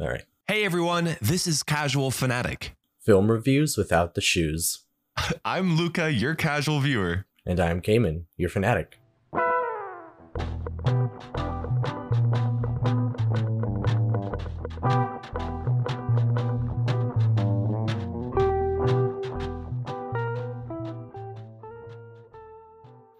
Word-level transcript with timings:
All 0.00 0.08
right. 0.08 0.24
Hey 0.48 0.64
everyone, 0.64 1.16
this 1.22 1.46
is 1.46 1.62
Casual 1.62 2.10
Fanatic. 2.10 2.74
Film 3.00 3.30
reviews 3.30 3.76
without 3.76 4.14
the 4.16 4.20
shoes. 4.20 4.80
I'm 5.44 5.76
Luca, 5.76 6.10
your 6.12 6.34
casual 6.34 6.80
viewer. 6.80 7.26
And 7.46 7.60
I'm 7.60 7.80
Cayman, 7.80 8.26
your 8.36 8.48
fanatic. 8.48 8.98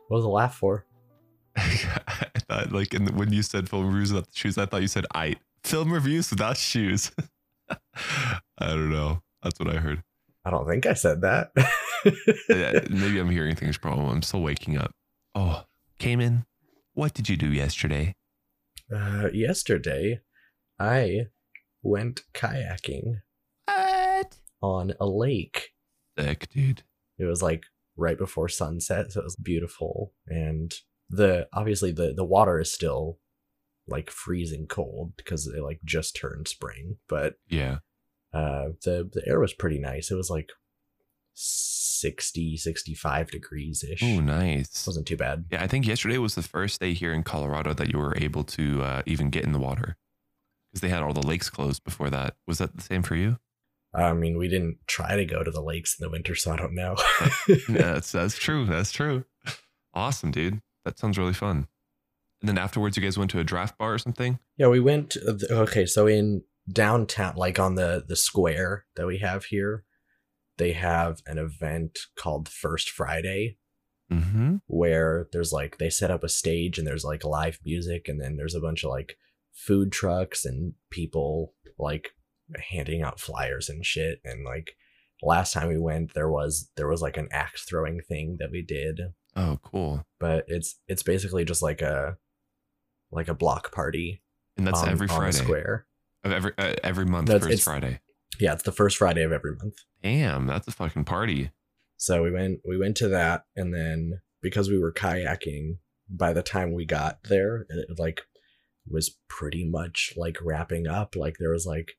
What 0.08 0.16
was 0.18 0.24
the 0.24 0.28
laugh 0.28 0.56
for? 0.56 0.86
I 1.56 2.40
thought, 2.48 2.72
like, 2.72 2.94
in 2.94 3.04
the, 3.04 3.12
when 3.12 3.32
you 3.32 3.44
said 3.44 3.68
film 3.68 3.86
reviews 3.86 4.12
without 4.12 4.28
the 4.28 4.36
shoes, 4.36 4.58
I 4.58 4.66
thought 4.66 4.82
you 4.82 4.88
said 4.88 5.06
I 5.14 5.36
film 5.64 5.92
reviews 5.92 6.30
without 6.30 6.56
shoes. 6.56 7.10
I 7.68 8.38
don't 8.60 8.90
know. 8.90 9.22
That's 9.42 9.58
what 9.58 9.68
I 9.74 9.78
heard. 9.78 10.02
I 10.44 10.50
don't 10.50 10.68
think 10.68 10.86
I 10.86 10.94
said 10.94 11.22
that. 11.22 11.50
Yeah, 12.48 12.80
Maybe 12.90 13.18
I'm 13.18 13.30
hearing 13.30 13.56
things 13.56 13.78
wrong. 13.82 14.08
I'm 14.10 14.22
still 14.22 14.42
waking 14.42 14.76
up. 14.78 14.92
Oh, 15.34 15.64
Cayman, 15.98 16.44
what 16.92 17.14
did 17.14 17.28
you 17.28 17.36
do 17.36 17.48
yesterday? 17.52 18.14
uh, 18.94 19.28
yesterday, 19.32 20.20
I 20.78 21.26
went 21.82 22.20
kayaking 22.34 23.20
What? 23.66 24.36
on 24.60 24.92
a 25.00 25.06
lake. 25.06 25.70
Sick, 26.18 26.48
dude. 26.50 26.82
It 27.18 27.24
was 27.24 27.42
like 27.42 27.64
right 27.96 28.18
before 28.18 28.48
sunset, 28.48 29.12
so 29.12 29.20
it 29.20 29.24
was 29.24 29.36
beautiful. 29.36 30.12
And 30.26 30.72
the 31.08 31.48
obviously 31.52 31.92
the 31.92 32.12
the 32.14 32.24
water 32.24 32.60
is 32.60 32.70
still 32.72 33.18
like 33.86 34.10
freezing 34.10 34.66
cold 34.66 35.12
because 35.16 35.46
it 35.46 35.62
like 35.62 35.80
just 35.84 36.16
turned 36.16 36.48
spring, 36.48 36.96
but 37.08 37.34
Yeah. 37.48 37.78
uh 38.32 38.70
the 38.84 39.08
the 39.12 39.22
air 39.26 39.40
was 39.40 39.52
pretty 39.54 39.78
nice. 39.78 40.10
It 40.10 40.14
was 40.16 40.30
like 40.30 40.50
60 41.34 42.56
65 42.56 43.30
degrees 43.30 43.84
ish. 43.84 44.02
Oh, 44.02 44.20
nice. 44.20 44.86
Wasn't 44.86 45.06
too 45.06 45.16
bad. 45.16 45.46
Yeah, 45.50 45.62
I 45.62 45.66
think 45.66 45.86
yesterday 45.86 46.18
was 46.18 46.34
the 46.34 46.42
first 46.42 46.80
day 46.80 46.92
here 46.94 47.12
in 47.12 47.22
Colorado 47.22 47.72
that 47.74 47.92
you 47.92 47.98
were 47.98 48.16
able 48.16 48.44
to 48.44 48.82
uh, 48.82 49.02
even 49.06 49.30
get 49.30 49.44
in 49.44 49.52
the 49.52 49.58
water 49.58 49.96
because 50.70 50.80
they 50.80 50.88
had 50.88 51.02
all 51.02 51.12
the 51.12 51.26
lakes 51.26 51.50
closed 51.50 51.84
before 51.84 52.10
that. 52.10 52.36
Was 52.46 52.58
that 52.58 52.76
the 52.76 52.82
same 52.82 53.02
for 53.02 53.16
you? 53.16 53.38
I 53.94 54.12
mean, 54.12 54.36
we 54.36 54.48
didn't 54.48 54.78
try 54.88 55.14
to 55.16 55.24
go 55.24 55.44
to 55.44 55.50
the 55.52 55.62
lakes 55.62 55.96
in 55.98 56.02
the 56.04 56.10
winter, 56.10 56.34
so 56.34 56.52
I 56.52 56.56
don't 56.56 56.74
know. 56.74 56.96
Yeah, 57.48 57.56
that's 57.68 58.10
that's 58.12 58.36
true. 58.36 58.66
That's 58.66 58.90
true. 58.90 59.24
Awesome, 59.94 60.32
dude. 60.32 60.60
That 60.84 60.98
sounds 60.98 61.16
really 61.16 61.32
fun. 61.32 61.68
And 62.44 62.48
then 62.50 62.58
afterwards, 62.58 62.94
you 62.94 63.02
guys 63.02 63.16
went 63.16 63.30
to 63.30 63.38
a 63.38 63.44
draft 63.44 63.78
bar 63.78 63.94
or 63.94 63.98
something. 63.98 64.38
Yeah, 64.58 64.66
we 64.66 64.78
went. 64.78 65.16
Okay, 65.50 65.86
so 65.86 66.06
in 66.06 66.42
downtown, 66.70 67.36
like 67.36 67.58
on 67.58 67.74
the 67.74 68.04
the 68.06 68.16
square 68.16 68.84
that 68.96 69.06
we 69.06 69.16
have 69.18 69.46
here, 69.46 69.84
they 70.58 70.72
have 70.74 71.22
an 71.26 71.38
event 71.38 72.00
called 72.16 72.48
First 72.50 72.90
Friday 72.90 73.56
Mm-hmm. 74.12 74.56
where 74.66 75.28
there's 75.32 75.50
like 75.50 75.78
they 75.78 75.88
set 75.88 76.10
up 76.10 76.22
a 76.22 76.28
stage 76.28 76.78
and 76.78 76.86
there's 76.86 77.04
like 77.04 77.24
live 77.24 77.58
music 77.64 78.06
and 78.06 78.20
then 78.20 78.36
there's 78.36 78.54
a 78.54 78.60
bunch 78.60 78.84
of 78.84 78.90
like 78.90 79.16
food 79.54 79.90
trucks 79.90 80.44
and 80.44 80.74
people 80.90 81.54
like 81.78 82.10
handing 82.70 83.00
out 83.00 83.18
flyers 83.18 83.70
and 83.70 83.86
shit 83.86 84.20
and 84.22 84.44
like 84.44 84.76
last 85.22 85.54
time 85.54 85.68
we 85.68 85.78
went 85.78 86.12
there 86.12 86.28
was 86.28 86.70
there 86.76 86.86
was 86.86 87.00
like 87.00 87.16
an 87.16 87.28
axe 87.32 87.64
throwing 87.64 87.98
thing 88.02 88.36
that 88.38 88.50
we 88.52 88.60
did 88.60 89.00
Oh, 89.34 89.58
cool. 89.62 90.04
but 90.20 90.44
it's 90.48 90.78
it's 90.86 91.02
basically 91.02 91.46
just 91.46 91.62
like 91.62 91.80
a 91.80 92.18
like 93.14 93.28
a 93.28 93.34
block 93.34 93.72
party 93.72 94.22
And 94.56 94.66
that's 94.66 94.80
on- 94.82 94.88
every 94.90 95.08
Friday 95.08 95.32
square 95.32 95.86
of 96.24 96.32
every 96.32 96.52
uh, 96.58 96.74
every 96.82 97.06
month. 97.06 97.28
That's- 97.28 97.46
first 97.50 97.62
Friday. 97.64 98.00
yeah 98.40 98.52
it's 98.52 98.62
the 98.64 98.72
first 98.72 98.96
friday 98.98 99.22
of 99.22 99.30
every 99.32 99.54
month 99.56 99.74
Damn, 100.02 100.46
that's 100.46 100.66
a 100.68 100.72
fucking 100.72 101.04
party. 101.04 101.50
so 101.96 102.22
we 102.22 102.30
went 102.30 102.60
we 102.66 102.76
went 102.78 102.96
to 102.98 103.08
that 103.08 103.44
and 103.56 103.72
then 103.74 104.20
because 104.42 104.68
we 104.68 104.78
were 104.78 104.92
kayaking 104.92 105.78
by 106.10 106.32
the 106.32 106.42
time 106.42 106.72
we 106.74 106.84
got 106.84 107.18
there 107.28 107.64
it 107.70 107.98
like 107.98 108.22
was 108.88 109.16
pretty 109.28 109.64
much 109.64 110.12
like 110.16 110.36
wrapping 110.42 110.86
up 110.86 111.14
like 111.16 111.36
there 111.38 111.52
was 111.52 111.64
like 111.66 111.92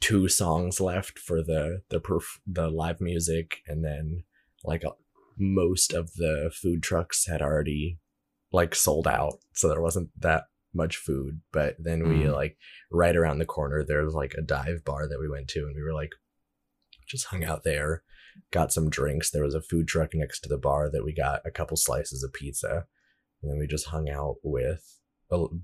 two 0.00 0.28
songs 0.28 0.80
left 0.80 1.18
for 1.18 1.42
the 1.42 1.82
the 1.90 2.00
perf- 2.00 2.38
the 2.46 2.68
live 2.68 3.00
music 3.00 3.58
and 3.66 3.84
then 3.84 4.24
like 4.64 4.82
most 5.38 5.92
of 5.92 6.14
the 6.14 6.50
food 6.54 6.82
trucks 6.82 7.26
had 7.26 7.42
already 7.42 7.98
like 8.52 8.74
sold 8.74 9.06
out 9.08 9.34
so 9.54 9.68
there 9.68 9.80
wasn't 9.80 10.10
that 10.20 10.44
much 10.74 10.96
food 10.96 11.40
but 11.52 11.76
then 11.78 12.08
we 12.08 12.24
Mm. 12.24 12.32
like 12.32 12.56
right 12.90 13.14
around 13.16 13.38
the 13.38 13.44
corner 13.46 13.84
there 13.84 14.04
was 14.04 14.14
like 14.14 14.34
a 14.38 14.42
dive 14.42 14.84
bar 14.84 15.08
that 15.08 15.20
we 15.20 15.28
went 15.28 15.48
to 15.48 15.60
and 15.66 15.74
we 15.76 15.82
were 15.82 15.92
like 15.94 16.10
just 17.06 17.26
hung 17.26 17.44
out 17.44 17.62
there 17.64 18.02
got 18.50 18.72
some 18.72 18.88
drinks 18.88 19.30
there 19.30 19.42
was 19.42 19.54
a 19.54 19.60
food 19.60 19.86
truck 19.88 20.10
next 20.14 20.40
to 20.40 20.48
the 20.48 20.56
bar 20.58 20.90
that 20.90 21.04
we 21.04 21.12
got 21.14 21.40
a 21.44 21.50
couple 21.50 21.76
slices 21.76 22.22
of 22.22 22.32
pizza 22.32 22.86
and 23.42 23.50
then 23.50 23.58
we 23.58 23.66
just 23.66 23.86
hung 23.88 24.08
out 24.08 24.36
with 24.42 24.98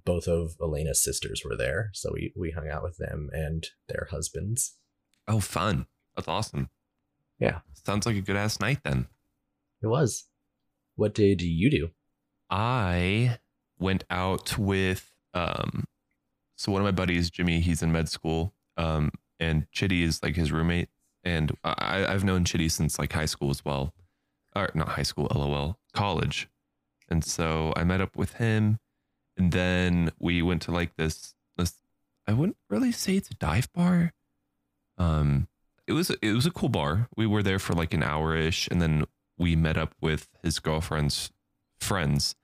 both 0.04 0.26
of 0.26 0.52
Elena's 0.62 1.02
sisters 1.02 1.42
were 1.44 1.56
there 1.56 1.90
so 1.92 2.10
we 2.12 2.32
we 2.36 2.50
hung 2.50 2.68
out 2.68 2.82
with 2.82 2.96
them 2.98 3.28
and 3.32 3.66
their 3.88 4.08
husbands 4.10 4.74
Oh, 5.30 5.40
fun. 5.40 5.86
That's 6.16 6.26
awesome. 6.26 6.70
Yeah. 7.38 7.58
Sounds 7.84 8.06
like 8.06 8.16
a 8.16 8.22
good 8.22 8.34
ass 8.36 8.60
night 8.60 8.78
then. 8.82 9.08
it 9.82 9.86
was 9.88 10.24
what 10.96 11.14
did 11.14 11.42
you 11.42 11.70
do 11.70 11.90
I 12.50 13.38
went 13.78 14.04
out 14.10 14.58
with 14.58 15.12
um 15.34 15.84
so 16.56 16.72
one 16.72 16.80
of 16.80 16.84
my 16.84 16.90
buddies, 16.92 17.30
Jimmy, 17.30 17.60
he's 17.60 17.82
in 17.82 17.92
med 17.92 18.08
school. 18.08 18.52
Um 18.76 19.10
and 19.40 19.66
Chitty 19.70 20.02
is 20.02 20.22
like 20.22 20.36
his 20.36 20.50
roommate. 20.50 20.88
And 21.24 21.52
I 21.64 22.06
I've 22.06 22.24
known 22.24 22.44
Chitty 22.44 22.68
since 22.68 22.98
like 22.98 23.12
high 23.12 23.26
school 23.26 23.50
as 23.50 23.64
well. 23.64 23.94
Or 24.56 24.70
not 24.74 24.90
high 24.90 25.02
school, 25.02 25.28
lol, 25.34 25.78
college. 25.92 26.48
And 27.08 27.24
so 27.24 27.72
I 27.76 27.84
met 27.84 28.00
up 28.00 28.16
with 28.16 28.34
him 28.34 28.78
and 29.36 29.52
then 29.52 30.10
we 30.18 30.42
went 30.42 30.62
to 30.62 30.72
like 30.72 30.96
this 30.96 31.34
this 31.56 31.74
I 32.26 32.32
wouldn't 32.32 32.58
really 32.68 32.92
say 32.92 33.16
it's 33.16 33.30
a 33.30 33.34
dive 33.34 33.72
bar. 33.72 34.12
Um 34.96 35.48
it 35.86 35.92
was 35.92 36.10
it 36.10 36.32
was 36.32 36.46
a 36.46 36.50
cool 36.50 36.68
bar. 36.68 37.08
We 37.16 37.26
were 37.26 37.42
there 37.42 37.58
for 37.58 37.74
like 37.74 37.94
an 37.94 38.02
hour 38.02 38.34
ish 38.36 38.68
and 38.68 38.82
then 38.82 39.04
we 39.38 39.54
met 39.54 39.76
up 39.76 39.94
with 40.00 40.28
his 40.42 40.58
girlfriend's 40.58 41.30
friends 41.80 42.34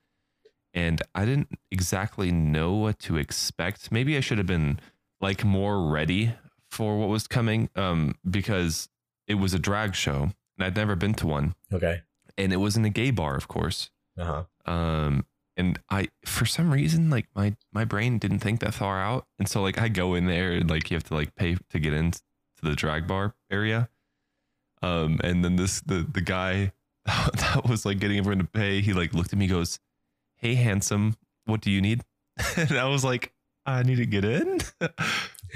and 0.74 1.00
I 1.14 1.24
didn't 1.24 1.48
exactly 1.70 2.30
know 2.32 2.72
what 2.74 2.98
to 3.00 3.16
expect. 3.16 3.90
Maybe 3.92 4.16
I 4.16 4.20
should 4.20 4.38
have 4.38 4.46
been 4.46 4.80
like 5.20 5.44
more 5.44 5.80
ready 5.88 6.34
for 6.70 6.98
what 6.98 7.08
was 7.08 7.26
coming 7.28 7.70
um 7.76 8.14
because 8.28 8.88
it 9.28 9.36
was 9.36 9.54
a 9.54 9.58
drag 9.58 9.94
show 9.94 10.30
and 10.58 10.66
I'd 10.66 10.76
never 10.76 10.96
been 10.96 11.14
to 11.14 11.26
one 11.26 11.54
okay 11.72 12.02
and 12.36 12.52
it 12.52 12.56
was 12.56 12.76
in 12.76 12.84
a 12.84 12.90
gay 12.90 13.10
bar 13.12 13.36
of 13.36 13.46
course. 13.48 13.90
uh-huh 14.18 14.44
Um 14.66 15.24
and 15.56 15.78
I 15.88 16.08
for 16.26 16.46
some 16.46 16.72
reason 16.72 17.10
like 17.10 17.26
my 17.34 17.54
my 17.72 17.84
brain 17.84 18.18
didn't 18.18 18.40
think 18.40 18.58
that 18.60 18.74
far 18.74 19.00
out 19.00 19.26
and 19.38 19.48
so 19.48 19.62
like 19.62 19.78
I 19.78 19.88
go 19.88 20.14
in 20.14 20.26
there 20.26 20.50
and 20.52 20.68
like 20.68 20.90
you 20.90 20.96
have 20.96 21.04
to 21.04 21.14
like 21.14 21.34
pay 21.36 21.56
to 21.70 21.78
get 21.78 21.92
into 21.92 22.20
the 22.62 22.74
drag 22.74 23.06
bar 23.06 23.34
area. 23.52 23.88
Um 24.82 25.20
and 25.22 25.44
then 25.44 25.54
this 25.56 25.80
the 25.80 26.04
the 26.12 26.20
guy 26.20 26.72
that 27.06 27.62
was 27.68 27.86
like 27.86 28.00
getting 28.00 28.18
everyone 28.18 28.38
to 28.38 28.44
pay 28.50 28.80
he 28.80 28.92
like 28.92 29.14
looked 29.14 29.32
at 29.32 29.38
me 29.38 29.46
goes, 29.46 29.78
"Hey 30.44 30.56
handsome, 30.56 31.16
what 31.47 31.62
do 31.62 31.71
you 31.71 31.81
need?" 31.81 32.03
and 32.56 32.72
I 32.72 32.87
was 32.88 33.03
like, 33.03 33.32
"I 33.65 33.82
need 33.82 33.97
to 33.97 34.05
get 34.05 34.27
in." 34.27 34.60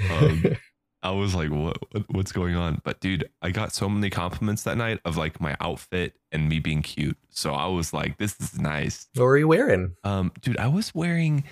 um, 0.09 0.43
I 1.03 1.11
was 1.11 1.35
like, 1.35 1.51
what, 1.51 1.77
what 1.93 2.03
what's 2.09 2.31
going 2.31 2.55
on? 2.55 2.81
But 2.83 2.99
dude, 2.99 3.29
I 3.39 3.51
got 3.51 3.71
so 3.71 3.87
many 3.87 4.09
compliments 4.09 4.63
that 4.63 4.77
night 4.77 4.99
of 5.05 5.15
like 5.15 5.39
my 5.39 5.55
outfit 5.61 6.15
and 6.31 6.49
me 6.49 6.59
being 6.59 6.81
cute. 6.81 7.17
So 7.29 7.53
I 7.53 7.67
was 7.67 7.93
like, 7.93 8.17
this 8.17 8.35
is 8.39 8.59
nice. 8.59 9.07
what 9.13 9.25
were 9.25 9.37
you 9.37 9.47
wearing 9.47 9.95
Um, 10.03 10.31
dude, 10.41 10.57
I 10.57 10.67
was 10.67 10.93
wearing 10.95 11.43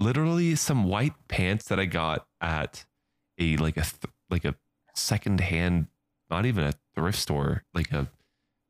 literally 0.00 0.54
some 0.54 0.84
white 0.84 1.12
pants 1.28 1.66
that 1.68 1.78
I 1.78 1.84
got 1.84 2.26
at 2.40 2.86
a 3.38 3.58
like 3.58 3.76
a 3.76 3.82
th- 3.82 4.12
like 4.30 4.46
a 4.46 4.54
secondhand, 4.94 5.88
not 6.30 6.46
even 6.46 6.64
a 6.64 6.72
thrift 6.94 7.18
store, 7.18 7.64
like 7.74 7.92
a 7.92 8.08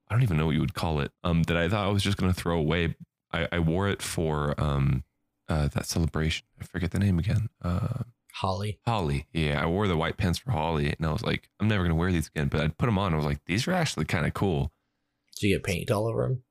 I 0.09 0.15
don't 0.15 0.23
even 0.25 0.37
know 0.39 0.47
what 0.47 0.55
you 0.55 0.61
would 0.61 0.75
call 0.75 1.01
it. 1.01 1.13
Um, 1.23 1.45
that 1.45 1.57
I 1.57 1.69
thought 1.69 1.87
I 1.87 1.91
was 1.93 2.03
just 2.03 2.17
gonna 2.17 2.35
throw 2.35 2.59
away. 2.59 2.97
I, 3.33 3.49
I 3.53 3.59
wore 3.59 3.89
it 3.89 4.03
for 4.03 4.55
um 4.61 5.05
uh 5.49 5.69
that 5.69 5.87
celebration. 5.87 6.47
I 6.61 6.65
forget 6.65 6.91
the 6.91 6.99
name 6.99 7.19
again. 7.19 7.49
Uh 7.63 8.03
Holi 8.35 8.79
Holi. 8.87 9.27
Yeah, 9.33 9.63
I 9.63 9.67
wore 9.67 9.89
the 9.89 9.97
white 9.97 10.17
pants 10.17 10.39
for 10.39 10.53
Holi, 10.53 10.95
and 10.97 11.07
I 11.07 11.13
was 11.13 11.23
like, 11.23 11.49
I'm 11.59 11.69
never 11.69 11.83
gonna 11.83 11.95
wear 11.95 12.13
these 12.13 12.29
again. 12.29 12.49
But 12.49 12.61
I 12.61 12.69
put 12.69 12.87
them 12.87 12.99
on. 12.99 13.13
I 13.13 13.17
was 13.17 13.25
like, 13.27 13.41
these 13.47 13.67
are 13.67 13.73
actually 13.73 14.05
kind 14.05 14.27
of 14.27 14.35
cool. 14.35 14.71
did 15.41 15.49
you 15.49 15.57
get 15.57 15.65
paint 15.65 15.91
all 15.91 16.07
over 16.07 16.23
them 16.23 16.43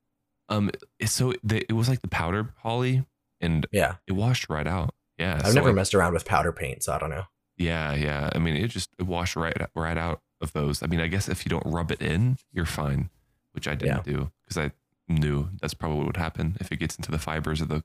Um, 0.48 0.70
so 1.06 1.32
the, 1.42 1.64
it 1.68 1.72
was 1.74 1.88
like 1.88 2.00
the 2.02 2.08
powder 2.08 2.52
Holi, 2.62 3.04
and 3.40 3.66
yeah 3.72 3.94
it 4.06 4.12
washed 4.12 4.48
right 4.50 4.66
out. 4.66 4.94
Yeah, 5.18 5.36
i've 5.36 5.48
so 5.48 5.54
never 5.54 5.72
messed 5.72 5.94
around 5.94 6.12
with 6.14 6.24
powder 6.24 6.52
paint 6.52 6.84
so 6.84 6.92
i 6.92 6.98
don't 6.98 7.10
know 7.10 7.24
Yeah, 7.56 7.92
yeah. 7.94 8.30
I 8.32 8.38
mean, 8.38 8.54
it 8.56 8.68
just 8.68 8.90
it 9.00 9.02
washed 9.04 9.34
right 9.34 9.56
right 9.74 9.96
out 9.98 10.20
of 10.40 10.52
those. 10.52 10.80
I 10.82 10.86
mean, 10.86 11.00
I 11.00 11.08
guess 11.08 11.28
if 11.28 11.44
you 11.44 11.48
don't 11.50 11.66
rub 11.66 11.90
it 11.90 12.00
in, 12.00 12.38
you're 12.52 12.66
fine, 12.66 13.10
which 13.52 13.66
I 13.66 13.74
didn't 13.74 14.04
do 14.04 14.30
because 14.44 14.58
I 14.58 14.70
knew 15.08 15.48
that's 15.60 15.74
probably 15.74 15.98
what 15.98 16.06
would 16.06 16.16
happen 16.16 16.56
if 16.60 16.70
it 16.70 16.76
gets 16.76 16.96
into 16.96 17.10
the 17.10 17.18
fibers 17.18 17.60
of 17.60 17.68
the 17.68 17.82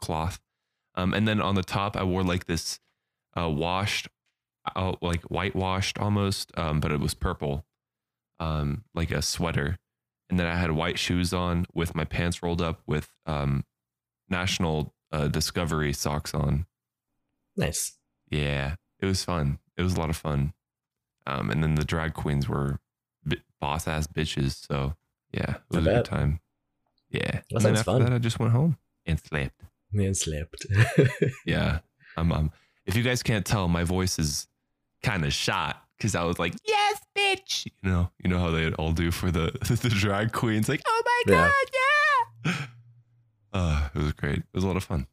cloth. 0.00 0.40
Um, 0.94 1.12
and 1.14 1.26
then 1.26 1.40
on 1.40 1.54
the 1.54 1.62
top, 1.62 1.96
I 1.96 2.04
wore 2.04 2.22
like 2.22 2.46
this 2.46 2.80
uh, 3.38 3.48
washed 3.48 4.08
uh, 4.74 4.94
like 5.00 5.22
whitewashed 5.24 5.98
almost, 5.98 6.50
um, 6.56 6.80
but 6.80 6.90
it 6.90 7.00
was 7.00 7.14
purple, 7.14 7.64
um, 8.40 8.84
like 8.94 9.10
a 9.10 9.22
sweater. 9.22 9.78
And 10.28 10.40
then 10.40 10.46
I 10.46 10.56
had 10.56 10.72
white 10.72 10.98
shoes 10.98 11.32
on 11.32 11.66
with 11.72 11.94
my 11.94 12.04
pants 12.04 12.42
rolled 12.42 12.60
up 12.60 12.80
with 12.86 13.10
um, 13.26 13.64
National 14.28 14.92
uh, 15.12 15.28
Discovery 15.28 15.92
socks 15.92 16.34
on. 16.34 16.66
Nice. 17.56 17.96
Yeah, 18.28 18.74
it 18.98 19.06
was 19.06 19.22
fun. 19.22 19.60
It 19.76 19.82
was 19.82 19.94
a 19.94 20.00
lot 20.00 20.10
of 20.10 20.16
fun. 20.16 20.52
Um, 21.26 21.50
and 21.50 21.62
then 21.62 21.76
the 21.76 21.84
drag 21.84 22.14
queens 22.14 22.48
were 22.48 22.80
boss 23.60 23.86
ass 23.86 24.06
bitches. 24.06 24.66
So 24.66 24.94
yeah, 25.32 25.56
it 25.56 25.76
was 25.76 25.86
a 25.86 25.90
good 25.90 26.04
time. 26.04 26.40
Yeah. 27.16 27.30
That 27.30 27.44
and 27.50 27.60
then 27.60 27.60
sounds 27.62 27.78
after 27.80 27.90
fun. 27.92 28.04
that, 28.04 28.12
I 28.12 28.18
just 28.18 28.38
went 28.38 28.52
home 28.52 28.76
and 29.06 29.18
slept. 29.20 29.60
And 29.92 30.16
slept. 30.16 30.66
Yeah. 31.46 31.78
I'm, 32.16 32.32
um, 32.32 32.50
if 32.86 32.96
you 32.96 33.02
guys 33.02 33.22
can't 33.22 33.44
tell, 33.46 33.68
my 33.68 33.84
voice 33.84 34.18
is 34.18 34.46
kind 35.02 35.24
of 35.24 35.32
shot 35.32 35.82
because 35.96 36.14
I 36.14 36.24
was 36.24 36.38
like, 36.38 36.54
yes, 36.66 37.00
bitch. 37.16 37.66
You 37.82 37.90
know, 37.90 38.10
you 38.22 38.28
know 38.30 38.38
how 38.38 38.50
they 38.50 38.72
all 38.72 38.92
do 38.92 39.10
for 39.10 39.30
the 39.30 39.50
the 39.82 39.88
drag 39.88 40.32
queens, 40.32 40.68
like, 40.68 40.82
oh 40.86 41.02
my 41.04 41.32
Yeah. 41.32 41.50
god, 42.44 42.54
yeah. 42.54 42.66
Uh, 43.52 43.88
it 43.94 43.98
was 43.98 44.12
great. 44.12 44.38
It 44.38 44.44
was 44.54 44.64
a 44.64 44.66
lot 44.66 44.76
of 44.76 44.84
fun. 44.84 45.06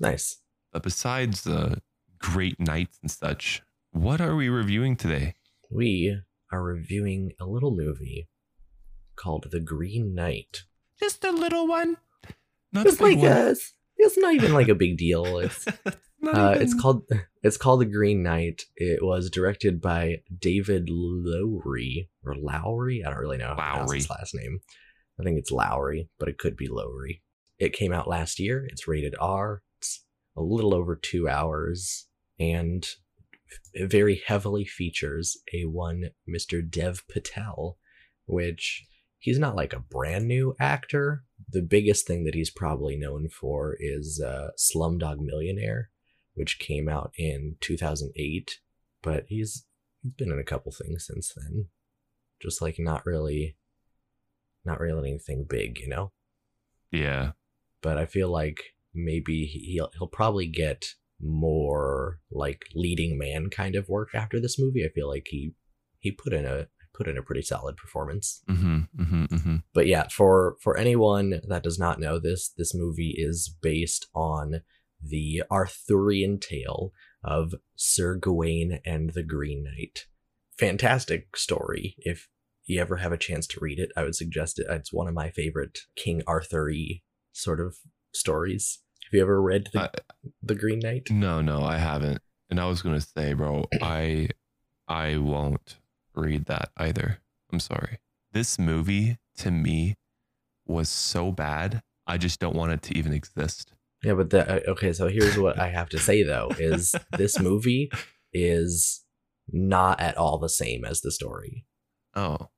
nice. 0.00 0.38
But 0.72 0.82
besides 0.82 1.42
the 1.42 1.80
great 2.18 2.58
nights 2.60 2.98
and 3.02 3.10
such, 3.10 3.62
what 3.92 4.20
are 4.20 4.34
we 4.36 4.48
reviewing 4.48 4.96
today? 4.96 5.34
We 5.70 6.18
are 6.52 6.62
reviewing 6.62 7.32
a 7.40 7.46
little 7.46 7.74
movie 7.74 8.28
called 9.16 9.46
The 9.50 9.60
Green 9.60 10.14
Knight. 10.14 10.64
Just 11.00 11.24
a 11.24 11.30
little 11.30 11.66
one. 11.66 11.96
Not 12.72 12.86
It's 12.86 13.00
like 13.00 13.18
one. 13.18 13.26
uh, 13.26 13.48
it's, 13.50 13.72
it's 13.96 14.18
not 14.18 14.34
even 14.34 14.52
like 14.52 14.68
a 14.68 14.74
big 14.74 14.96
deal. 14.98 15.38
It's 15.46 15.66
Not 16.18 16.34
uh, 16.34 16.58
it's 16.58 16.72
called 16.72 17.02
it's 17.42 17.58
called 17.58 17.82
The 17.82 17.84
Green 17.86 18.22
Knight. 18.22 18.62
It 18.74 19.04
was 19.04 19.28
directed 19.30 19.82
by 19.82 20.22
David 20.36 20.88
Lowery 20.88 22.08
or 22.24 22.34
Lowery. 22.34 23.04
I 23.04 23.10
don't 23.10 23.18
really 23.18 23.36
know 23.36 23.48
how 23.48 23.54
to 23.54 23.62
pronounce 23.62 23.92
his 23.92 24.10
last 24.10 24.34
name. 24.34 24.60
I 25.20 25.24
think 25.24 25.38
it's 25.38 25.50
Lowery, 25.50 26.08
but 26.18 26.28
it 26.28 26.38
could 26.38 26.56
be 26.56 26.68
Lowery. 26.68 27.22
It 27.58 27.74
came 27.74 27.92
out 27.92 28.08
last 28.08 28.38
year. 28.38 28.66
It's 28.66 28.88
rated 28.88 29.14
R. 29.20 29.62
It's 29.78 30.04
a 30.36 30.42
little 30.42 30.74
over 30.74 30.96
two 30.96 31.28
hours 31.28 32.06
and 32.40 32.86
it 33.72 33.90
very 33.90 34.22
heavily 34.26 34.64
features 34.64 35.36
a 35.54 35.64
one 35.66 36.10
Mr. 36.28 36.68
Dev 36.68 37.04
Patel, 37.08 37.78
which 38.24 38.86
he's 39.18 39.38
not 39.38 39.56
like 39.56 39.72
a 39.72 39.80
brand 39.80 40.26
new 40.26 40.54
actor. 40.60 41.24
The 41.50 41.62
biggest 41.62 42.06
thing 42.06 42.24
that 42.24 42.34
he's 42.34 42.50
probably 42.50 42.96
known 42.96 43.28
for 43.28 43.76
is 43.78 44.22
uh, 44.24 44.48
Slumdog 44.58 45.18
Millionaire, 45.20 45.90
which 46.34 46.58
came 46.58 46.88
out 46.88 47.12
in 47.16 47.56
2008. 47.60 48.58
But 49.02 49.24
he's 49.28 49.64
he's 50.02 50.12
been 50.12 50.32
in 50.32 50.38
a 50.38 50.44
couple 50.44 50.72
things 50.72 51.06
since 51.06 51.32
then, 51.36 51.66
just 52.42 52.60
like 52.62 52.76
not 52.78 53.04
really, 53.06 53.56
not 54.64 54.80
really 54.80 55.10
anything 55.10 55.46
big, 55.48 55.78
you 55.78 55.88
know. 55.88 56.12
yeah. 56.90 57.32
But 57.82 57.98
I 57.98 58.06
feel 58.06 58.30
like 58.30 58.58
maybe 58.94 59.44
he- 59.46 59.72
he'll 59.74 59.90
he'll 59.98 60.08
probably 60.08 60.46
get 60.48 60.84
more 61.20 62.18
like 62.30 62.62
leading 62.74 63.16
man 63.16 63.48
kind 63.48 63.76
of 63.76 63.88
work 63.88 64.08
after 64.14 64.40
this 64.40 64.58
movie. 64.58 64.84
I 64.84 64.88
feel 64.88 65.08
like 65.08 65.26
he 65.30 65.54
he 65.98 66.10
put 66.10 66.32
in 66.32 66.44
a 66.44 66.66
put 66.96 67.08
in 67.08 67.18
a 67.18 67.22
pretty 67.22 67.42
solid 67.42 67.76
performance. 67.76 68.42
Mm-hmm. 68.48 68.78
Mm-hmm. 69.00 69.24
Mm-hmm. 69.24 69.56
But 69.74 69.86
yeah, 69.86 70.06
for 70.08 70.56
for 70.62 70.76
anyone 70.76 71.40
that 71.48 71.62
does 71.62 71.78
not 71.78 72.00
know 72.00 72.18
this, 72.18 72.48
this 72.56 72.74
movie 72.74 73.14
is 73.16 73.54
based 73.60 74.06
on 74.14 74.62
the 75.02 75.42
Arthurian 75.50 76.38
tale 76.40 76.92
of 77.22 77.54
Sir 77.74 78.14
Gawain 78.16 78.80
and 78.84 79.10
the 79.10 79.22
Green 79.22 79.64
Knight. 79.64 80.06
Fantastic 80.58 81.36
story. 81.36 81.94
If 81.98 82.28
you 82.64 82.80
ever 82.80 82.96
have 82.96 83.12
a 83.12 83.18
chance 83.18 83.46
to 83.48 83.60
read 83.60 83.78
it, 83.78 83.90
I 83.96 84.02
would 84.02 84.14
suggest 84.16 84.58
it. 84.58 84.66
It's 84.70 84.92
one 84.92 85.06
of 85.06 85.14
my 85.14 85.30
favorite 85.30 85.80
King 85.96 86.22
Arthur 86.26 86.70
sort 87.32 87.60
of 87.60 87.76
stories. 88.12 88.80
Have 89.04 89.14
you 89.14 89.20
ever 89.22 89.40
read 89.40 89.68
the, 89.72 89.82
I- 89.82 89.90
the 90.42 90.54
Green 90.54 90.78
Knight? 90.80 91.08
No, 91.10 91.40
no, 91.42 91.62
I 91.62 91.76
haven't. 91.78 92.18
And 92.50 92.58
I 92.60 92.66
was 92.66 92.80
gonna 92.82 93.00
say, 93.00 93.34
bro, 93.34 93.66
I 93.82 94.28
I 94.88 95.16
won't 95.18 95.76
read 96.16 96.46
that 96.46 96.70
either. 96.76 97.20
I'm 97.52 97.60
sorry. 97.60 97.98
This 98.32 98.58
movie 98.58 99.18
to 99.38 99.50
me 99.50 99.94
was 100.66 100.88
so 100.88 101.30
bad. 101.32 101.82
I 102.06 102.18
just 102.18 102.40
don't 102.40 102.56
want 102.56 102.72
it 102.72 102.82
to 102.82 102.98
even 102.98 103.12
exist. 103.12 103.72
Yeah, 104.02 104.14
but 104.14 104.30
the, 104.30 104.68
uh, 104.68 104.72
okay, 104.72 104.92
so 104.92 105.08
here's 105.08 105.38
what 105.38 105.58
I 105.58 105.68
have 105.68 105.88
to 105.90 105.98
say 105.98 106.22
though 106.22 106.50
is 106.58 106.94
this 107.16 107.38
movie 107.38 107.90
is 108.32 109.04
not 109.50 110.00
at 110.00 110.16
all 110.16 110.38
the 110.38 110.48
same 110.48 110.84
as 110.84 111.00
the 111.00 111.10
story. 111.10 111.64
Oh, 112.14 112.48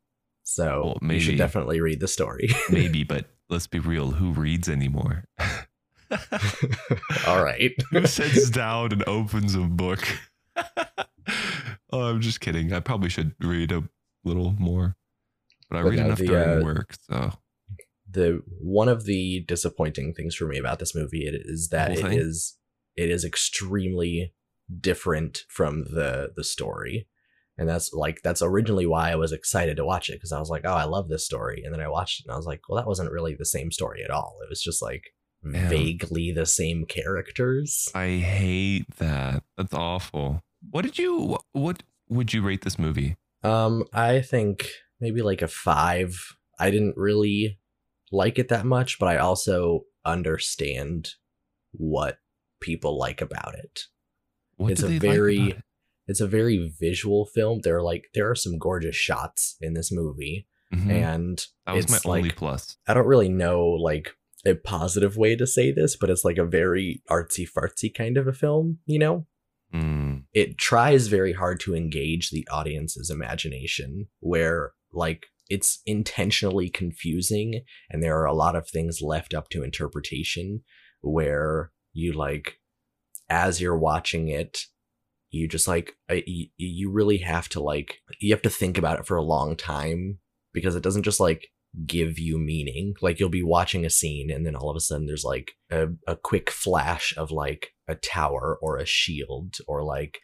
So 0.43 0.97
Well, 1.01 1.13
you 1.13 1.21
should 1.21 1.39
definitely 1.39 1.81
read 1.81 2.01
the 2.01 2.09
story. 2.09 2.49
maybe, 2.71 3.05
but 3.05 3.27
let's 3.49 3.67
be 3.67 3.79
real. 3.79 4.13
Who 4.13 4.33
reads 4.33 4.69
anymore? 4.69 5.25
all 7.27 7.43
right. 7.43 7.73
Who 7.91 8.07
sits 8.07 8.51
down 8.51 8.93
and 8.93 9.07
opens 9.07 9.55
a 9.55 9.61
book? 9.61 10.01
Oh, 11.93 12.03
I'm 12.03 12.21
just 12.21 12.41
kidding. 12.41 12.73
I 12.73 12.81
probably 12.81 13.09
should 13.09 13.35
read 13.41 13.73
a 13.73 13.85
little 14.25 14.55
more, 14.59 14.97
but 15.69 15.79
I 15.79 15.83
But 15.83 15.91
read 15.91 15.99
no, 16.01 16.05
enough 16.07 16.19
the, 16.19 16.27
during 16.27 16.63
uh, 16.63 16.65
work. 16.65 16.97
So 17.09 17.33
The 18.11 18.43
one 18.61 18.89
of 18.89 19.05
the 19.05 19.45
disappointing 19.47 20.15
things 20.15 20.35
for 20.35 20.47
me 20.47 20.59
about 20.59 20.79
this 20.79 20.95
movie 20.95 21.27
it 21.27 21.35
is 21.45 21.69
that 21.69 21.93
it 21.93 22.13
is 22.13 22.57
it 22.97 23.11
is 23.11 23.25
extremely 23.25 24.35
different 24.81 25.45
from 25.49 25.85
the 25.85 26.33
the 26.37 26.45
story. 26.45 27.09
And 27.61 27.69
that's 27.69 27.93
like 27.93 28.21
that's 28.23 28.43
originally 28.43 28.87
why 28.87 29.11
I 29.11 29.17
was 29.17 29.33
excited 29.33 29.77
to 29.79 29.85
watch 29.85 30.09
it 30.09 30.15
because 30.15 30.31
I 30.31 30.39
was 30.39 30.49
like, 30.49 30.63
oh, 30.65 30.75
I 30.75 30.85
love 30.85 31.09
this 31.09 31.25
story. 31.25 31.63
And 31.65 31.75
then 31.75 31.81
I 31.81 31.89
watched 31.89 32.21
it 32.21 32.27
and 32.27 32.33
I 32.33 32.37
was 32.37 32.47
like, 32.47 32.61
well, 32.69 32.77
that 32.77 32.87
wasn't 32.87 33.11
really 33.11 33.35
the 33.35 33.45
same 33.45 33.73
story 33.73 34.05
at 34.05 34.11
all. 34.11 34.39
It 34.45 34.49
was 34.49 34.63
just 34.63 34.81
like 34.81 35.13
Man. 35.43 35.69
vaguely 35.69 36.31
the 36.31 36.47
same 36.47 36.85
characters. 36.87 37.89
I 37.95 38.19
hate 38.19 38.97
that. 38.99 39.43
That's 39.57 39.75
awful. 39.75 40.43
What 40.71 40.83
did 40.83 40.99
you? 40.99 41.39
What 41.53 41.83
would 42.09 42.33
you 42.33 42.43
rate 42.43 42.63
this 42.63 42.79
movie? 42.79 43.17
Um, 43.43 43.85
I 43.93 44.21
think 44.21 44.69
maybe 45.01 45.23
like 45.23 45.43
a 45.43 45.49
five. 45.49 46.19
I 46.59 46.71
didn't 46.71 46.97
really 46.97 47.59
like 48.11 48.39
it 48.39 48.49
that 48.49 48.67
much, 48.67 48.99
but 48.99 49.07
I 49.09 49.19
also 49.19 49.83
understand 50.05 51.11
what 51.73 52.19
people 52.61 52.99
like 52.99 53.21
about 53.21 53.55
it. 53.55 53.81
What 54.57 54.73
It's 54.73 54.83
a 54.83 54.87
they 54.87 54.93
like 54.95 55.03
very- 55.03 55.37
about 55.37 55.59
it? 55.59 55.65
It's 56.09 56.21
a 56.21 56.27
very 56.27 56.73
visual 56.81 57.27
film. 57.27 57.61
There 57.63 57.77
are 57.77 57.83
like 57.83 58.05
there 58.15 58.31
are 58.31 58.35
some 58.35 58.59
gorgeous 58.59 58.97
shots 58.97 59.57
in 59.61 59.75
this 59.75 59.93
movie, 59.93 60.49
Mhm. 60.75 60.91
and 60.91 61.47
that 61.67 61.75
was 61.75 61.89
my 61.91 61.97
it's 61.97 62.07
only 62.07 62.23
like 62.23 62.37
plus. 62.37 62.79
I 62.87 62.95
don't 62.95 63.07
really 63.07 63.29
know 63.29 63.63
like 63.63 64.17
a 64.47 64.55
positive 64.55 65.17
way 65.19 65.37
to 65.37 65.47
say 65.47 65.71
this, 65.71 65.97
but 65.97 66.09
it's 66.09 66.25
like 66.25 66.39
a 66.39 66.47
very 66.47 67.03
artsy 67.11 67.47
fartsy 67.47 67.93
kind 67.95 68.17
of 68.17 68.27
a 68.27 68.33
film, 68.33 68.79
you 68.87 68.99
know? 68.99 69.27
Mm, 69.75 70.25
it 70.33 70.57
tries 70.57 71.09
very 71.09 71.33
hard 71.35 71.61
to 71.61 71.75
engage 71.75 72.31
the 72.31 72.47
audience's 72.51 73.11
imagination 73.11 74.07
where 74.21 74.73
like 74.93 75.27
it's 75.51 75.81
intentionally 75.85 76.71
confusing 76.71 77.63
and 77.91 78.03
there 78.03 78.19
are 78.19 78.27
a 78.27 78.35
lot 78.35 78.57
of 78.57 78.69
things 78.69 79.03
left 79.03 79.35
up 79.35 79.51
to 79.51 79.63
interpretation 79.63 80.63
where 81.03 81.71
you 81.93 82.13
like 82.13 82.59
as 83.29 83.61
you're 83.61 83.79
watching 83.79 84.29
it 84.29 84.67
you 85.31 85.47
just 85.47 85.69
like 85.69 85.95
you, 86.11 86.47
you 86.57 86.91
really 86.91 87.19
have 87.19 87.49
to 87.51 87.61
like 87.61 87.99
you 88.21 88.33
have 88.33 88.43
to 88.43 88.51
think 88.51 88.79
about 88.79 88.99
it 88.99 89.07
for 89.07 89.17
a 89.17 89.23
long 89.23 89.57
time 89.57 90.19
because 90.53 90.75
it 90.75 90.83
doesn't 90.83 91.03
just 91.03 91.21
like 91.21 91.49
give 91.87 92.19
you 92.19 92.39
meaning. 92.39 92.95
Like 93.01 93.21
you'll 93.21 93.29
be 93.29 93.43
watching 93.43 93.85
a 93.85 93.91
scene 93.91 94.31
and 94.31 94.47
then 94.47 94.57
all 94.57 94.71
of 94.71 94.77
a 94.77 94.81
sudden 94.81 95.07
there's 95.07 95.25
like 95.25 95.53
a, 95.71 95.89
a 96.07 96.17
quick 96.17 96.51
flash 96.51 97.15
of 97.17 97.31
like 97.31 97.75
a 97.87 97.95
tower 97.95 98.59
or 98.61 98.79
a 98.79 98.87
shield 98.87 99.57
or 99.67 99.83
like 99.83 100.19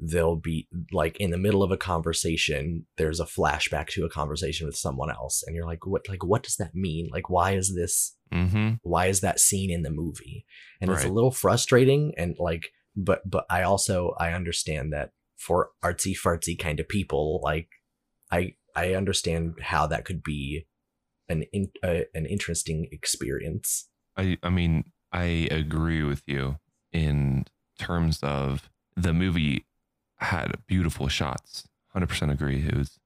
they'll 0.00 0.36
be 0.36 0.66
like 0.90 1.16
in 1.18 1.30
the 1.30 1.38
middle 1.38 1.62
of 1.62 1.70
a 1.70 1.76
conversation 1.76 2.86
there's 2.96 3.20
a 3.20 3.24
flashback 3.24 3.86
to 3.86 4.04
a 4.04 4.10
conversation 4.10 4.66
with 4.66 4.74
someone 4.74 5.10
else 5.10 5.44
and 5.46 5.54
you're 5.54 5.66
like 5.66 5.86
what 5.86 6.08
like 6.08 6.24
what 6.24 6.42
does 6.42 6.56
that 6.56 6.74
mean? 6.74 7.08
Like 7.12 7.30
why 7.30 7.52
is 7.52 7.74
this 7.74 8.16
hmm 8.32 8.72
why 8.82 9.06
is 9.06 9.20
that 9.20 9.38
scene 9.38 9.70
in 9.70 9.82
the 9.82 9.90
movie? 9.90 10.44
And 10.80 10.90
it's 10.90 11.04
a 11.04 11.12
little 11.12 11.30
frustrating 11.30 12.12
and 12.16 12.34
like 12.38 12.70
but 12.96 13.28
but 13.28 13.44
i 13.50 13.62
also 13.62 14.14
i 14.18 14.32
understand 14.32 14.92
that 14.92 15.10
for 15.36 15.70
artsy 15.84 16.14
fartsy 16.16 16.58
kind 16.58 16.80
of 16.80 16.88
people 16.88 17.40
like 17.42 17.68
i 18.30 18.54
i 18.76 18.94
understand 18.94 19.54
how 19.60 19.86
that 19.86 20.04
could 20.04 20.22
be 20.22 20.66
an 21.28 21.42
in, 21.52 21.70
uh, 21.82 22.00
an 22.14 22.26
interesting 22.26 22.88
experience 22.92 23.88
I 24.16 24.38
I 24.42 24.50
mean 24.50 24.92
I 25.12 25.48
agree 25.50 26.02
with 26.02 26.22
you 26.26 26.58
in 26.92 27.44
terms 27.78 28.18
of 28.22 28.70
the 28.96 29.12
movie 29.12 29.64
had 30.18 30.52
beautiful 30.66 31.08
shots. 31.08 31.68
Hundred 31.92 32.08
percent 32.08 32.30
agree. 32.30 32.66
It 32.66 32.76
was 32.76 32.98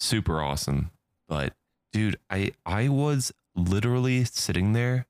super 0.00 0.40
awesome. 0.42 0.90
But 1.28 1.54
dude, 1.92 2.16
I 2.30 2.52
I 2.66 2.88
was 2.88 3.32
literally 3.54 4.24
sitting 4.24 4.72
there 4.72 5.06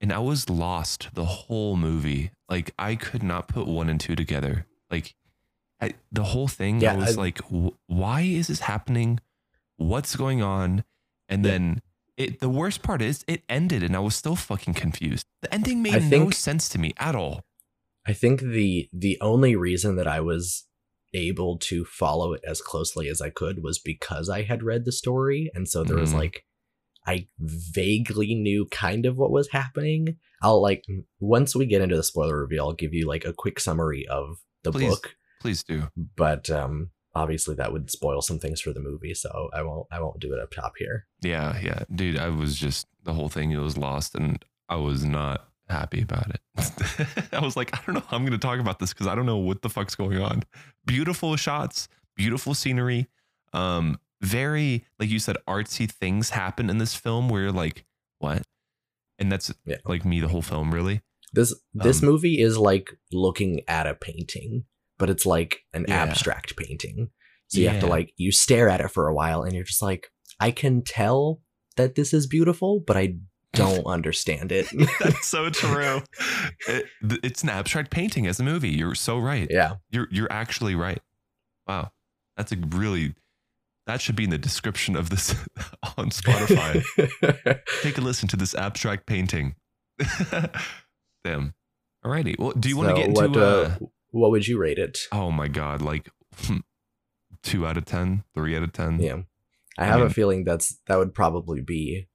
and 0.00 0.12
I 0.12 0.18
was 0.18 0.48
lost 0.50 1.08
the 1.14 1.24
whole 1.24 1.76
movie. 1.76 2.30
Like 2.48 2.72
I 2.78 2.94
could 2.94 3.22
not 3.22 3.48
put 3.48 3.66
one 3.66 3.88
and 3.88 4.00
two 4.00 4.16
together. 4.16 4.66
Like 4.90 5.14
I, 5.80 5.94
the 6.10 6.24
whole 6.24 6.48
thing, 6.48 6.80
Yeah, 6.80 6.94
I 6.94 6.96
was 6.96 7.16
I- 7.16 7.20
like, 7.20 7.38
"Wh- 7.50 7.76
why 7.86 8.22
is 8.22 8.48
this 8.48 8.60
happening? 8.60 9.20
What's 9.76 10.16
going 10.16 10.42
on? 10.42 10.84
And 11.28 11.44
Yeah. 11.44 11.52
then 11.52 11.82
it. 12.18 12.40
The 12.40 12.48
worst 12.48 12.82
part 12.82 13.00
is 13.02 13.24
it 13.26 13.42
ended, 13.48 13.82
and 13.82 13.94
I 13.96 14.00
was 14.00 14.14
still 14.14 14.36
fucking 14.36 14.74
confused. 14.74 15.24
The 15.42 15.52
ending 15.54 15.82
made 15.82 15.94
I 15.94 15.98
no 16.00 16.30
sense 16.30 16.68
to 16.70 16.78
me 16.78 16.92
at 16.98 17.14
all. 17.14 17.42
I 18.06 18.12
think 18.12 18.40
the 18.40 18.88
the 18.92 19.18
only 19.20 19.54
reason 19.56 19.96
that 19.96 20.06
I 20.06 20.20
was 20.20 20.66
able 21.14 21.56
to 21.58 21.84
follow 21.84 22.32
it 22.34 22.42
as 22.46 22.60
closely 22.60 23.08
as 23.08 23.20
I 23.22 23.30
could 23.30 23.62
was 23.62 23.78
because 23.78 24.28
I 24.28 24.42
had 24.42 24.62
read 24.62 24.84
the 24.84 24.92
story, 24.92 25.50
and 25.54 25.68
so 25.68 25.84
there 25.84 25.96
was 25.96 26.12
Mhm. 26.12 26.16
like 26.18 26.44
I 27.06 27.28
vaguely 27.38 28.34
knew 28.34 28.66
kind 28.66 29.06
of 29.06 29.16
what 29.16 29.30
was 29.30 29.48
happening. 29.50 30.16
I'll 30.42 30.60
like 30.60 30.84
once 31.20 31.56
we 31.56 31.64
get 31.66 31.80
into 31.82 31.96
the 31.96 32.02
spoiler 32.02 32.38
reveal, 32.38 32.66
I'll 32.66 32.72
give 32.74 32.92
you 32.92 33.06
like 33.06 33.24
a 33.24 33.32
quick 33.32 33.60
summary 33.60 34.06
of 34.06 34.38
the 34.64 34.72
Please. 34.72 34.88
book, 34.90 35.16
Please 35.40 35.62
do. 35.62 35.88
but 36.16 36.50
um 36.50 36.90
obviously 37.14 37.54
that 37.56 37.72
would 37.72 37.90
spoil 37.90 38.22
some 38.22 38.38
things 38.38 38.60
for 38.60 38.72
the 38.72 38.80
movie, 38.80 39.14
so 39.14 39.50
I 39.52 39.62
won't 39.62 39.86
I 39.90 40.00
won't 40.00 40.20
do 40.20 40.32
it 40.32 40.40
up 40.40 40.50
top 40.50 40.74
here. 40.78 41.06
Yeah, 41.22 41.58
yeah, 41.60 41.82
dude. 41.94 42.18
I 42.18 42.28
was 42.28 42.56
just 42.56 42.86
the 43.04 43.12
whole 43.14 43.28
thing. 43.28 43.50
It 43.50 43.58
was 43.58 43.76
lost, 43.78 44.14
and 44.14 44.44
I 44.68 44.76
was 44.76 45.04
not 45.04 45.48
happy 45.68 46.02
about 46.02 46.30
it. 46.30 46.40
I 47.32 47.40
was 47.40 47.56
like, 47.56 47.74
I 47.76 47.80
don't 47.84 47.94
know 47.94 48.02
how 48.08 48.16
I'm 48.16 48.22
going 48.24 48.32
to 48.32 48.38
talk 48.38 48.58
about 48.58 48.78
this 48.78 48.92
because 48.92 49.06
I 49.06 49.14
don't 49.14 49.26
know 49.26 49.36
what 49.36 49.62
the 49.62 49.68
fuck's 49.68 49.94
going 49.94 50.18
on. 50.20 50.42
Beautiful 50.86 51.36
shots, 51.36 51.88
beautiful 52.16 52.54
scenery. 52.54 53.08
Um, 53.52 53.98
very 54.20 54.84
like 54.98 55.08
you 55.10 55.18
said, 55.18 55.36
artsy 55.46 55.90
things 55.90 56.30
happen 56.30 56.68
in 56.70 56.78
this 56.78 56.94
film 56.94 57.28
where 57.28 57.42
you're 57.42 57.52
like, 57.52 57.84
what? 58.18 58.42
And 59.18 59.30
that's 59.32 59.52
Yeah. 59.64 59.76
like 59.84 60.04
me 60.04 60.20
the 60.20 60.28
whole 60.28 60.42
film, 60.42 60.72
really. 60.74 61.02
This 61.32 61.54
this 61.74 62.02
Um, 62.02 62.08
movie 62.08 62.40
is 62.40 62.56
like 62.58 62.98
looking 63.12 63.60
at 63.68 63.86
a 63.86 63.94
painting, 63.94 64.64
but 64.98 65.08
it's 65.10 65.24
like 65.26 65.60
an 65.72 65.84
Yeah. 65.88 66.02
abstract 66.02 66.56
painting. 66.56 67.10
So 67.48 67.60
you 67.60 67.68
have 67.70 67.80
to 67.80 67.86
like 67.86 68.12
you 68.16 68.30
stare 68.30 68.68
at 68.68 68.80
it 68.82 68.90
for 68.90 69.08
a 69.08 69.14
while 69.14 69.42
and 69.42 69.54
you're 69.54 69.64
just 69.64 69.80
like, 69.82 70.08
I 70.38 70.50
can 70.50 70.82
tell 70.82 71.40
that 71.76 71.94
this 71.94 72.12
is 72.12 72.26
beautiful, 72.26 72.80
but 72.86 72.96
I 72.96 73.14
don't 73.54 73.86
understand 73.86 74.52
it. 74.52 74.68
That's 75.00 75.26
so 75.26 75.48
true. 75.50 76.02
It, 76.68 76.86
it's 77.22 77.42
an 77.42 77.48
abstract 77.48 77.90
painting 77.90 78.26
as 78.26 78.38
a 78.38 78.42
movie. 78.42 78.68
You're 78.70 78.94
so 78.94 79.18
right. 79.18 79.46
yeah. 79.50 79.76
You're 79.90 80.08
you're 80.10 80.30
actually 80.30 80.74
right. 80.74 81.00
Wow. 81.66 81.92
That's 82.36 82.52
a 82.52 82.56
really 82.56 83.14
that 83.86 84.02
should 84.02 84.16
be 84.16 84.24
in 84.24 84.30
the 84.30 84.36
description 84.38 84.94
of 84.96 85.08
this 85.08 85.34
on 85.96 86.10
Spotify. 86.10 86.84
Take 87.82 87.96
a 87.96 88.02
listen 88.02 88.28
to 88.28 88.36
this 88.36 88.54
abstract 88.54 89.06
painting. 89.06 89.54
Damn. 91.24 91.54
Alrighty. 92.04 92.38
Well, 92.38 92.52
do 92.52 92.68
you 92.68 92.76
want 92.76 92.90
to 92.90 92.94
get 92.94 93.08
into 93.08 93.20
what, 93.28 93.36
uh, 93.36 93.70
what 94.10 94.30
would 94.30 94.46
you 94.48 94.58
rate 94.58 94.78
it? 94.78 94.98
oh 95.12 95.30
my 95.30 95.48
god, 95.48 95.82
like 95.82 96.08
two 97.42 97.66
out 97.66 97.76
of 97.76 97.84
ten, 97.84 98.24
three 98.34 98.56
out 98.56 98.62
of 98.62 98.72
ten? 98.72 98.98
Yeah. 99.00 99.22
I 99.78 99.82
I 99.82 99.86
have 99.86 99.98
mean- 99.98 100.06
a 100.06 100.10
feeling 100.10 100.44
that's 100.44 100.78
that 100.86 100.96
would 100.98 101.14
probably 101.14 101.60
be 101.60 102.08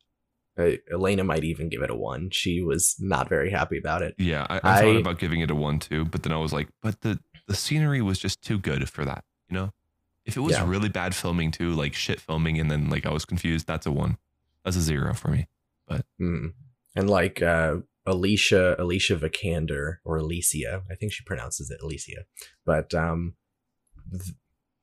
uh, 0.58 0.72
Elena 0.92 1.24
might 1.24 1.44
even 1.44 1.68
give 1.70 1.82
it 1.82 1.90
a 1.90 1.96
one. 1.96 2.30
She 2.30 2.62
was 2.62 2.96
not 3.00 3.28
very 3.28 3.50
happy 3.50 3.78
about 3.80 4.02
it. 4.04 4.14
Yeah, 4.20 4.46
I, 4.50 4.60
I, 4.64 4.82
thought 4.82 4.98
about 4.98 5.18
giving 5.20 5.42
it 5.42 5.50
a 5.50 5.56
one 5.56 5.80
too, 5.80 6.06
but 6.06 6.22
then 6.24 6.32
I 6.32 6.38
was 6.38 6.54
like, 6.54 6.68
but 6.82 7.02
the 7.02 7.20
the 7.48 7.56
scenery 7.56 8.02
was 8.02 8.20
just 8.20 8.42
too 8.44 8.58
good 8.60 8.88
for 8.90 9.04
that, 9.04 9.24
you 9.50 9.56
know? 9.56 9.74
If 10.26 10.38
it 10.38 10.42
was 10.42 10.54
Yeah. 10.54 10.70
really 10.70 10.90
bad 10.90 11.14
filming 11.16 11.52
too, 11.52 11.72
like 11.74 11.94
shit 11.94 12.22
filming 12.22 12.60
and 12.60 12.70
then 12.72 12.90
like 12.90 13.06
I 13.06 13.12
was 13.12 13.26
confused, 13.26 13.66
that's 13.68 13.86
a 13.86 13.92
one. 13.92 14.18
That's 14.64 14.78
a 14.78 14.82
zero 14.82 15.14
for 15.14 15.30
me. 15.30 15.48
Mm. 16.22 16.54
And 16.96 17.10
like 17.10 17.42
uh 17.42 17.78
Alicia 18.06 18.76
Alicia 18.80 19.16
Vikander 19.16 19.98
or 20.04 20.18
Alicia, 20.18 20.84
I 20.92 20.96
think 20.96 21.14
she 21.14 21.24
pronounces 21.24 21.72
it 21.72 21.82
Alicia. 21.82 22.26
But 22.66 22.94
um 22.94 23.36
th- 24.12 24.36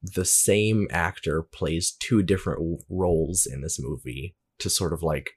the 0.02 0.24
same 0.24 0.88
actor 0.90 1.42
plays 1.42 1.92
two 1.92 2.22
different 2.22 2.60
w- 2.60 2.78
roles 2.88 3.44
in 3.44 3.60
this 3.60 3.78
movie 3.78 4.34
to 4.58 4.70
sort 4.70 4.94
of 4.94 5.02
like 5.02 5.32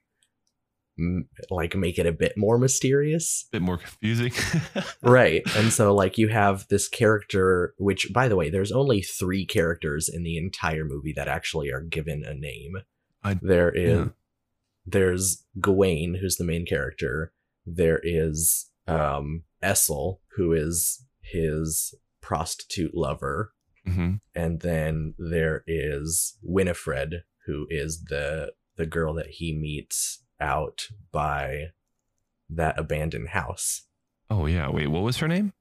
m- 0.98 1.28
like 1.50 1.76
make 1.76 1.98
it 1.98 2.06
a 2.06 2.12
bit 2.12 2.32
more 2.38 2.56
mysterious. 2.58 3.44
A 3.52 3.56
bit 3.56 3.62
more 3.62 3.76
confusing. 3.76 4.32
Right. 5.02 5.42
And 5.54 5.70
so 5.70 5.94
like 5.94 6.16
you 6.16 6.28
have 6.28 6.66
this 6.68 6.88
character 6.88 7.74
which 7.76 8.10
by 8.14 8.26
the 8.28 8.36
way, 8.36 8.48
there's 8.48 8.72
only 8.72 9.02
3 9.02 9.44
characters 9.44 10.08
in 10.08 10.22
the 10.22 10.38
entire 10.38 10.84
movie 10.86 11.12
that 11.14 11.28
actually 11.28 11.70
are 11.70 11.82
given 11.82 12.24
a 12.24 12.32
name. 12.32 12.78
I- 13.22 13.38
there 13.42 13.68
is 13.70 13.98
yeah. 13.98 14.08
there's 14.86 15.44
Gawain, 15.60 16.14
who's 16.14 16.36
the 16.36 16.44
main 16.44 16.64
character. 16.64 17.33
There 17.66 18.00
is 18.02 18.70
um 18.86 19.42
Essel, 19.62 20.18
who 20.36 20.52
is 20.52 21.04
his 21.22 21.94
prostitute 22.20 22.94
lover, 22.94 23.52
hmm 23.86 24.14
and 24.34 24.60
then 24.60 25.14
there 25.18 25.62
is 25.66 26.36
Winifred, 26.42 27.22
who 27.46 27.66
is 27.70 28.04
the 28.04 28.52
the 28.76 28.86
girl 28.86 29.14
that 29.14 29.28
he 29.28 29.54
meets 29.56 30.22
out 30.40 30.88
by 31.12 31.66
that 32.50 32.78
abandoned 32.78 33.28
house. 33.30 33.82
Oh 34.30 34.46
yeah. 34.46 34.68
Wait, 34.68 34.88
what 34.88 35.02
was 35.02 35.18
her 35.18 35.28
name? 35.28 35.52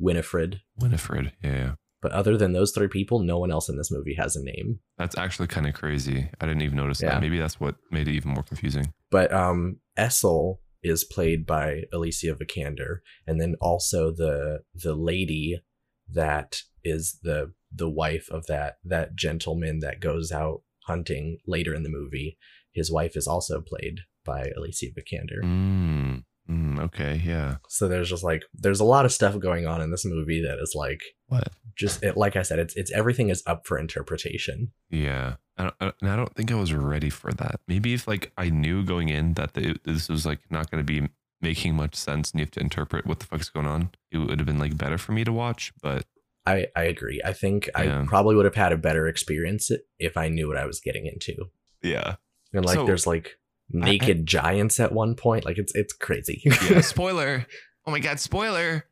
Winifred. 0.00 0.60
Winifred. 0.76 1.32
Yeah, 1.42 1.52
yeah. 1.54 1.72
But 2.00 2.12
other 2.12 2.36
than 2.36 2.52
those 2.52 2.72
three 2.72 2.88
people, 2.88 3.20
no 3.20 3.38
one 3.38 3.52
else 3.52 3.68
in 3.68 3.76
this 3.76 3.92
movie 3.92 4.16
has 4.18 4.34
a 4.34 4.42
name. 4.42 4.80
That's 4.98 5.16
actually 5.16 5.46
kind 5.46 5.68
of 5.68 5.74
crazy. 5.74 6.28
I 6.40 6.46
didn't 6.46 6.62
even 6.62 6.76
notice 6.76 7.00
Yeah. 7.00 7.10
that. 7.10 7.20
Maybe 7.20 7.38
that's 7.38 7.60
what 7.60 7.76
made 7.92 8.08
it 8.08 8.14
even 8.14 8.32
more 8.32 8.42
confusing. 8.42 8.92
But 9.10 9.32
um 9.32 9.76
Essel 9.96 10.58
is 10.82 11.04
played 11.04 11.46
by 11.46 11.82
Alicia 11.92 12.34
Vikander, 12.34 12.98
and 13.26 13.40
then 13.40 13.54
also 13.60 14.10
the 14.10 14.60
the 14.74 14.94
lady 14.94 15.60
that 16.08 16.62
is 16.84 17.18
the 17.22 17.52
the 17.74 17.88
wife 17.88 18.28
of 18.30 18.46
that 18.46 18.76
that 18.84 19.14
gentleman 19.14 19.80
that 19.80 20.00
goes 20.00 20.32
out 20.32 20.62
hunting 20.86 21.38
later 21.46 21.74
in 21.74 21.82
the 21.82 21.88
movie. 21.88 22.36
His 22.72 22.90
wife 22.90 23.16
is 23.16 23.26
also 23.26 23.60
played 23.60 24.00
by 24.24 24.50
Alicia 24.56 24.86
Vikander. 24.86 25.42
Mm, 25.42 26.24
mm, 26.50 26.80
okay. 26.80 27.20
Yeah. 27.24 27.56
So 27.68 27.88
there's 27.88 28.08
just 28.08 28.24
like 28.24 28.42
there's 28.54 28.80
a 28.80 28.84
lot 28.84 29.04
of 29.04 29.12
stuff 29.12 29.38
going 29.38 29.66
on 29.66 29.80
in 29.80 29.90
this 29.90 30.04
movie 30.04 30.42
that 30.42 30.58
is 30.60 30.74
like 30.74 31.00
What? 31.28 31.48
just 31.76 32.02
it, 32.02 32.16
like 32.16 32.36
I 32.36 32.42
said, 32.42 32.58
it's 32.58 32.74
it's 32.76 32.92
everything 32.92 33.28
is 33.28 33.42
up 33.46 33.66
for 33.66 33.78
interpretation. 33.78 34.72
Yeah. 34.90 35.34
I 35.58 35.64
don't, 35.64 35.94
and 36.00 36.10
I 36.10 36.16
don't 36.16 36.34
think 36.34 36.50
I 36.50 36.54
was 36.54 36.72
ready 36.72 37.10
for 37.10 37.32
that. 37.32 37.60
Maybe 37.68 37.92
if 37.94 38.08
like 38.08 38.32
I 38.38 38.48
knew 38.50 38.82
going 38.84 39.08
in 39.10 39.34
that 39.34 39.54
the, 39.54 39.76
this 39.84 40.08
was 40.08 40.24
like 40.24 40.40
not 40.50 40.70
going 40.70 40.84
to 40.84 41.00
be 41.00 41.08
making 41.40 41.74
much 41.74 41.94
sense 41.94 42.30
and 42.30 42.40
you 42.40 42.44
have 42.46 42.52
to 42.52 42.60
interpret 42.60 43.06
what 43.06 43.18
the 43.20 43.26
fuck's 43.26 43.48
going 43.50 43.66
on, 43.66 43.90
it 44.10 44.18
would 44.18 44.38
have 44.38 44.46
been 44.46 44.58
like 44.58 44.76
better 44.78 44.96
for 44.98 45.12
me 45.12 45.24
to 45.24 45.32
watch. 45.32 45.72
But 45.82 46.06
I 46.46 46.66
I 46.74 46.84
agree. 46.84 47.20
I 47.24 47.32
think 47.32 47.68
Yeah. 47.76 48.00
I 48.02 48.06
probably 48.06 48.34
would 48.36 48.44
have 48.46 48.54
had 48.54 48.72
a 48.72 48.76
better 48.78 49.06
experience 49.06 49.70
if 49.98 50.16
I 50.16 50.28
knew 50.28 50.48
what 50.48 50.56
I 50.56 50.66
was 50.66 50.80
getting 50.80 51.06
into. 51.06 51.50
yeah. 51.82 52.16
And 52.54 52.64
like 52.64 52.74
So- 52.74 52.86
there's 52.86 53.06
like 53.06 53.38
naked 53.70 54.26
giants 54.26 54.78
at 54.80 54.92
one 54.92 55.14
point. 55.14 55.44
Like 55.44 55.58
it's 55.58 55.74
it's 55.74 55.92
crazy. 55.92 56.42
Yeah. 56.44 56.80
spoiler. 56.82 57.46
Oh 57.86 57.90
my 57.90 57.98
God. 58.00 58.20
Spoiler. 58.20 58.84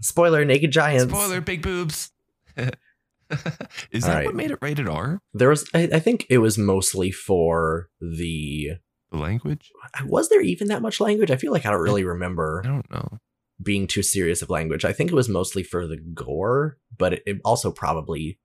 Spoiler, 0.00 0.44
naked 0.44 0.70
giants. 0.70 1.12
Spoiler. 1.12 1.40
Big 1.40 1.62
boobs. 1.62 2.10
Is 3.90 4.04
that 4.04 4.14
right. 4.14 4.26
what 4.26 4.34
made 4.34 4.50
it 4.50 4.58
rated 4.60 4.88
R? 4.88 5.20
There 5.34 5.48
was 5.50 5.68
I, 5.74 5.88
I 5.92 5.98
think 6.00 6.26
it 6.30 6.38
was 6.38 6.56
mostly 6.58 7.10
for 7.10 7.88
the 8.00 8.72
language? 9.12 9.70
was 10.04 10.28
there 10.28 10.40
even 10.42 10.68
that 10.68 10.82
much 10.82 11.00
language? 11.00 11.30
I 11.30 11.36
feel 11.36 11.52
like 11.52 11.66
I 11.66 11.70
don't 11.70 11.80
really 11.80 12.04
remember. 12.04 12.62
I 12.64 12.68
don't 12.68 12.90
know. 12.90 13.18
being 13.62 13.86
too 13.86 14.02
serious 14.02 14.42
of 14.42 14.50
language. 14.50 14.84
I 14.84 14.92
think 14.92 15.10
it 15.10 15.14
was 15.14 15.28
mostly 15.28 15.62
for 15.62 15.86
the 15.86 15.96
gore, 15.96 16.78
but 16.96 17.14
it, 17.14 17.22
it 17.26 17.40
also 17.44 17.70
probably 17.70 18.38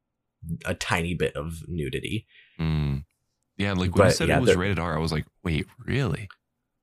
a 0.66 0.74
tiny 0.74 1.14
bit 1.14 1.36
of 1.36 1.64
nudity. 1.68 2.26
Mm. 2.60 3.06
Yeah. 3.58 3.72
Like 3.72 3.78
when 3.96 4.06
you 4.06 4.10
But, 4.10 4.16
said 4.16 4.28
yeah, 4.28 4.38
it 4.38 4.42
was 4.42 4.56
rated 4.56 4.80
R, 4.80 4.96
I 4.96 5.00
was 5.00 5.12
like, 5.12 5.26
wait, 5.44 5.66
really? 5.86 6.28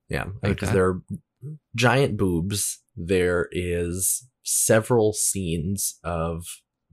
Yeah, 0.09 0.27
Like 0.43 0.59
there 0.61 0.89
are 0.89 1.03
giant 1.77 2.17
boobs. 2.17 2.83
There 2.97 3.49
is 3.53 4.27
several 4.43 5.13
scenes 5.13 5.99
of 6.03 6.45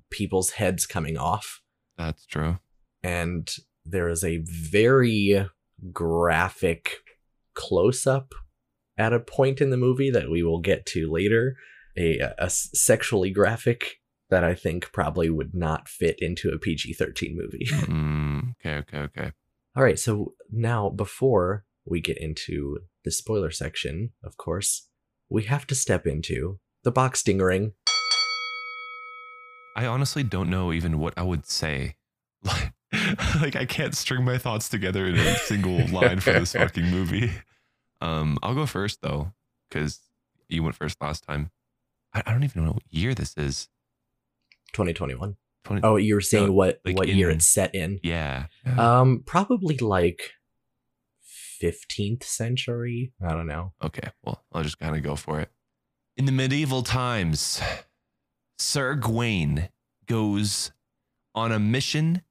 people's 0.10 0.52
heads 0.52 0.86
coming 0.86 1.18
off, 1.18 1.62
That's 1.98 2.26
true. 2.26 2.58
and 3.04 3.50
there 3.86 4.10
is 4.10 4.24
a 4.24 4.38
very 4.46 5.48
graphic 5.94 6.98
close 7.54 8.06
up 8.08 8.34
at 8.98 9.14
a 9.14 9.20
point 9.20 9.62
in 9.62 9.70
the 9.70 9.78
movie 9.78 10.10
that 10.10 10.30
we 10.30 10.44
will 10.44 10.60
get 10.60 10.86
to 10.88 11.12
later. 11.12 11.56
a, 11.98 12.20
a 12.38 12.50
sexually 12.50 13.32
graphic 13.32 14.00
that 14.30 14.44
I 14.44 14.54
think 14.56 14.92
probably 14.92 15.30
would 15.30 15.54
not 15.56 15.88
fit 15.90 16.18
into 16.20 16.50
a 16.50 16.60
PG 16.60 16.94
13 16.94 17.36
movie. 17.36 17.66
Mm, 17.88 18.54
okay. 18.66 18.78
Okay. 18.78 18.98
Okay. 19.00 19.32
All 19.76 19.84
right, 19.84 19.98
so 20.00 20.34
now 20.52 20.90
before 20.90 21.66
we 21.86 22.02
get 22.02 22.18
into 22.18 22.80
the 23.04 23.12
spoiler 23.12 23.52
section, 23.52 24.12
of 24.24 24.36
course, 24.38 24.90
we 25.30 25.44
have 25.44 25.66
to 25.68 25.76
step 25.76 26.06
into 26.06 26.60
the 26.84 26.92
box 26.92 27.24
ding 27.24 27.40
ring. 27.40 27.74
I 29.78 29.86
honestly 29.86 30.24
don't 30.24 30.50
know 30.50 30.74
even 30.74 31.00
what 31.00 31.14
I 31.16 31.24
would 31.24 31.46
say. 31.46 31.96
Like, 33.42 33.56
I 33.58 33.66
can't 33.66 33.94
string 33.96 34.24
my 34.24 34.38
thoughts 34.38 34.70
together 34.70 35.06
in 35.06 35.18
a 35.18 35.36
single 35.40 35.86
line 35.90 36.22
for 36.22 36.32
this 36.32 36.54
fucking 36.54 36.90
movie. 36.90 37.30
Um, 38.00 38.40
I'll 38.42 38.56
go 38.56 38.66
first 38.66 39.02
though, 39.02 39.34
because 39.70 40.00
you 40.48 40.64
went 40.64 40.76
first 40.76 41.00
last 41.02 41.24
time. 41.28 41.52
I, 42.14 42.24
I 42.26 42.32
don't 42.32 42.46
even 42.46 42.64
know 42.66 42.72
what 42.72 42.84
year 42.90 43.14
this 43.14 43.34
is. 43.36 43.68
2021. 44.72 45.36
20, 45.66 45.84
Oh, 45.84 45.98
you 45.98 46.16
were 46.16 46.22
saying 46.22 46.46
No, 46.48 46.54
what 46.54 46.80
like 46.86 46.96
what 46.98 47.10
year 47.10 47.30
it's 47.30 47.46
set 47.48 47.76
in? 47.76 48.00
yeah. 48.04 48.46
Um, 48.78 49.22
probably 49.26 49.78
like 49.78 50.32
fifteenth 51.22 52.24
century. 52.24 53.12
I 53.22 53.34
don't 53.34 53.48
know. 53.48 53.74
Okay, 53.84 54.10
well, 54.24 54.44
I'll 54.54 54.64
just 54.64 54.80
kind 54.80 54.96
of 54.96 55.04
go 55.04 55.16
for 55.18 55.42
it. 55.42 55.50
In 56.16 56.26
the 56.26 56.32
medieval 56.32 56.84
times, 56.84 57.62
Sir 58.60 58.96
Gawain 58.96 59.70
goes 60.08 60.72
on 61.36 61.52
a 61.52 61.60
mission 61.60 62.24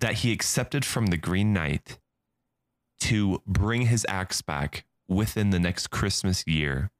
that 0.00 0.14
he 0.14 0.32
accepted 0.32 0.84
from 0.84 1.06
the 1.06 1.16
Green 1.16 1.52
Knight 1.52 1.98
to 3.00 3.42
bring 3.46 3.82
his 3.82 4.06
axe 4.08 4.40
back 4.40 4.84
within 5.06 5.50
the 5.50 5.60
next 5.60 5.90
Christmas 5.90 6.46
year, 6.46 6.90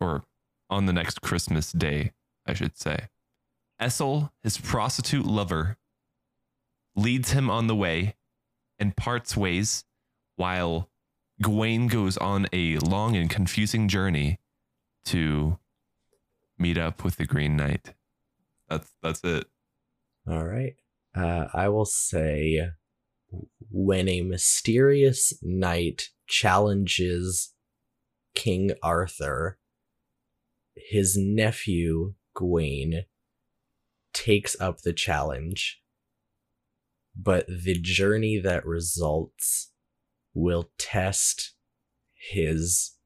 or 0.00 0.24
on 0.70 0.86
the 0.86 0.92
next 0.92 1.20
Christmas 1.20 1.72
day, 1.72 2.12
I 2.46 2.54
should 2.54 2.78
say. 2.78 3.08
Essel, 3.80 4.30
his 4.42 4.58
prostitute 4.58 5.26
lover, 5.26 5.76
leads 6.94 7.32
him 7.32 7.50
on 7.50 7.66
the 7.66 7.76
way 7.76 8.14
and 8.78 8.96
parts 8.96 9.36
ways 9.36 9.84
while 10.36 10.88
Gawain 11.42 11.86
goes 11.86 12.16
on 12.16 12.46
a 12.52 12.78
long 12.78 13.14
and 13.14 13.28
confusing 13.28 13.88
journey 13.88 14.38
to 15.04 15.58
meet 16.58 16.78
up 16.78 17.04
with 17.04 17.16
the 17.16 17.26
Green 17.26 17.56
Knight. 17.56 17.92
That's 18.68 18.90
that's 19.02 19.24
it. 19.24 19.46
All 20.28 20.44
right. 20.44 20.74
Uh, 21.14 21.46
I 21.54 21.68
will 21.68 21.84
say 21.84 22.68
when 23.70 24.08
a 24.08 24.22
mysterious 24.22 25.32
knight 25.42 26.10
challenges 26.26 27.54
King 28.34 28.72
Arthur, 28.82 29.58
his 30.74 31.16
nephew 31.16 32.14
Gawain 32.34 33.04
takes 34.12 34.60
up 34.60 34.82
the 34.82 34.92
challenge, 34.92 35.80
but 37.16 37.46
the 37.46 37.78
journey 37.80 38.38
that 38.38 38.66
results 38.66 39.70
will 40.34 40.70
test 40.76 41.54
his 42.14 42.96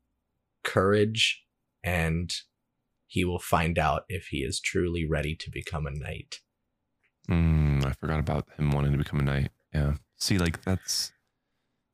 courage 0.65 1.45
and 1.83 2.35
he 3.11 3.25
will 3.25 3.41
find 3.41 3.77
out 3.77 4.05
if 4.09 4.29
he 4.29 4.39
is 4.39 4.61
truly 4.61 5.05
ready 5.05 5.35
to 5.35 5.51
become 5.51 5.85
a 5.85 5.91
knight. 5.91 6.37
Mm, 7.29 7.85
I 7.85 7.93
forgot 7.95 8.21
about 8.21 8.47
him 8.57 8.71
wanting 8.71 8.93
to 8.93 8.99
become 8.99 9.19
a 9.19 9.25
knight. 9.25 9.51
Yeah. 9.75 9.95
See, 10.17 10.39
like 10.39 10.63
that's 10.63 11.11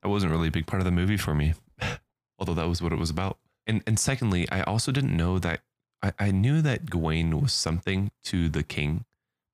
that 0.02 0.10
wasn't 0.10 0.30
really 0.30 0.48
a 0.48 0.52
big 0.52 0.66
part 0.66 0.82
of 0.82 0.84
the 0.84 0.92
movie 0.92 1.16
for 1.16 1.34
me, 1.34 1.54
although 2.38 2.52
that 2.52 2.68
was 2.68 2.82
what 2.82 2.92
it 2.92 2.98
was 2.98 3.08
about. 3.08 3.38
And 3.66 3.82
and 3.86 3.98
secondly, 3.98 4.46
I 4.50 4.60
also 4.60 4.92
didn't 4.92 5.16
know 5.16 5.38
that 5.38 5.62
I, 6.02 6.12
I 6.18 6.30
knew 6.32 6.60
that 6.60 6.90
Gawain 6.90 7.40
was 7.40 7.54
something 7.54 8.10
to 8.24 8.50
the 8.50 8.62
king, 8.62 9.06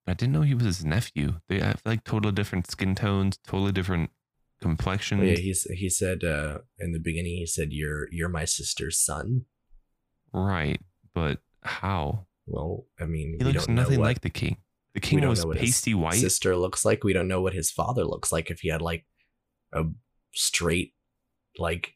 but 0.04 0.12
I 0.12 0.14
didn't 0.14 0.32
know 0.32 0.42
he 0.42 0.54
was 0.54 0.64
his 0.64 0.84
nephew. 0.84 1.34
They 1.48 1.60
have 1.60 1.80
like 1.84 2.02
totally 2.02 2.32
different 2.32 2.68
skin 2.68 2.96
tones, 2.96 3.38
totally 3.46 3.70
different 3.70 4.10
complexions. 4.60 5.22
Oh, 5.22 5.26
yeah, 5.26 5.36
he's 5.36 5.62
he 5.62 5.88
said 5.88 6.24
uh, 6.24 6.58
in 6.80 6.90
the 6.90 6.98
beginning. 6.98 7.36
He 7.36 7.46
said, 7.46 7.68
"You're 7.70 8.08
you're 8.10 8.28
my 8.28 8.46
sister's 8.46 8.98
son." 8.98 9.44
Right, 10.32 10.80
but 11.14 11.38
how? 11.62 12.26
Well, 12.46 12.86
I 13.00 13.04
mean, 13.06 13.36
He 13.38 13.44
we 13.44 13.52
looks 13.52 13.66
don't 13.66 13.74
know 13.76 13.82
nothing 13.82 14.00
what 14.00 14.06
like 14.06 14.20
the 14.22 14.30
king. 14.30 14.56
The 14.94 15.00
king 15.00 15.26
was 15.26 15.44
know 15.44 15.52
pasty 15.52 15.94
white. 15.94 16.14
sister 16.20 16.56
looks 16.56 16.84
like. 16.84 17.02
We 17.04 17.12
don't 17.12 17.28
know 17.28 17.40
what 17.40 17.54
his 17.54 17.70
father 17.70 18.04
looks 18.04 18.30
like. 18.32 18.50
If 18.50 18.60
he 18.60 18.68
had 18.68 18.82
like 18.82 19.06
a 19.72 19.84
straight, 20.32 20.92
like 21.58 21.94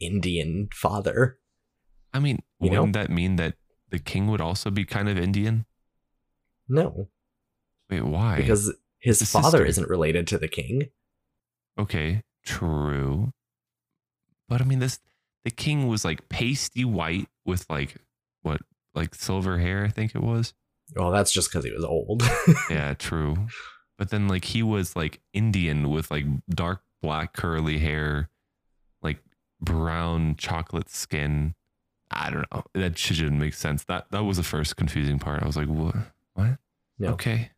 Indian 0.00 0.68
father, 0.72 1.38
I 2.14 2.18
mean, 2.20 2.38
You 2.60 2.70
wouldn't 2.70 2.94
that 2.94 3.10
mean 3.10 3.36
that 3.36 3.56
the 3.90 3.98
king 3.98 4.28
would 4.28 4.40
also 4.40 4.70
be 4.70 4.84
kind 4.84 5.08
of 5.08 5.18
Indian? 5.18 5.66
no, 6.68 7.08
Wait, 7.90 8.02
why? 8.04 8.36
because 8.36 8.72
his 9.00 9.18
The 9.18 9.26
father 9.26 9.58
sister. 9.58 9.66
isn't 9.66 9.88
related 9.88 10.26
to 10.28 10.38
the 10.38 10.48
king. 10.48 10.88
okay, 11.78 12.22
true. 12.44 13.32
But 14.48 14.60
I 14.60 14.64
mean, 14.64 14.78
this 14.78 14.98
the 15.44 15.50
king 15.50 15.88
was 15.88 16.04
like 16.04 16.28
pasty 16.28 16.84
white 16.84 17.28
with 17.44 17.68
like 17.68 17.96
what, 18.42 18.60
like 18.94 19.14
silver 19.14 19.58
hair? 19.58 19.84
I 19.84 19.88
think 19.88 20.14
it 20.14 20.22
was. 20.22 20.54
Well, 20.96 21.10
that's 21.10 21.32
just 21.32 21.50
because 21.50 21.64
he 21.64 21.72
was 21.72 21.84
old. 21.84 22.22
Yeah, 22.70 22.94
true. 22.94 23.46
But 23.98 24.10
then 24.10 24.28
like 24.28 24.44
he 24.46 24.62
was 24.62 24.96
like 24.96 25.20
Indian 25.32 25.90
with 25.90 26.10
like 26.10 26.24
dark 26.48 26.82
black 27.02 27.32
curly 27.34 27.78
hair, 27.78 28.30
like 29.02 29.18
brown 29.60 30.36
chocolate 30.36 30.88
skin. 30.88 31.54
I 32.10 32.30
don't 32.30 32.46
know. 32.52 32.64
That 32.74 32.98
shit 32.98 33.18
didn't 33.18 33.38
make 33.38 33.54
sense. 33.54 33.84
That 33.84 34.10
that 34.10 34.24
was 34.24 34.36
the 34.38 34.42
first 34.42 34.76
confusing 34.76 35.18
part. 35.18 35.42
I 35.42 35.46
was 35.46 35.56
like, 35.56 35.68
what? 35.68 35.94
What? 36.34 36.58
No. 36.98 37.10
Okay. 37.10 37.50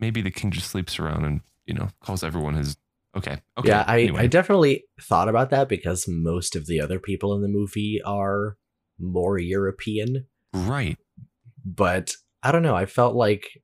Maybe 0.00 0.22
the 0.22 0.30
king 0.30 0.50
just 0.50 0.70
sleeps 0.70 0.98
around 0.98 1.24
and 1.24 1.40
you 1.66 1.74
know 1.74 1.88
calls 2.00 2.22
everyone 2.22 2.54
his. 2.54 2.76
Okay. 3.16 3.42
Okay. 3.58 3.68
Yeah, 3.68 3.84
I, 3.86 4.02
anyway. 4.02 4.22
I 4.22 4.26
definitely 4.26 4.84
thought 5.00 5.28
about 5.28 5.50
that 5.50 5.68
because 5.68 6.06
most 6.08 6.56
of 6.56 6.66
the 6.66 6.80
other 6.80 6.98
people 6.98 7.34
in 7.34 7.42
the 7.42 7.48
movie 7.48 8.00
are 8.04 8.56
more 8.98 9.38
European. 9.38 10.26
Right. 10.52 10.98
but 11.64 12.12
I 12.42 12.52
don't 12.52 12.62
know. 12.62 12.74
I 12.74 12.86
felt 12.86 13.14
like 13.14 13.62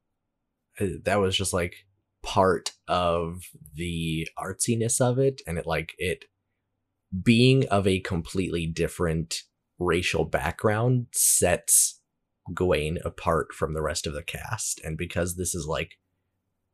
uh, 0.81 0.87
that 1.05 1.21
was 1.21 1.37
just 1.37 1.53
like 1.53 1.75
part 2.23 2.73
of 2.87 3.43
the 3.75 4.29
artsiness 4.39 5.01
of 5.01 5.19
it, 5.19 5.41
and 5.47 5.59
it 5.59 5.67
like 5.67 5.95
it 5.99 6.25
being 7.23 7.67
of 7.69 7.87
a 7.87 8.01
completely 8.01 8.67
different 8.67 9.43
racial 9.79 10.25
background 10.25 11.07
sets 11.13 12.01
Gawain 12.55 12.99
apart 13.05 13.53
from 13.53 13.75
the 13.75 13.83
rest 13.83 14.07
of 14.07 14.15
the 14.15 14.23
cast, 14.23 14.81
and 14.85 14.97
because 14.97 15.37
this 15.37 15.55
is 15.55 15.67
like 15.67 15.99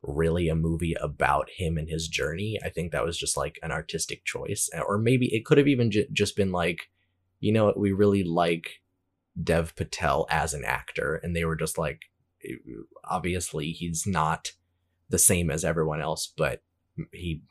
really 0.02 0.48
a 0.48 0.54
movie 0.54 0.94
about 1.00 1.48
him 1.56 1.78
and 1.78 1.88
his 1.88 2.08
journey, 2.08 2.58
I 2.62 2.68
think 2.68 2.92
that 2.92 3.04
was 3.04 3.18
just 3.18 3.36
like 3.36 3.58
an 3.62 3.72
artistic 3.72 4.24
choice, 4.24 4.68
or 4.86 4.98
maybe 4.98 5.34
it 5.34 5.44
could 5.44 5.58
have 5.58 5.68
even 5.68 5.90
ju- 5.90 6.06
just 6.12 6.36
been 6.36 6.52
like, 6.52 6.90
you 7.40 7.52
know 7.52 7.64
what, 7.64 7.78
we 7.78 7.92
really 7.92 8.22
like 8.22 8.82
Dev 9.42 9.74
Patel 9.76 10.26
as 10.30 10.54
an 10.54 10.64
actor, 10.64 11.16
and 11.16 11.34
they 11.34 11.44
were 11.44 11.56
just 11.56 11.76
like, 11.78 12.02
obviously 13.04 13.70
he's 13.72 14.06
not 14.06 14.52
the 15.08 15.18
same 15.18 15.50
as 15.50 15.64
everyone 15.64 16.00
else, 16.00 16.32
but 16.36 16.62
he 17.12 17.42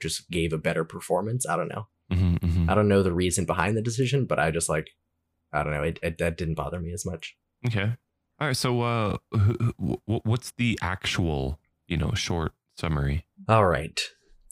just 0.00 0.30
gave 0.30 0.52
a 0.52 0.58
better 0.58 0.84
performance. 0.84 1.46
I 1.46 1.56
don't 1.56 1.68
know. 1.68 1.86
Mhm, 2.10 2.38
mhm. 2.40 2.68
I 2.68 2.74
don't 2.74 2.88
know 2.88 3.02
the 3.02 3.12
reason 3.12 3.44
behind 3.44 3.76
the 3.76 3.82
decision, 3.82 4.26
but 4.26 4.38
I 4.38 4.50
just 4.50 4.68
like, 4.68 4.90
I 5.52 5.62
don't 5.62 5.72
know. 5.72 5.82
It, 5.82 5.98
it 6.02 6.18
that 6.18 6.36
didn't 6.36 6.54
bother 6.54 6.80
me 6.80 6.92
as 6.92 7.06
much. 7.06 7.36
Okay. 7.66 7.92
All 8.40 8.46
right. 8.48 8.56
So, 8.56 8.80
uh, 8.82 9.16
wh- 9.34 9.94
wh- 10.06 10.26
what's 10.26 10.50
the 10.52 10.78
actual, 10.82 11.60
you 11.86 11.96
know, 11.96 12.12
short 12.14 12.52
summary? 12.76 13.24
All 13.48 13.66
right. 13.66 14.00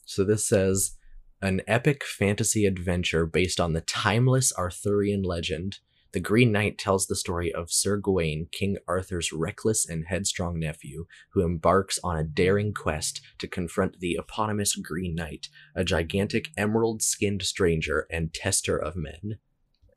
So 0.05 0.25
this 0.25 0.47
says 0.47 0.97
an 1.43 1.63
epic 1.67 2.05
fantasy 2.05 2.67
adventure 2.67 3.27
based 3.27 3.59
on 3.61 3.73
the 3.73 3.81
timeless 3.81 4.53
Arthurian 4.57 5.23
legend. 5.23 5.79
The 6.13 6.21
Green 6.21 6.51
Knight 6.51 6.77
tells 6.77 7.07
the 7.07 7.15
story 7.15 7.53
of 7.53 7.71
Sir 7.71 7.97
Gawain, 7.97 8.49
King 8.51 8.79
Arthur's 8.89 9.33
reckless 9.33 9.89
and 9.89 10.07
headstrong 10.09 10.59
nephew, 10.59 11.07
who 11.33 11.43
embarks 11.45 12.01
on 12.03 12.17
a 12.17 12.25
daring 12.25 12.75
quest 12.75 13.21
to 13.39 13.47
confront 13.47 14.01
the 14.01 14.17
eponymous 14.19 14.75
Green 14.75 15.15
Knight, 15.15 15.47
a 15.77 15.85
gigantic 15.85 16.49
emerald 16.57 17.01
skinned 17.03 17.43
stranger 17.43 18.07
and 18.11 18.35
tester 18.35 18.77
of 18.77 18.97
men. 18.97 19.39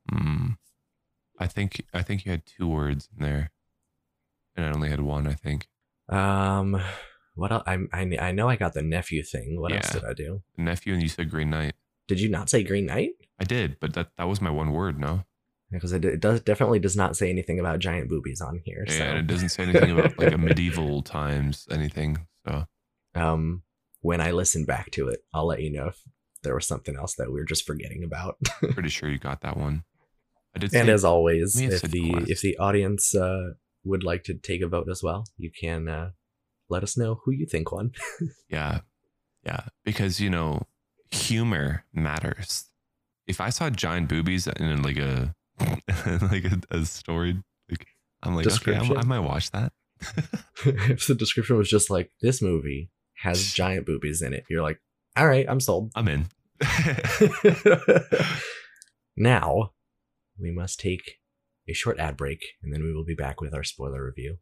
Hmm. 0.08 0.46
I 1.40 1.48
think 1.48 1.84
I 1.92 2.02
think 2.02 2.24
you 2.24 2.30
had 2.30 2.46
two 2.46 2.68
words 2.68 3.08
in 3.16 3.24
there, 3.24 3.50
and 4.54 4.64
I 4.64 4.70
only 4.70 4.90
had 4.90 5.00
one. 5.00 5.26
I 5.26 5.34
think 5.34 5.66
Um, 6.08 6.80
what 7.34 7.50
else? 7.50 7.64
I, 7.66 7.78
I, 7.92 8.18
I 8.20 8.32
know 8.32 8.48
I 8.48 8.54
got 8.54 8.74
the 8.74 8.82
nephew 8.82 9.24
thing. 9.24 9.60
What 9.60 9.72
else 9.72 9.90
did 9.90 10.04
I 10.04 10.12
do? 10.12 10.42
nephew, 10.56 10.92
and 10.92 11.02
you 11.02 11.08
said 11.08 11.30
Green 11.30 11.50
Knight. 11.50 11.74
Did 12.06 12.20
you 12.20 12.28
not 12.28 12.50
say 12.50 12.62
Green 12.62 12.86
Knight? 12.86 13.10
I 13.40 13.44
did, 13.44 13.80
but 13.80 13.94
that 13.94 14.10
that 14.16 14.28
was 14.28 14.40
my 14.40 14.50
one 14.50 14.70
word. 14.70 15.00
No, 15.00 15.24
Because 15.74 15.92
it, 15.92 16.04
it 16.04 16.20
does 16.20 16.40
definitely 16.40 16.78
does 16.78 16.96
not 16.96 17.16
say 17.16 17.30
anything 17.30 17.58
about 17.60 17.78
giant 17.78 18.08
boobies 18.08 18.40
on 18.40 18.60
here. 18.64 18.84
So. 18.88 19.02
and 19.02 19.18
it 19.18 19.26
doesn't 19.26 19.50
say 19.50 19.62
anything 19.64 19.90
about 19.90 20.18
like 20.18 20.32
a 20.32 20.38
medieval 20.38 21.02
times 21.16 21.66
anything. 21.70 22.26
So 22.46 22.66
um 23.14 23.62
when 24.00 24.20
i 24.20 24.32
listen 24.32 24.64
back 24.64 24.90
to 24.90 25.08
it 25.08 25.20
i'll 25.32 25.46
let 25.46 25.62
you 25.62 25.70
know 25.70 25.86
if 25.86 26.02
there 26.42 26.54
was 26.54 26.66
something 26.66 26.96
else 26.96 27.14
that 27.14 27.32
we 27.32 27.40
are 27.40 27.44
just 27.44 27.64
forgetting 27.64 28.02
about 28.04 28.36
pretty 28.72 28.88
sure 28.88 29.08
you 29.08 29.18
got 29.18 29.40
that 29.42 29.56
one. 29.56 29.84
I 30.54 30.58
did. 30.58 30.74
and 30.74 30.86
say- 30.88 30.92
as 30.92 31.04
always 31.04 31.58
if 31.60 31.80
the 31.82 32.24
if 32.28 32.40
the 32.42 32.58
audience 32.58 33.14
uh 33.14 33.50
would 33.84 34.02
like 34.04 34.24
to 34.24 34.34
take 34.34 34.62
a 34.62 34.66
vote 34.68 34.88
as 34.90 35.02
well 35.02 35.24
you 35.38 35.50
can 35.50 35.88
uh 35.88 36.10
let 36.68 36.82
us 36.82 36.96
know 36.96 37.20
who 37.24 37.30
you 37.32 37.46
think 37.46 37.70
won 37.72 37.92
Yeah. 38.48 38.80
Yeah. 39.44 39.60
Because, 39.84 40.20
you 40.20 40.30
know, 40.30 40.62
humor 41.10 41.84
matters. 41.92 42.64
If 43.26 43.40
I 43.40 43.50
saw 43.50 43.70
giant 43.70 44.08
boobies 44.08 44.46
in 44.46 44.82
like 44.82 44.96
a 44.96 45.34
like 46.22 46.44
a, 46.44 46.60
a 46.70 46.84
story, 46.84 47.42
like 47.70 47.86
I'm 48.22 48.34
like, 48.34 48.46
okay, 48.46 48.74
I'm, 48.74 48.96
I 48.96 49.04
might 49.04 49.20
watch 49.20 49.50
that. 49.52 49.72
if 50.64 51.06
the 51.06 51.14
description 51.14 51.56
was 51.56 51.68
just 51.68 51.90
like 51.90 52.10
this 52.20 52.42
movie 52.42 52.90
has 53.18 53.52
giant 53.54 53.86
boobies 53.86 54.22
in 54.22 54.32
it 54.32 54.44
you're 54.48 54.62
like 54.62 54.80
all 55.16 55.26
right 55.26 55.46
i'm 55.48 55.60
sold 55.60 55.92
I'm 55.94 56.08
in. 56.08 56.26
now 59.16 59.70
we 60.40 60.50
must 60.50 60.80
take 60.80 61.18
a 61.68 61.72
short 61.72 61.98
ad 61.98 62.16
break 62.16 62.40
and 62.62 62.72
then 62.72 62.82
we 62.82 62.92
will 62.92 63.04
be 63.04 63.14
back 63.14 63.40
with 63.40 63.54
our 63.54 63.64
spoiler 63.64 64.04
review 64.04 64.38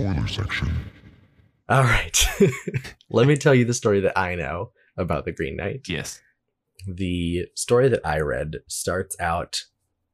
spoiler 0.00 0.28
section. 0.28 0.68
All 1.68 1.82
right. 1.82 2.26
Let 3.10 3.26
me 3.26 3.36
tell 3.36 3.54
you 3.54 3.64
the 3.64 3.74
story 3.74 4.00
that 4.00 4.18
I 4.18 4.34
know 4.34 4.72
about 4.96 5.24
the 5.24 5.32
Green 5.32 5.56
Knight. 5.56 5.82
Yes. 5.88 6.20
The 6.86 7.46
story 7.54 7.88
that 7.88 8.04
I 8.04 8.20
read 8.20 8.60
starts 8.66 9.16
out 9.20 9.64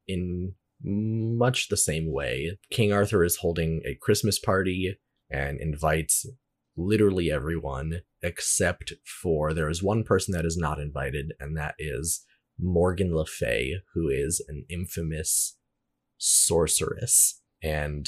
in 0.07 0.53
much 0.83 1.69
the 1.69 1.77
same 1.77 2.11
way. 2.11 2.57
King 2.69 2.93
Arthur 2.93 3.23
is 3.23 3.37
holding 3.37 3.81
a 3.85 3.95
Christmas 3.95 4.37
party 4.37 4.97
and 5.31 5.59
invites 5.59 6.25
literally 6.75 7.31
everyone 7.31 8.01
except 8.21 8.93
for 9.21 9.53
there 9.53 9.69
is 9.69 9.81
one 9.81 10.03
person 10.03 10.33
that 10.33 10.45
is 10.45 10.57
not 10.57 10.79
invited, 10.79 11.33
and 11.39 11.57
that 11.57 11.75
is 11.79 12.25
Morgan 12.59 13.15
Le 13.15 13.25
Fay, 13.25 13.75
who 13.93 14.09
is 14.09 14.43
an 14.47 14.65
infamous 14.69 15.57
sorceress. 16.17 17.41
And 17.63 18.07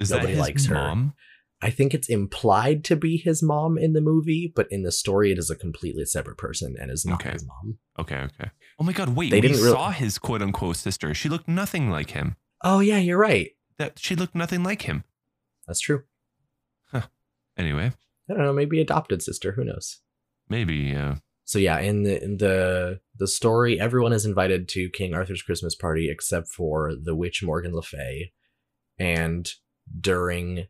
Is 0.00 0.10
Nobody 0.10 0.28
that 0.28 0.30
his 0.32 0.40
likes 0.40 0.66
her. 0.66 0.74
mom? 0.74 1.14
I 1.62 1.68
think 1.70 1.92
it's 1.92 2.08
implied 2.08 2.84
to 2.84 2.96
be 2.96 3.18
his 3.18 3.42
mom 3.42 3.76
in 3.76 3.92
the 3.92 4.00
movie, 4.00 4.50
but 4.54 4.66
in 4.70 4.82
the 4.82 4.90
story, 4.90 5.30
it 5.30 5.38
is 5.38 5.50
a 5.50 5.56
completely 5.56 6.06
separate 6.06 6.38
person 6.38 6.74
and 6.80 6.90
is 6.90 7.04
not 7.04 7.20
Okay. 7.20 7.32
his 7.32 7.44
mom. 7.46 7.78
Okay, 7.98 8.16
okay. 8.16 8.50
Oh 8.78 8.84
my 8.84 8.92
god, 8.94 9.10
wait, 9.10 9.30
They 9.30 9.36
we 9.38 9.48
didn't 9.48 9.58
really- 9.58 9.72
saw 9.72 9.90
his 9.90 10.18
quote 10.18 10.40
unquote 10.40 10.76
sister. 10.76 11.12
She 11.12 11.28
looked 11.28 11.48
nothing 11.48 11.90
like 11.90 12.12
him. 12.12 12.36
Oh, 12.64 12.80
yeah, 12.80 12.96
you're 12.98 13.18
right. 13.18 13.50
That 13.76 13.98
she 13.98 14.16
looked 14.16 14.34
nothing 14.34 14.62
like 14.62 14.82
him. 14.82 15.04
That's 15.66 15.80
true. 15.80 16.04
Anyway, 17.56 17.92
I 18.30 18.32
don't 18.32 18.42
know, 18.44 18.52
maybe 18.54 18.80
adopted 18.80 19.22
sister, 19.22 19.52
who 19.52 19.64
knows? 19.64 20.00
maybe 20.48 20.94
uh 20.96 21.16
So 21.44 21.58
yeah, 21.58 21.78
in 21.78 22.04
the 22.04 22.22
in 22.24 22.38
the 22.38 23.00
the 23.14 23.28
story, 23.28 23.78
everyone 23.78 24.12
is 24.14 24.24
invited 24.24 24.66
to 24.70 24.88
King 24.88 25.12
Arthur's 25.14 25.42
Christmas 25.42 25.74
party 25.74 26.08
except 26.10 26.48
for 26.48 26.94
the 26.94 27.14
witch 27.14 27.42
Morgan 27.42 27.74
Le 27.74 27.82
Fay. 27.82 28.32
And 28.98 29.52
during 29.98 30.66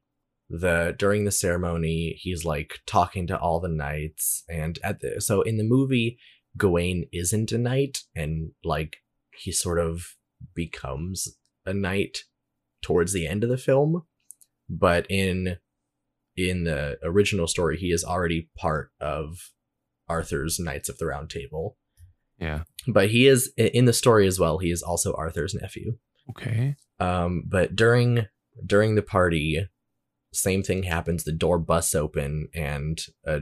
the 0.49 0.95
during 0.99 1.25
the 1.25 1.31
ceremony, 1.31 2.17
he's 2.19 2.45
like 2.45 2.81
talking 2.87 3.27
to 3.29 3.39
all 3.39 3.61
the 3.61 3.69
knights. 3.69 4.45
And 4.49 4.79
at 4.83 5.01
the 5.01 5.21
so 5.21 5.43
in 5.43 5.57
the 5.57 5.65
movie, 5.65 6.19
Gawain 6.57 7.07
isn't 7.13 7.53
a 7.53 7.59
knight, 7.59 8.03
and 8.15 8.53
like 8.65 8.97
he 9.37 9.53
sort 9.53 9.79
of 9.79 10.17
becomes 10.55 11.37
a 11.65 11.73
knight 11.73 12.25
towards 12.83 13.13
the 13.13 13.27
end 13.27 13.45
of 13.45 13.51
the 13.51 13.59
film. 13.59 14.03
But 14.69 15.07
in 15.09 15.59
in 16.37 16.65
the 16.65 16.99
original 17.03 17.47
story, 17.47 17.77
he 17.77 17.89
is 17.89 18.05
already 18.05 18.51
part 18.57 18.91
of 19.01 19.53
Arthur's 20.09 20.59
Knights 20.59 20.89
of 20.89 20.99
the 20.99 21.07
Round 21.07 21.31
Table. 21.31 21.77
yeah. 22.39 22.63
But 22.89 23.11
he 23.11 23.27
is 23.27 23.53
in 23.57 23.85
the 23.85 23.93
story 23.93 24.27
as 24.27 24.41
well. 24.41 24.59
He 24.59 24.71
is 24.71 24.83
also 24.83 25.13
Arthur's 25.13 25.55
nephew. 25.55 25.99
Okay. 26.31 26.77
Um, 26.99 27.45
but 27.47 27.77
during 27.77 28.27
during 28.65 28.95
the 28.95 29.03
party, 29.03 29.67
same 30.33 30.63
thing 30.63 30.85
happens. 30.85 31.25
The 31.25 31.33
door 31.33 31.59
busts 31.59 31.95
open, 31.95 32.49
and 32.55 33.01
a 33.27 33.41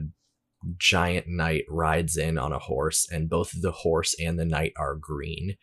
giant 0.76 1.26
knight 1.28 1.64
rides 1.68 2.16
in 2.16 2.38
on 2.38 2.52
a 2.52 2.58
horse, 2.58 3.06
and 3.10 3.28
both 3.30 3.52
the 3.60 3.72
horse 3.72 4.14
and 4.18 4.38
the 4.38 4.44
knight 4.44 4.72
are 4.76 4.96
green. 4.96 5.56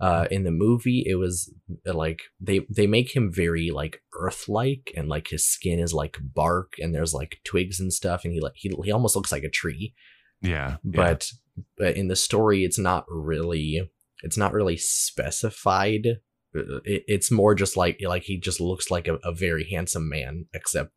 Uh, 0.00 0.26
in 0.30 0.44
the 0.44 0.50
movie, 0.50 1.04
it 1.06 1.16
was 1.16 1.52
uh, 1.86 1.92
like 1.92 2.22
they 2.40 2.60
they 2.74 2.86
make 2.86 3.14
him 3.14 3.30
very 3.30 3.70
like 3.70 4.00
earth-like, 4.18 4.90
and 4.96 5.08
like 5.10 5.28
his 5.28 5.46
skin 5.46 5.78
is 5.78 5.92
like 5.92 6.16
bark, 6.22 6.72
and 6.78 6.94
there's 6.94 7.12
like 7.12 7.38
twigs 7.44 7.78
and 7.78 7.92
stuff, 7.92 8.24
and 8.24 8.32
he 8.32 8.40
like 8.40 8.54
he 8.54 8.72
he 8.82 8.90
almost 8.90 9.14
looks 9.14 9.30
like 9.30 9.44
a 9.44 9.50
tree 9.50 9.92
Yeah. 10.40 10.76
yeah. 10.82 10.96
but 10.96 11.30
but 11.76 11.96
in 11.96 12.08
the 12.08 12.16
story 12.16 12.64
it's 12.64 12.78
not 12.78 13.04
really 13.10 13.90
it's 14.22 14.38
not 14.38 14.54
really 14.54 14.78
specified 14.78 16.06
it, 16.54 17.04
it's 17.06 17.30
more 17.30 17.54
just 17.54 17.76
like 17.76 18.00
like 18.02 18.24
he 18.24 18.38
just 18.38 18.60
looks 18.60 18.90
like 18.90 19.08
a, 19.08 19.14
a 19.24 19.32
very 19.32 19.68
handsome 19.70 20.08
man 20.08 20.46
except 20.52 20.92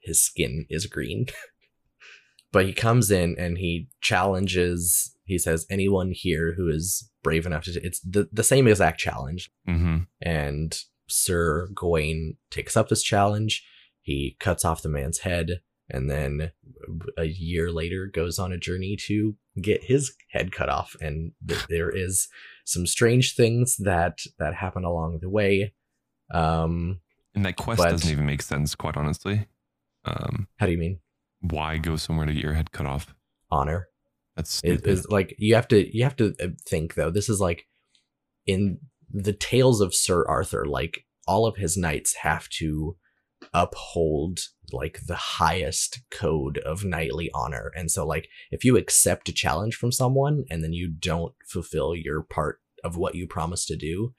his 0.00 0.22
skin 0.22 0.66
is 0.68 0.86
green 0.86 1.26
but 2.52 2.66
he 2.66 2.72
comes 2.72 3.10
in 3.10 3.36
and 3.38 3.58
he 3.58 3.88
challenges 4.00 5.16
he 5.24 5.38
says 5.38 5.66
anyone 5.70 6.12
here 6.12 6.54
who 6.56 6.68
is 6.68 7.08
brave 7.22 7.46
enough 7.46 7.64
to 7.64 7.80
it's 7.84 8.00
the, 8.00 8.28
the 8.32 8.44
same 8.44 8.66
exact 8.66 8.98
challenge 8.98 9.50
hmm 9.66 9.98
and 10.20 10.84
Sir 11.12 11.68
Gawain 11.74 12.36
takes 12.50 12.76
up 12.76 12.88
this 12.88 13.02
challenge. 13.02 13.64
He 14.00 14.36
cuts 14.40 14.64
off 14.64 14.82
the 14.82 14.88
man's 14.88 15.18
head, 15.18 15.60
and 15.88 16.10
then 16.10 16.52
a 17.16 17.24
year 17.24 17.70
later 17.70 18.06
goes 18.06 18.38
on 18.38 18.52
a 18.52 18.58
journey 18.58 18.96
to 19.06 19.36
get 19.60 19.84
his 19.84 20.14
head 20.30 20.52
cut 20.52 20.68
off. 20.68 20.96
And 21.00 21.32
th- 21.46 21.66
there 21.68 21.90
is 21.90 22.28
some 22.64 22.86
strange 22.86 23.34
things 23.34 23.76
that 23.78 24.18
that 24.38 24.54
happen 24.54 24.84
along 24.84 25.18
the 25.20 25.28
way. 25.30 25.72
Um, 26.32 27.00
And 27.34 27.44
that 27.44 27.56
quest 27.56 27.78
but- 27.78 27.90
doesn't 27.90 28.10
even 28.10 28.26
make 28.26 28.42
sense, 28.42 28.74
quite 28.74 28.96
honestly. 28.96 29.46
Um, 30.04 30.48
how 30.58 30.66
do 30.66 30.72
you 30.72 30.78
mean 30.78 30.98
why 31.40 31.78
go 31.78 31.96
somewhere 31.96 32.26
to 32.26 32.32
get 32.34 32.42
your 32.42 32.54
head 32.54 32.72
cut 32.72 32.86
off? 32.86 33.14
honor? 33.50 33.88
That's 34.36 34.60
It 34.64 34.78
stupid. 34.80 35.10
like 35.10 35.34
you 35.38 35.54
have 35.54 35.68
to 35.68 35.94
you 35.96 36.04
have 36.04 36.16
to 36.16 36.34
uh, 36.42 36.48
think 36.66 36.94
though. 36.94 37.10
This 37.10 37.28
is 37.28 37.38
like 37.40 37.66
in 38.46 38.78
the 39.10 39.34
tales 39.34 39.80
of 39.82 39.94
Sir 39.94 40.26
Arthur. 40.26 40.64
Like 40.64 41.04
all 41.28 41.46
of 41.46 41.56
his 41.56 41.76
knights 41.76 42.14
have 42.22 42.48
to 42.60 42.96
uphold 43.52 44.38
like 44.72 45.00
the 45.06 45.14
highest 45.16 46.00
code 46.10 46.58
of 46.58 46.84
knightly 46.84 47.30
honor, 47.34 47.70
and 47.76 47.90
so 47.90 48.06
like 48.06 48.28
if 48.50 48.64
you 48.64 48.76
accept 48.76 49.28
a 49.28 49.32
challenge 49.32 49.74
from 49.74 49.92
someone 49.92 50.44
and 50.50 50.62
then 50.64 50.72
you 50.72 50.88
don't 50.88 51.34
fulfill 51.46 51.94
your 51.94 52.22
part 52.22 52.60
of 52.84 52.96
what 52.96 53.14
you 53.14 53.26
promised 53.26 53.68
to 53.68 53.76
do, 53.76 54.14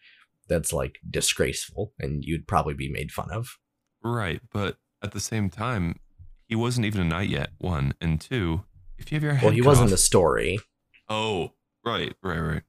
that's 0.48 0.72
like 0.74 1.00
disgraceful, 1.10 1.94
and 2.00 2.24
you'd 2.24 2.48
probably 2.48 2.74
be 2.74 2.90
made 2.90 3.12
fun 3.12 3.30
of. 3.32 3.58
Right, 4.04 4.42
but 4.52 4.78
at 5.02 5.12
the 5.12 5.20
same 5.20 5.50
time, 5.50 6.00
he 6.48 6.56
wasn't 6.56 6.86
even 6.86 7.02
a 7.02 7.06
knight 7.06 7.30
yet. 7.30 7.50
One 7.58 7.94
and 8.02 8.20
two. 8.22 8.64
If 8.98 9.12
you 9.12 9.16
have 9.18 9.24
your 9.24 9.34
head 9.34 9.44
Well, 9.44 9.54
he 9.54 9.62
cut 9.62 9.68
was 9.70 9.80
in 9.80 9.84
off- 9.86 9.90
the 9.90 9.98
story. 9.98 10.60
Oh, 11.10 11.54
right, 11.86 12.14
right, 12.22 12.40
right. 12.40 12.62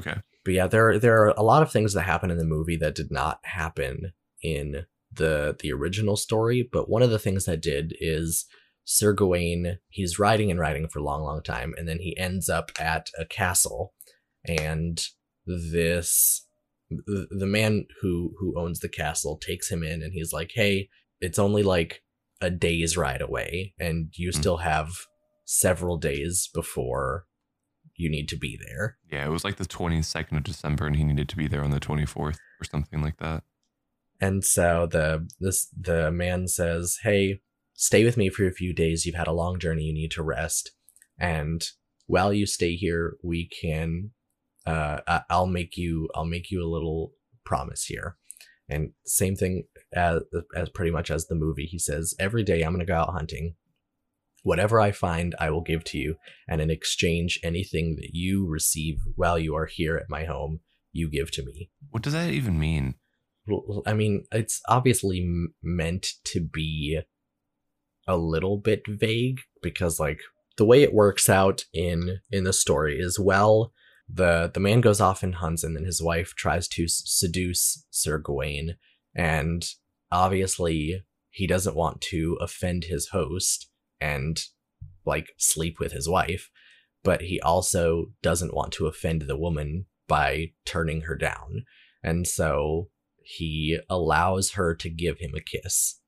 Okay. 0.00 0.14
But 0.44 0.54
yeah, 0.54 0.66
there 0.66 0.98
there 0.98 1.22
are 1.24 1.34
a 1.36 1.42
lot 1.42 1.62
of 1.62 1.70
things 1.70 1.92
that 1.94 2.02
happen 2.02 2.30
in 2.30 2.38
the 2.38 2.44
movie 2.44 2.76
that 2.78 2.94
did 2.94 3.10
not 3.10 3.40
happen 3.44 4.12
in 4.42 4.86
the 5.18 5.56
the 5.60 5.72
original 5.72 6.16
story. 6.16 6.66
But 6.72 6.88
one 6.88 7.02
of 7.02 7.10
the 7.10 7.18
things 7.18 7.44
that 7.44 7.60
did 7.60 7.94
is 8.00 8.46
Sir 8.84 9.12
Gawain. 9.12 9.78
He's 9.90 10.18
riding 10.18 10.50
and 10.50 10.58
riding 10.58 10.88
for 10.88 10.98
a 11.00 11.04
long, 11.04 11.22
long 11.22 11.42
time, 11.42 11.74
and 11.76 11.86
then 11.86 11.98
he 11.98 12.16
ends 12.16 12.48
up 12.48 12.70
at 12.80 13.10
a 13.18 13.26
castle, 13.26 13.92
and 14.46 15.04
this 15.46 16.46
the, 16.90 17.26
the 17.30 17.46
man 17.46 17.86
who 18.00 18.32
who 18.38 18.58
owns 18.58 18.80
the 18.80 18.88
castle 18.88 19.36
takes 19.36 19.70
him 19.70 19.82
in, 19.82 20.02
and 20.02 20.12
he's 20.14 20.32
like, 20.32 20.52
"Hey, 20.54 20.88
it's 21.20 21.38
only 21.38 21.62
like 21.62 22.02
a 22.40 22.50
day's 22.50 22.96
ride 22.96 23.20
away, 23.20 23.74
and 23.78 24.10
you 24.16 24.30
Hmm. 24.32 24.38
still 24.40 24.56
have 24.58 24.90
several 25.44 25.98
days 25.98 26.48
before." 26.54 27.26
You 28.00 28.08
need 28.08 28.28
to 28.28 28.36
be 28.36 28.56
there. 28.64 28.96
Yeah, 29.10 29.26
it 29.26 29.30
was 29.30 29.42
like 29.42 29.56
the 29.56 29.64
22nd 29.66 30.36
of 30.36 30.44
December, 30.44 30.86
and 30.86 30.94
he 30.94 31.02
needed 31.02 31.28
to 31.30 31.36
be 31.36 31.48
there 31.48 31.64
on 31.64 31.72
the 31.72 31.80
24th 31.80 32.38
or 32.60 32.64
something 32.64 33.02
like 33.02 33.16
that. 33.16 33.42
And 34.20 34.44
so 34.44 34.88
the 34.90 35.28
this 35.38 35.68
the 35.78 36.10
man 36.10 36.48
says, 36.48 36.98
"Hey, 37.02 37.40
stay 37.74 38.04
with 38.04 38.16
me 38.16 38.30
for 38.30 38.46
a 38.46 38.52
few 38.52 38.72
days. 38.72 39.06
You've 39.06 39.14
had 39.14 39.28
a 39.28 39.32
long 39.32 39.58
journey. 39.58 39.84
You 39.84 39.94
need 39.94 40.10
to 40.12 40.22
rest. 40.22 40.72
And 41.18 41.64
while 42.06 42.32
you 42.32 42.46
stay 42.46 42.74
here, 42.74 43.16
we 43.22 43.48
can 43.48 44.10
uh 44.66 45.20
I'll 45.30 45.46
make 45.46 45.76
you 45.76 46.08
I'll 46.14 46.24
make 46.24 46.50
you 46.50 46.62
a 46.62 46.72
little 46.72 47.12
promise 47.44 47.84
here." 47.84 48.16
And 48.68 48.92
same 49.06 49.36
thing 49.36 49.64
as 49.94 50.22
as 50.54 50.68
pretty 50.68 50.90
much 50.90 51.10
as 51.10 51.26
the 51.26 51.34
movie. 51.34 51.66
He 51.66 51.78
says, 51.78 52.14
"Every 52.18 52.42
day 52.42 52.62
I'm 52.62 52.72
going 52.72 52.84
to 52.84 52.92
go 52.92 52.96
out 52.96 53.12
hunting. 53.12 53.54
Whatever 54.42 54.80
I 54.80 54.92
find, 54.92 55.34
I 55.38 55.50
will 55.50 55.62
give 55.62 55.84
to 55.84 55.98
you, 55.98 56.16
and 56.46 56.60
in 56.60 56.70
exchange 56.70 57.40
anything 57.42 57.96
that 57.96 58.10
you 58.12 58.46
receive 58.46 58.98
while 59.16 59.38
you 59.38 59.54
are 59.54 59.66
here 59.66 59.96
at 59.96 60.08
my 60.08 60.24
home, 60.24 60.60
you 60.92 61.08
give 61.08 61.30
to 61.32 61.44
me." 61.44 61.70
What 61.90 62.02
does 62.02 62.12
that 62.12 62.30
even 62.30 62.58
mean? 62.58 62.96
I 63.86 63.94
mean, 63.94 64.24
it's 64.32 64.60
obviously 64.68 65.20
m- 65.20 65.54
meant 65.62 66.14
to 66.24 66.40
be 66.40 67.00
a 68.06 68.16
little 68.16 68.56
bit 68.56 68.82
vague 68.88 69.40
because, 69.62 70.00
like, 70.00 70.20
the 70.56 70.64
way 70.64 70.82
it 70.82 70.92
works 70.92 71.28
out 71.28 71.64
in 71.72 72.18
in 72.30 72.44
the 72.44 72.52
story 72.52 72.98
is 72.98 73.18
well, 73.18 73.72
the 74.08 74.50
the 74.52 74.60
man 74.60 74.80
goes 74.80 75.00
off 75.00 75.22
and 75.22 75.36
hunts, 75.36 75.62
and 75.62 75.76
then 75.76 75.84
his 75.84 76.02
wife 76.02 76.34
tries 76.34 76.68
to 76.68 76.86
seduce 76.88 77.86
Sir 77.90 78.18
Gawain, 78.18 78.76
and 79.14 79.64
obviously 80.10 81.04
he 81.30 81.46
doesn't 81.46 81.76
want 81.76 82.00
to 82.00 82.36
offend 82.40 82.84
his 82.84 83.08
host 83.08 83.70
and 84.00 84.40
like 85.04 85.28
sleep 85.38 85.78
with 85.78 85.92
his 85.92 86.08
wife, 86.08 86.50
but 87.04 87.22
he 87.22 87.40
also 87.40 88.06
doesn't 88.22 88.54
want 88.54 88.72
to 88.72 88.86
offend 88.86 89.22
the 89.22 89.38
woman 89.38 89.86
by 90.08 90.52
turning 90.64 91.02
her 91.02 91.14
down, 91.14 91.64
and 92.02 92.26
so 92.26 92.88
he 93.30 93.78
allows 93.90 94.52
her 94.52 94.74
to 94.74 94.88
give 94.88 95.18
him 95.18 95.32
a 95.36 95.40
kiss. 95.40 96.00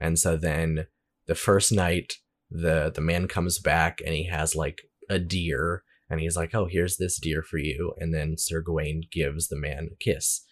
And 0.00 0.18
so 0.18 0.36
then 0.36 0.86
the 1.26 1.36
first 1.36 1.70
night 1.70 2.14
the 2.50 2.90
the 2.92 3.00
man 3.00 3.28
comes 3.28 3.60
back 3.60 4.00
and 4.04 4.14
he 4.14 4.26
has 4.26 4.56
like 4.56 4.82
a 5.08 5.20
deer 5.20 5.84
and 6.08 6.18
he's 6.18 6.36
like, 6.36 6.52
"Oh, 6.52 6.66
here's 6.66 6.96
this 6.96 7.20
deer 7.20 7.42
for 7.42 7.58
you." 7.58 7.94
And 7.98 8.12
then 8.12 8.36
Sir 8.36 8.60
Gawain 8.62 9.02
gives 9.12 9.46
the 9.46 9.56
man 9.56 9.90
a 9.92 9.96
kiss. 9.96 10.44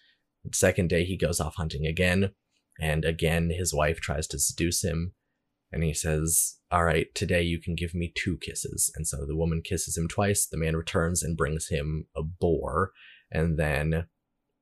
The 0.44 0.56
second 0.56 0.88
day 0.88 1.04
he 1.04 1.16
goes 1.16 1.40
off 1.40 1.56
hunting 1.56 1.84
again 1.84 2.30
And 2.80 3.04
again, 3.04 3.50
his 3.50 3.74
wife 3.74 4.00
tries 4.00 4.28
to 4.28 4.38
seduce 4.38 4.84
him. 4.84 5.14
And 5.72 5.82
he 5.82 5.92
says, 5.92 6.58
All 6.70 6.84
right, 6.84 7.12
today 7.12 7.42
you 7.42 7.60
can 7.60 7.74
give 7.74 7.92
me 7.92 8.12
two 8.14 8.38
kisses. 8.38 8.92
And 8.94 9.04
so 9.04 9.26
the 9.26 9.36
woman 9.36 9.62
kisses 9.62 9.98
him 9.98 10.06
twice. 10.06 10.46
The 10.46 10.56
man 10.56 10.76
returns 10.76 11.24
and 11.24 11.36
brings 11.36 11.68
him 11.68 12.06
a 12.16 12.22
boar. 12.22 12.92
And 13.32 13.58
then 13.58 14.06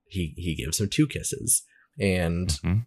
he, 0.06 0.34
he 0.36 0.54
gives 0.54 0.80
him 0.80 0.88
two 0.88 1.06
kisses. 1.06 1.62
And 1.98 2.48
Mhm. 2.62 2.86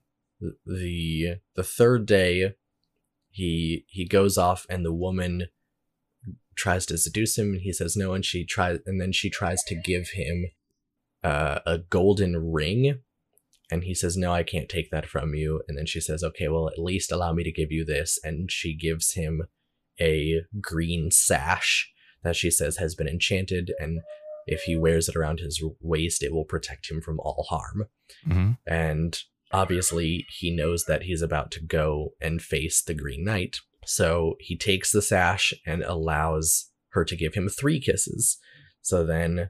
the 0.66 1.40
the 1.56 1.64
third 1.64 2.06
day 2.06 2.54
he 3.32 3.86
he 3.90 4.06
goes 4.06 4.38
off 4.38 4.66
and 4.70 4.86
the 4.86 4.94
woman 4.94 5.48
tries 6.56 6.86
to 6.86 6.98
seduce 6.98 7.38
him 7.38 7.54
and 7.54 7.62
he 7.62 7.74
says 7.74 7.96
no 7.96 8.14
and 8.14 8.26
she 8.26 8.46
tries 8.46 8.80
and 8.86 9.00
then 9.02 9.12
she 9.12 9.30
tries 9.30 9.64
to 9.64 9.76
give 9.76 10.10
him 10.12 10.46
uh, 11.24 11.60
a 11.66 11.78
golden 11.78 12.52
ring 12.52 13.00
and 13.72 13.84
he 13.84 13.94
says 13.94 14.16
no 14.18 14.32
i 14.34 14.44
can't 14.44 14.70
take 14.70 14.90
that 14.92 15.06
from 15.06 15.34
you 15.36 15.62
and 15.68 15.78
then 15.78 15.86
she 15.86 16.00
says 16.02 16.24
okay 16.24 16.48
well 16.48 16.68
at 16.70 16.80
least 16.80 17.12
allow 17.12 17.34
me 17.34 17.44
to 17.44 17.52
give 17.52 17.72
you 17.72 17.84
this 17.86 18.20
and 18.24 18.52
she 18.52 18.74
gives 18.76 19.14
him 19.14 19.44
a 20.02 20.42
green 20.62 21.12
sash 21.12 21.92
that 22.24 22.36
she 22.36 22.50
says 22.52 22.78
has 22.78 22.96
been 22.96 23.08
enchanted 23.08 23.74
and 23.80 24.02
if 24.48 24.62
he 24.64 24.76
wears 24.76 25.08
it 25.10 25.16
around 25.16 25.40
his 25.40 25.64
waist 25.82 26.24
it 26.24 26.34
will 26.34 26.46
protect 26.46 26.90
him 26.90 27.02
from 27.02 27.20
all 27.20 27.46
harm 27.50 27.86
Mhm. 28.28 28.58
and 28.68 29.20
obviously 29.52 30.26
he 30.30 30.56
knows 30.56 30.86
that 30.86 31.04
he's 31.04 31.22
about 31.22 31.52
to 31.52 31.60
go 31.64 32.14
and 32.22 32.42
face 32.42 32.82
the 32.84 32.94
Green 32.94 33.24
Knight. 33.24 33.58
So 33.86 34.36
he 34.40 34.56
takes 34.58 34.92
the 34.92 35.02
sash 35.02 35.54
and 35.66 35.82
allows 35.84 36.70
her 36.90 37.04
to 37.06 37.16
give 37.16 37.34
him 37.34 37.50
three 37.50 37.80
kisses. 37.80 38.38
So 38.82 39.04
then 39.06 39.50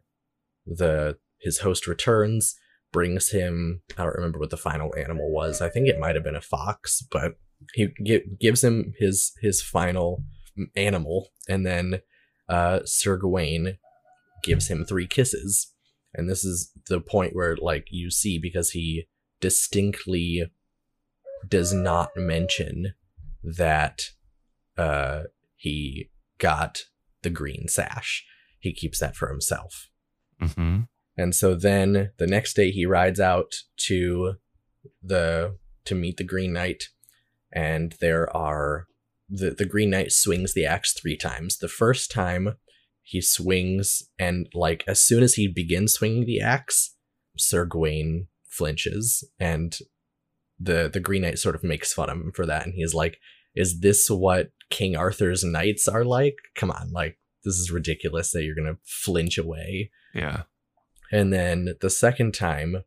the 0.65 1.17
his 1.39 1.59
host 1.59 1.87
returns, 1.87 2.55
brings 2.91 3.29
him 3.31 3.81
I 3.97 4.03
don't 4.03 4.15
remember 4.15 4.39
what 4.39 4.49
the 4.51 4.57
final 4.57 4.93
animal 4.97 5.31
was. 5.31 5.61
I 5.61 5.69
think 5.69 5.87
it 5.87 5.99
might 5.99 6.15
have 6.15 6.23
been 6.23 6.35
a 6.35 6.41
fox, 6.41 7.01
but 7.11 7.33
he 7.73 7.89
gi- 8.05 8.23
gives 8.39 8.63
him 8.63 8.93
his 8.99 9.33
his 9.41 9.61
final 9.61 10.23
animal 10.75 11.29
and 11.47 11.65
then 11.65 12.01
uh 12.47 12.79
Sir 12.85 13.17
Gawain 13.17 13.77
gives 14.49 14.67
him 14.69 14.83
three 14.83 15.07
kisses. 15.07 15.71
And 16.13 16.29
this 16.29 16.43
is 16.43 16.71
the 16.87 16.99
point 16.99 17.35
where 17.35 17.55
like 17.55 17.87
you 17.91 18.09
see 18.11 18.39
because 18.39 18.71
he 18.71 19.07
distinctly 19.39 20.51
does 21.47 21.73
not 21.73 22.11
mention 22.15 22.93
that 23.43 24.01
uh 24.77 25.23
he 25.55 26.09
got 26.37 26.83
the 27.21 27.29
green 27.29 27.67
sash. 27.67 28.25
He 28.59 28.73
keeps 28.73 28.99
that 28.99 29.15
for 29.15 29.29
himself. 29.29 29.89
Mhm. 30.41 30.87
And 31.17 31.35
so 31.35 31.53
then 31.53 32.11
the 32.17 32.27
next 32.27 32.55
day 32.55 32.71
he 32.71 32.85
rides 32.85 33.19
out 33.19 33.53
to 33.87 34.35
the 35.03 35.57
to 35.85 35.95
meet 35.95 36.17
the 36.17 36.23
Green 36.23 36.53
Knight, 36.53 36.85
and 37.51 37.95
there 37.99 38.35
are 38.35 38.87
the 39.27 39.51
the 39.51 39.65
Green 39.65 39.89
Knight 39.89 40.11
swings 40.11 40.53
the 40.53 40.65
axe 40.65 40.93
three 40.93 41.17
times. 41.17 41.57
The 41.57 41.67
first 41.67 42.09
time 42.11 42.55
he 43.09 43.21
swings, 43.21 44.03
and 44.19 44.47
like 44.53 44.83
as 44.87 45.01
soon 45.01 45.23
as 45.23 45.33
he 45.33 45.47
begins 45.47 45.93
swinging 45.93 46.25
the 46.25 46.39
axe, 46.39 46.95
Sir 47.35 47.65
Gawain 47.65 48.27
flinches, 48.47 49.23
and 49.39 49.75
the 50.59 50.87
the 50.93 50.99
Green 50.99 51.23
Knight 51.23 51.39
sort 51.39 51.55
of 51.55 51.63
makes 51.63 51.91
fun 51.91 52.11
of 52.11 52.17
him 52.17 52.31
for 52.31 52.45
that, 52.45 52.65
and 52.65 52.75
he's 52.75 52.93
like, 52.93 53.17
"Is 53.55 53.79
this 53.79 54.11
what 54.11 54.51
King 54.69 54.95
Arthur's 54.95 55.43
knights 55.43 55.87
are 55.87 56.05
like? 56.05 56.35
Come 56.55 56.69
on, 56.69 56.91
like 56.91 57.17
this 57.43 57.55
is 57.55 57.71
ridiculous 57.71 58.31
that 58.31 58.43
you're 58.43 58.55
gonna 58.55 58.77
flinch 58.85 59.39
away." 59.39 59.89
Yeah. 60.13 60.43
And 61.11 61.33
then 61.33 61.77
the 61.81 61.89
second 61.89 62.35
time, 62.35 62.83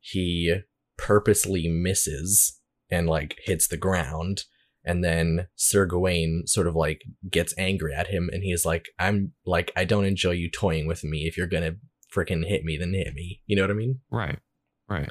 he 0.00 0.54
purposely 0.98 1.66
misses 1.66 2.60
and 2.90 3.06
like 3.06 3.38
hits 3.44 3.68
the 3.68 3.78
ground. 3.78 4.44
And 4.84 5.02
then 5.02 5.48
Sir 5.54 5.86
Gawain 5.86 6.42
sort 6.46 6.66
of 6.66 6.74
like 6.74 7.02
gets 7.30 7.54
angry 7.56 7.94
at 7.94 8.08
him 8.08 8.28
and 8.32 8.42
he's 8.42 8.64
like, 8.66 8.86
I'm 8.98 9.32
like, 9.46 9.72
I 9.76 9.84
don't 9.84 10.04
enjoy 10.04 10.32
you 10.32 10.50
toying 10.50 10.86
with 10.86 11.04
me. 11.04 11.26
If 11.26 11.36
you're 11.36 11.46
gonna 11.46 11.76
freaking 12.14 12.46
hit 12.46 12.64
me, 12.64 12.76
then 12.76 12.92
hit 12.92 13.14
me. 13.14 13.40
You 13.46 13.56
know 13.56 13.62
what 13.62 13.70
I 13.70 13.74
mean? 13.74 14.00
Right. 14.10 14.38
Right. 14.88 15.10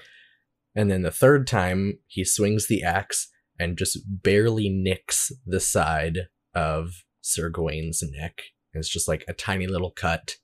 And 0.75 0.89
then 0.89 1.01
the 1.01 1.11
third 1.11 1.47
time, 1.47 1.99
he 2.07 2.23
swings 2.23 2.67
the 2.67 2.83
axe 2.83 3.29
and 3.59 3.77
just 3.77 3.99
barely 4.05 4.69
nicks 4.69 5.31
the 5.45 5.59
side 5.59 6.27
of 6.55 7.03
Sir 7.21 7.49
Gawain's 7.49 8.03
neck. 8.03 8.41
It's 8.73 8.89
just 8.89 9.07
like 9.07 9.23
a 9.27 9.33
tiny 9.33 9.67
little 9.67 9.91
cut. 9.91 10.37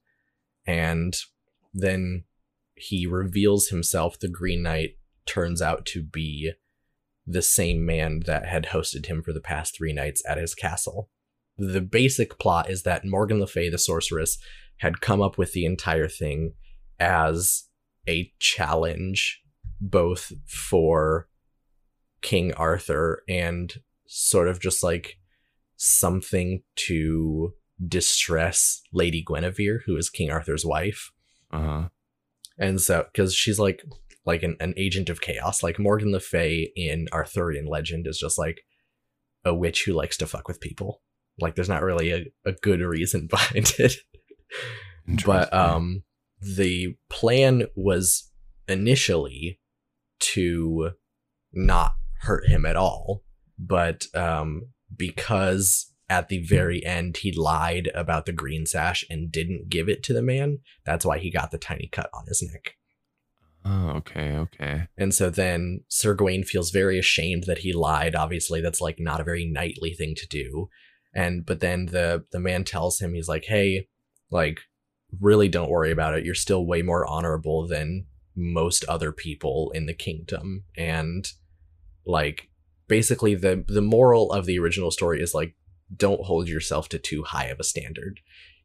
And 0.68 1.16
then 1.74 2.26
he 2.76 3.08
reveals 3.08 3.70
himself. 3.70 4.20
The 4.20 4.28
Green 4.28 4.64
Knight 4.64 4.98
turns 5.26 5.62
out 5.62 5.86
to 5.88 6.04
be 6.04 6.52
the 7.30 7.42
same 7.44 7.86
man 7.86 8.22
that 8.26 8.48
had 8.48 8.68
hosted 8.68 9.06
him 9.06 9.22
for 9.22 9.32
the 9.32 9.40
past 9.40 9.78
three 9.78 9.94
nights 9.94 10.24
at 10.28 10.40
his 10.40 10.56
castle. 10.56 11.10
The 11.58 11.82
basic 11.82 12.40
plot 12.40 12.70
is 12.70 12.84
that 12.84 13.06
Morgan 13.06 13.40
Le 13.40 13.48
Fay, 13.48 13.70
the 13.70 13.78
sorceress, 13.78 14.38
had 14.78 15.02
come 15.02 15.22
up 15.22 15.38
with 15.38 15.54
the 15.54 15.66
entire 15.66 16.08
thing 16.08 16.54
as 17.00 17.66
a 18.08 18.32
challenge 18.40 19.42
both 19.80 20.34
for 20.48 21.28
King 22.22 22.54
Arthur 22.54 23.24
and 23.30 23.74
sort 24.08 24.48
of 24.48 24.60
just 24.60 24.84
like 24.84 25.18
something 25.78 26.64
to 26.76 27.54
distress 27.88 28.82
Lady 28.92 29.24
Guinevere, 29.24 29.84
who 29.86 29.96
is 29.96 30.10
King 30.10 30.32
Arthur's 30.32 30.66
wife. 30.66 31.12
Uh 31.52 31.62
huh. 31.62 31.90
And 32.58 32.82
so, 32.82 33.06
because 33.12 33.34
she's 33.34 33.60
like 33.60 33.84
like 34.26 34.44
an, 34.44 34.58
an 34.60 34.74
agent 34.78 35.10
of 35.10 35.22
chaos, 35.22 35.64
like 35.64 35.80
Morgan 35.80 36.12
Le 36.12 36.20
Fay 36.20 36.72
in 36.76 37.08
Arthurian 37.12 37.66
legend 37.66 38.08
is 38.08 38.18
just 38.18 38.38
like 38.38 38.62
a 39.46 39.54
witch 39.54 39.86
who 39.86 39.94
likes 39.94 40.18
to 40.18 40.28
fuck 40.28 40.48
with 40.48 40.60
people. 40.60 41.02
Like, 41.40 41.56
there's 41.56 41.70
not 41.70 41.84
really 41.84 42.12
a, 42.12 42.26
a 42.46 42.52
good 42.52 42.82
reason 42.82 43.28
behind 43.30 43.74
it. 43.80 43.96
but 45.26 45.54
um 45.54 46.04
the 46.42 46.96
plan 47.10 47.66
was 47.76 48.32
initially 48.68 49.60
to 50.20 50.92
not 51.54 51.94
hurt 52.22 52.48
him 52.48 52.66
at 52.66 52.76
all 52.76 53.24
but 53.58 54.06
um 54.16 54.64
because 54.96 55.94
at 56.10 56.28
the 56.30 56.44
very 56.44 56.84
end 56.86 57.18
he 57.18 57.32
lied 57.32 57.90
about 57.94 58.26
the 58.26 58.32
green 58.32 58.66
sash 58.66 59.04
and 59.10 59.32
didn't 59.32 59.70
give 59.70 59.88
it 59.90 60.04
to 60.04 60.14
the 60.14 60.22
man 60.22 60.60
that's 60.86 61.06
why 61.06 61.18
he 61.18 61.32
got 61.32 61.52
the 61.52 61.58
tiny 61.58 61.90
cut 61.92 62.10
on 62.14 62.26
his 62.28 62.44
neck 62.52 62.76
Oh, 63.66 63.90
okay. 63.98 64.36
Okay. 64.36 64.88
and 64.98 65.14
so 65.14 65.30
then 65.30 65.82
Sir 65.90 66.14
Gawain 66.14 66.44
feels 66.44 66.72
very 66.72 66.98
ashamed 66.98 67.44
that 67.44 67.60
he 67.60 67.74
lied. 67.74 68.16
Obviously, 68.16 68.62
that's 68.62 68.82
like 68.82 69.00
not 69.00 69.20
a 69.20 69.26
very 69.26 69.46
knightly 69.46 69.94
thing 69.94 70.16
to 70.16 70.28
do. 70.28 70.70
And 71.14 71.46
but 71.46 71.60
then 71.60 71.88
the 71.88 72.26
the 72.32 72.40
man 72.40 72.64
tells 72.64 73.00
him 73.00 73.14
he's 73.14 73.28
like, 73.28 73.46
"Hey, 73.46 73.88
like 74.32 74.62
really 75.20 75.50
don't 75.50 75.70
worry 75.70 75.92
about 75.92 76.18
it. 76.18 76.24
You're 76.26 76.36
still 76.36 76.66
way 76.66 76.82
more 76.82 77.06
honorable 77.06 77.68
than 77.68 78.06
most 78.36 78.86
other 78.86 79.12
people 79.12 79.72
in 79.76 79.86
the 79.88 79.94
kingdom." 79.94 80.64
And 80.78 81.28
like 82.06 82.50
basically 82.88 83.36
the 83.36 83.66
the 83.68 83.82
moral 83.82 84.32
of 84.32 84.46
the 84.46 84.60
original 84.60 84.92
story 84.92 85.22
is 85.22 85.34
like 85.34 85.56
don't 85.96 86.26
hold 86.26 86.48
yourself 86.48 86.88
to 86.90 87.00
too 87.00 87.24
high 87.24 87.46
of 87.46 87.60
a 87.60 87.64
standard. 87.64 88.20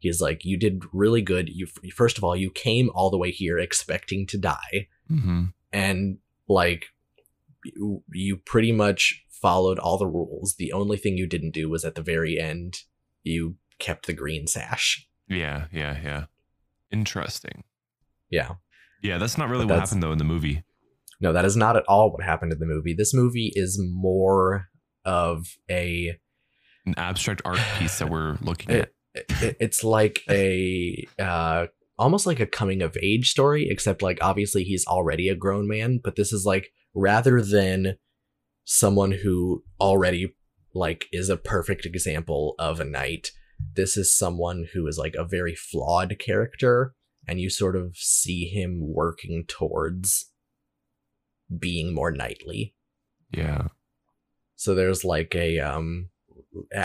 He's 0.05 0.21
like, 0.21 0.45
"You 0.45 0.57
did 0.57 0.85
really 0.93 1.23
good. 1.23 1.49
You 1.49 1.67
first 1.95 2.19
of 2.19 2.25
all, 2.25 2.37
you 2.37 2.51
came 2.51 2.90
all 2.95 3.11
the 3.11 3.19
way 3.19 3.31
here 3.31 3.59
expecting 3.59 4.27
to 4.29 4.38
die." 4.38 4.88
Mm-hmm. 5.11 5.45
and 5.73 6.19
like 6.49 6.87
you, 7.64 8.03
you 8.12 8.37
pretty 8.38 8.73
much 8.73 9.23
followed 9.31 9.79
all 9.79 9.99
the 9.99 10.07
rules. 10.07 10.55
The 10.57 10.73
only 10.73 10.97
thing 10.97 11.19
you 11.19 11.27
didn't 11.27 11.53
do 11.53 11.69
was 11.69 11.85
at 11.85 11.95
the 11.95 12.03
very 12.03 12.38
end 12.40 12.79
you 13.23 13.57
kept 13.79 14.07
the 14.07 14.12
green 14.14 14.47
sash. 14.47 15.07
Yeah. 15.29 15.67
Yeah. 15.73 15.99
Yeah. 16.03 16.25
Interesting. 16.90 17.64
Yeah. 18.31 18.53
Yeah, 19.03 19.19
that's 19.19 19.37
not 19.37 19.49
really 19.51 19.67
But 19.67 19.75
what 19.75 19.81
happened 19.81 20.03
though 20.03 20.12
in 20.12 20.19
the 20.19 20.25
movie. 20.25 20.62
No, 21.21 21.33
that 21.35 21.45
is 21.45 21.57
not 21.57 21.77
at 21.77 21.85
all 21.87 22.11
what 22.11 22.23
happened 22.23 22.53
in 22.53 22.59
the 22.59 22.67
movie. 22.67 22.95
This 22.95 23.12
movie 23.12 23.53
is 23.55 23.79
more 23.79 24.69
of 25.05 25.59
a 25.71 26.17
An 26.87 26.95
abstract 26.97 27.43
art 27.45 27.61
piece 27.79 27.99
that 27.99 28.09
we're 28.09 28.38
looking 28.40 28.71
it, 28.75 28.81
at. 28.81 28.93
It- 29.14 29.57
it's 29.61 29.85
like 29.85 30.20
a 30.29 31.07
uh 31.18 31.66
almost 31.98 32.27
like 32.27 32.40
a 32.40 32.46
coming 32.46 32.83
of 32.83 32.96
age 33.03 33.31
story 33.31 33.68
except 33.70 34.03
like 34.03 34.18
obviously 34.20 34.64
he's 34.64 34.87
already 34.87 35.29
a 35.29 35.35
grown 35.37 35.68
man 35.68 36.00
but 36.03 36.16
this 36.16 36.33
is 36.33 36.44
like 36.44 36.70
rather 36.94 37.40
than 37.40 37.96
someone 38.64 39.12
who 39.12 39.62
already 39.81 40.35
like 40.74 41.07
is 41.12 41.29
a 41.29 41.37
perfect 41.37 41.87
example 41.87 42.55
of 42.59 42.81
a 42.81 42.85
knight 42.85 43.31
this 43.74 43.96
is 43.96 44.16
someone 44.16 44.66
who 44.74 44.87
is 44.88 44.98
like 44.98 45.14
a 45.14 45.24
very 45.24 45.55
flawed 45.55 46.16
character 46.18 46.94
and 47.29 47.40
you 47.40 47.48
sort 47.48 47.77
of 47.77 47.96
see 47.96 48.46
him 48.46 48.81
working 48.83 49.44
towards 49.46 50.31
being 51.59 51.94
more 51.94 52.11
knightly 52.11 52.74
Yeah. 53.31 53.68
so 54.57 54.74
there's 54.74 55.05
like 55.05 55.35
a 55.37 55.61
um 55.61 56.09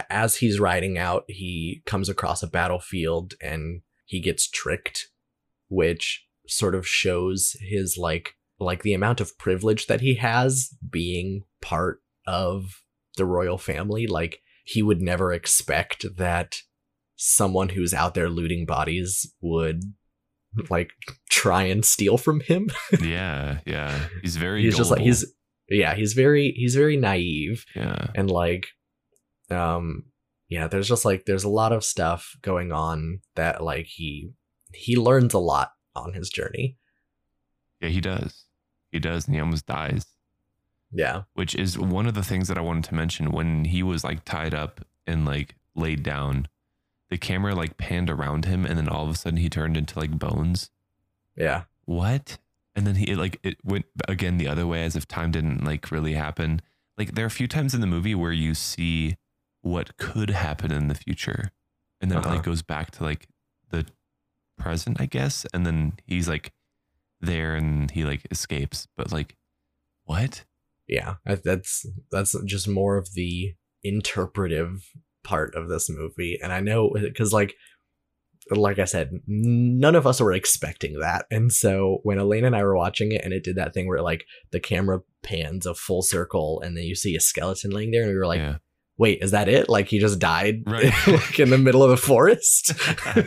as 0.09 0.37
he's 0.37 0.59
riding 0.59 0.97
out, 0.97 1.23
he 1.27 1.81
comes 1.85 2.09
across 2.09 2.43
a 2.43 2.47
battlefield 2.47 3.33
and 3.41 3.81
he 4.05 4.19
gets 4.19 4.49
tricked, 4.49 5.07
which 5.67 6.25
sort 6.47 6.75
of 6.75 6.87
shows 6.87 7.55
his 7.61 7.97
like 7.97 8.35
like 8.59 8.83
the 8.83 8.93
amount 8.93 9.21
of 9.21 9.37
privilege 9.37 9.87
that 9.87 10.01
he 10.01 10.15
has 10.15 10.75
being 10.89 11.43
part 11.61 12.01
of 12.27 12.81
the 13.17 13.25
royal 13.25 13.57
family 13.57 14.07
like 14.07 14.41
he 14.63 14.81
would 14.81 15.01
never 15.01 15.31
expect 15.31 16.05
that 16.17 16.57
someone 17.15 17.69
who's 17.69 17.93
out 17.93 18.13
there 18.13 18.29
looting 18.29 18.65
bodies 18.65 19.33
would 19.41 19.81
like 20.69 20.91
try 21.29 21.63
and 21.63 21.85
steal 21.85 22.17
from 22.17 22.39
him 22.39 22.69
yeah, 23.01 23.59
yeah. 23.65 23.97
He's 24.21 24.35
very. 24.35 24.63
he's 24.63 24.77
just 24.77 24.91
like 24.91 25.01
he's 25.01 25.25
yeah 25.69 25.93
he's 25.93 26.13
very 26.13 26.51
he's 26.55 26.75
very 26.75 26.97
naive 26.97 27.65
yeah, 27.75 28.07
and 28.15 28.31
like 28.31 28.67
um 29.51 30.03
yeah 30.47 30.67
there's 30.67 30.87
just 30.87 31.05
like 31.05 31.25
there's 31.25 31.43
a 31.43 31.49
lot 31.49 31.71
of 31.71 31.83
stuff 31.83 32.35
going 32.41 32.71
on 32.71 33.19
that 33.35 33.63
like 33.63 33.85
he 33.85 34.31
he 34.73 34.95
learns 34.95 35.33
a 35.33 35.39
lot 35.39 35.71
on 35.95 36.13
his 36.13 36.29
journey 36.29 36.77
yeah. 37.81 37.89
He 37.89 38.01
does. 38.01 38.45
He 38.91 38.99
does, 38.99 39.25
and 39.25 39.35
he 39.35 39.41
almost 39.41 39.65
dies. 39.65 40.05
yeah 40.91 41.23
Which 41.33 41.55
is 41.55 41.77
one 41.77 42.07
of 42.07 42.13
the 42.13 42.23
things 42.23 42.47
that 42.47 42.57
I 42.57 42.61
wanted 42.61 42.83
to 42.85 42.95
mention 42.95 43.31
when 43.31 43.65
he 43.65 43.83
was 43.83 44.03
like 44.03 44.25
tied 44.25 44.53
up 44.53 44.81
and 45.05 45.25
like 45.25 45.55
laid 45.75 46.03
down. 46.03 46.47
The 47.09 47.17
camera 47.17 47.55
like 47.55 47.77
panned 47.77 48.09
around 48.09 48.45
him, 48.45 48.65
and 48.65 48.77
then 48.77 48.89
all 48.89 49.05
of 49.05 49.11
a 49.11 49.17
sudden 49.17 49.37
he 49.37 49.49
turned 49.49 49.77
into 49.77 49.99
like 49.99 50.11
bones. 50.17 50.69
yeah 51.35 51.63
what? 51.85 52.37
And 52.75 52.85
then 52.85 52.95
he 52.95 53.11
it, 53.11 53.17
like 53.17 53.39
it 53.43 53.57
went 53.63 53.85
again 54.07 54.37
the 54.37 54.47
other 54.47 54.67
way 54.67 54.83
as 54.83 54.95
if 54.95 55.07
time 55.07 55.31
didn't 55.31 55.63
like 55.63 55.91
really 55.91 56.13
happen. 56.13 56.61
Like 56.97 57.15
there 57.15 57.25
are 57.25 57.27
a 57.27 57.31
few 57.31 57.47
times 57.47 57.73
in 57.73 57.81
the 57.81 57.87
movie 57.87 58.15
where 58.15 58.31
you 58.31 58.53
see 58.53 59.17
what 59.61 59.97
could 59.97 60.29
happen 60.29 60.71
in 60.71 60.87
the 60.87 60.95
future. 60.95 61.51
And 62.01 62.09
then 62.09 62.19
it 62.19 62.25
Uh-huh. 62.25 62.35
like 62.35 62.43
goes 62.43 62.61
back 62.61 62.91
to 62.91 63.03
like 63.03 63.27
the 63.71 63.85
present, 64.57 64.99
I 65.01 65.05
guess. 65.05 65.45
And 65.53 65.65
then 65.65 65.93
he's 66.05 66.27
like 66.29 66.53
there 67.21 67.55
and 67.55 67.91
he 67.91 68.03
like 68.05 68.25
escapes. 68.31 68.87
But 68.95 69.11
like 69.11 69.35
what? 70.05 70.45
yeah 70.87 71.17
that's 71.25 71.85
that's 72.09 72.35
just 72.45 72.67
more 72.67 72.97
of 72.97 73.13
the 73.13 73.53
interpretive 73.83 74.81
part 75.23 75.53
of 75.53 75.69
this 75.69 75.87
movie 75.87 76.39
and 76.41 76.51
i 76.51 76.59
know 76.59 76.89
because 76.99 77.31
like 77.31 77.53
like 78.49 78.79
i 78.79 78.85
said 78.85 79.11
none 79.27 79.93
of 79.93 80.07
us 80.07 80.19
were 80.19 80.33
expecting 80.33 80.97
that 80.99 81.25
and 81.29 81.51
so 81.53 81.99
when 82.01 82.17
elaine 82.17 82.43
and 82.43 82.55
i 82.55 82.63
were 82.63 82.75
watching 82.75 83.11
it 83.11 83.23
and 83.23 83.33
it 83.33 83.43
did 83.43 83.55
that 83.55 83.71
thing 83.71 83.87
where 83.87 84.01
like 84.01 84.25
the 84.51 84.59
camera 84.59 84.99
pans 85.21 85.67
a 85.67 85.75
full 85.75 86.01
circle 86.01 86.59
and 86.61 86.75
then 86.75 86.85
you 86.85 86.95
see 86.95 87.15
a 87.15 87.19
skeleton 87.19 87.69
laying 87.69 87.91
there 87.91 88.01
and 88.01 88.11
we 88.11 88.17
were 88.17 88.25
like 88.25 88.39
yeah. 88.39 88.55
Wait 88.99 89.23
is 89.23 89.31
that 89.31 89.49
it 89.49 89.67
like 89.69 89.87
he 89.87 89.97
just 89.97 90.19
died 90.19 90.61
Right. 90.67 90.93
like 91.07 91.39
in 91.39 91.49
the 91.49 91.57
middle 91.57 91.81
of 91.83 91.89
the 91.89 91.97
forest 91.97 92.73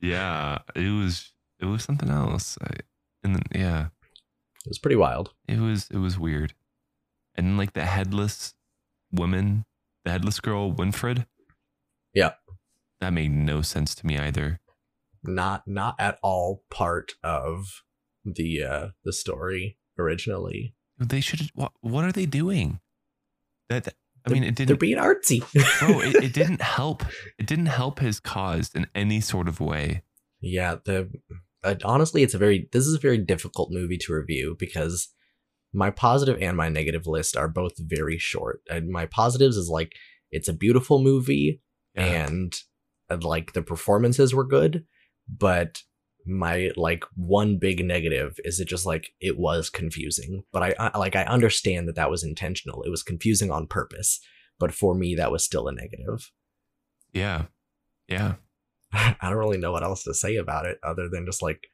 Yeah. 0.00 0.58
It 0.74 0.90
was 0.90 1.32
it 1.60 1.66
was 1.66 1.82
something 1.82 2.10
else. 2.10 2.58
I, 2.62 2.70
and 3.22 3.36
then 3.36 3.42
yeah. 3.54 3.86
it 4.64 4.68
was 4.68 4.78
pretty 4.78 4.96
wild 4.96 5.32
It 5.48 5.60
was 5.60 5.88
it 5.90 5.98
was 5.98 6.18
weird. 6.18 6.54
And 7.34 7.46
then 7.46 7.56
like 7.56 7.72
the 7.72 7.84
headless 7.86 8.54
woman, 9.10 9.64
the 10.04 10.10
headless 10.10 10.40
girl, 10.40 10.72
Winfred. 10.72 11.26
Yeah. 12.12 12.32
That 13.00 13.12
made 13.12 13.30
no 13.32 13.62
sense 13.62 13.94
to 13.96 14.06
me 14.06 14.18
either. 14.18 14.60
not 15.22 15.66
not 15.66 15.94
at 15.98 16.18
all 16.22 16.62
part 16.70 17.14
of 17.22 17.82
the 18.24 18.62
uh 18.62 18.88
the 19.04 19.12
story 19.12 19.78
originally 19.98 20.74
They 20.98 21.20
should 21.20 21.50
what 21.54 21.72
what 21.80 22.04
are 22.04 22.12
they 22.12 22.26
doing? 22.26 22.80
That 23.70 23.84
that- 23.84 23.96
I 24.26 24.30
They're- 24.30 24.34
mean 24.34 24.44
it 24.44 24.56
they're 24.56 24.66
didn't 24.66 24.80
being 24.80 24.98
artsy 24.98 25.40
bro, 25.80 26.00
it, 26.00 26.16
it 26.24 26.32
didn't 26.40 26.62
help. 26.62 27.04
It 27.38 27.46
didn't 27.46 27.66
help 27.66 27.98
his 28.00 28.20
cause 28.20 28.70
in 28.74 28.86
any 28.94 29.20
sort 29.20 29.48
of 29.48 29.60
way. 29.60 30.02
Yeah, 30.40 30.76
the 30.84 31.10
uh, 31.62 31.74
honestly, 31.84 32.22
it's 32.22 32.34
a 32.34 32.38
very 32.38 32.68
this 32.72 32.86
is 32.86 32.94
a 32.94 32.98
very 33.00 33.18
difficult 33.18 33.70
movie 33.70 33.98
to 33.98 34.12
review 34.14 34.56
because 34.58 35.08
my 35.72 35.90
positive 35.90 36.38
and 36.40 36.56
my 36.56 36.68
negative 36.68 37.06
list 37.06 37.36
are 37.36 37.48
both 37.48 37.72
very 37.78 38.16
short. 38.18 38.60
And 38.70 38.88
my 38.90 39.06
positives 39.06 39.56
is 39.56 39.68
like 39.68 39.92
it's 40.30 40.48
a 40.48 40.52
beautiful 40.52 41.02
movie 41.02 41.60
Yeah. 41.94 42.26
and 42.26 42.54
uh, 43.10 43.18
like 43.20 43.52
the 43.52 43.62
performances 43.62 44.34
were 44.34 44.46
good, 44.46 44.84
but 45.28 45.82
my 46.26 46.70
like 46.76 47.04
one 47.16 47.58
big 47.58 47.84
negative 47.84 48.38
is 48.44 48.60
it 48.60 48.68
just 48.68 48.86
like 48.86 49.10
it 49.20 49.38
was 49.38 49.70
confusing. 49.70 50.44
But 50.52 50.62
I, 50.62 50.74
I 50.78 50.98
like 50.98 51.16
I 51.16 51.24
understand 51.24 51.88
that 51.88 51.96
that 51.96 52.10
was 52.10 52.24
intentional. 52.24 52.82
It 52.82 52.90
was 52.90 53.02
confusing 53.02 53.50
on 53.50 53.66
purpose, 53.66 54.20
but 54.58 54.72
for 54.72 54.94
me 54.94 55.14
that 55.16 55.32
was 55.32 55.44
still 55.44 55.68
a 55.68 55.72
negative. 55.72 56.30
yeah. 57.12 57.44
Yeah. 58.08 58.34
I 58.92 59.16
don't 59.22 59.34
really 59.34 59.58
know 59.58 59.72
what 59.72 59.82
else 59.82 60.04
to 60.04 60.14
say 60.14 60.36
about 60.36 60.66
it 60.66 60.78
other 60.82 61.08
than 61.08 61.26
just 61.26 61.42
like 61.42 61.68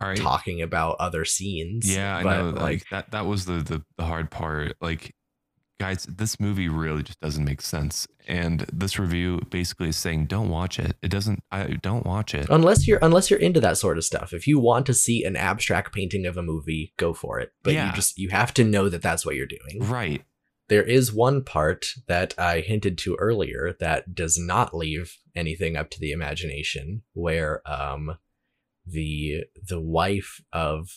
All 0.00 0.08
right. 0.08 0.16
talking 0.16 0.62
about 0.62 0.96
other 0.98 1.24
scenes. 1.24 1.94
Yeah, 1.94 2.16
I 2.16 2.22
but, 2.22 2.42
know. 2.42 2.50
Like, 2.50 2.84
that 2.90 3.10
that 3.12 3.26
was 3.26 3.44
the, 3.44 3.58
the 3.58 3.84
the 3.96 4.04
hard 4.04 4.30
part. 4.30 4.76
Like, 4.80 5.14
guys, 5.80 6.04
this 6.04 6.38
movie 6.40 6.68
really 6.68 7.02
just 7.02 7.20
doesn't 7.20 7.44
make 7.44 7.60
sense. 7.60 8.06
And 8.26 8.60
this 8.72 8.98
review 8.98 9.40
basically 9.50 9.88
is 9.90 9.96
saying, 9.96 10.26
don't 10.26 10.48
watch 10.48 10.78
it. 10.78 10.96
It 11.02 11.08
doesn't. 11.10 11.42
I 11.52 11.64
don't 11.82 12.06
watch 12.06 12.34
it. 12.34 12.46
unless 12.48 12.86
you're 12.86 12.98
unless 13.02 13.30
you're 13.30 13.40
into 13.40 13.60
that 13.60 13.76
sort 13.76 13.98
of 13.98 14.04
stuff. 14.04 14.32
If 14.32 14.46
you 14.46 14.58
want 14.58 14.86
to 14.86 14.94
see 14.94 15.24
an 15.24 15.36
abstract 15.36 15.92
painting 15.94 16.24
of 16.26 16.36
a 16.36 16.42
movie, 16.42 16.94
go 16.96 17.12
for 17.12 17.38
it. 17.40 17.52
But 17.62 17.74
Yeah. 17.74 17.88
you 17.88 17.92
just 17.92 18.16
you 18.18 18.30
have 18.30 18.54
to 18.54 18.64
know 18.64 18.88
that 18.88 19.02
that's 19.02 19.26
what 19.26 19.34
you're 19.36 19.46
doing. 19.46 19.80
Right. 19.80 20.24
There 20.68 20.82
is 20.82 21.12
one 21.12 21.44
part 21.44 21.84
that 22.08 22.32
I 22.38 22.60
hinted 22.60 22.96
to 22.98 23.16
earlier 23.16 23.76
that 23.80 24.14
does 24.14 24.38
not 24.38 24.74
leave 24.74 25.18
anything 25.36 25.76
up 25.76 25.90
to 25.90 26.00
the 26.00 26.12
imagination, 26.12 27.02
where 27.12 27.60
um 27.70 28.16
the 28.86 29.44
the 29.68 29.80
wife 29.80 30.40
of 30.52 30.88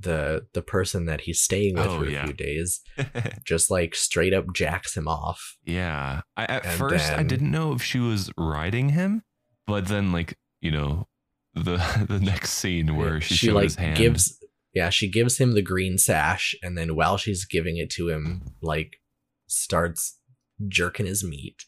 the 0.00 0.46
the 0.54 0.62
person 0.62 1.06
that 1.06 1.22
he's 1.22 1.40
staying 1.40 1.74
with 1.76 1.86
Oh, 1.86 1.98
for 2.00 2.06
a 2.06 2.10
yeah. 2.10 2.24
few 2.24 2.32
days 2.34 2.80
just 3.44 3.70
like 3.70 3.94
straight 3.94 4.32
up 4.32 4.46
jacks 4.54 4.96
him 4.96 5.06
off. 5.06 5.56
yeah. 5.64 6.22
I, 6.36 6.44
at 6.44 6.64
And 6.66 6.78
first, 6.78 7.12
I 7.12 7.22
didn't 7.22 7.50
know 7.50 7.72
if 7.72 7.82
she 7.82 7.98
was 7.98 8.30
riding 8.38 8.90
him, 8.90 9.22
but 9.66 9.88
then, 9.88 10.10
like, 10.12 10.36
you 10.60 10.70
know, 10.70 11.06
the 11.54 11.76
the 12.08 12.20
next 12.20 12.52
scene 12.52 12.96
where 12.96 13.20
she, 13.20 13.34
showed 13.34 13.54
like 13.54 13.96
gives 13.96 14.38
yeah 14.72 14.88
she 14.88 15.10
gives 15.10 15.38
him 15.38 15.52
the 15.52 15.62
green 15.62 15.98
sash 15.98 16.54
and 16.62 16.78
then 16.78 16.94
while 16.94 17.16
she's 17.16 17.44
giving 17.44 17.76
it 17.76 17.90
to 17.90 18.08
him 18.08 18.52
like 18.62 19.00
starts 19.48 20.18
jerking 20.68 21.06
his 21.06 21.24
meat 21.24 21.64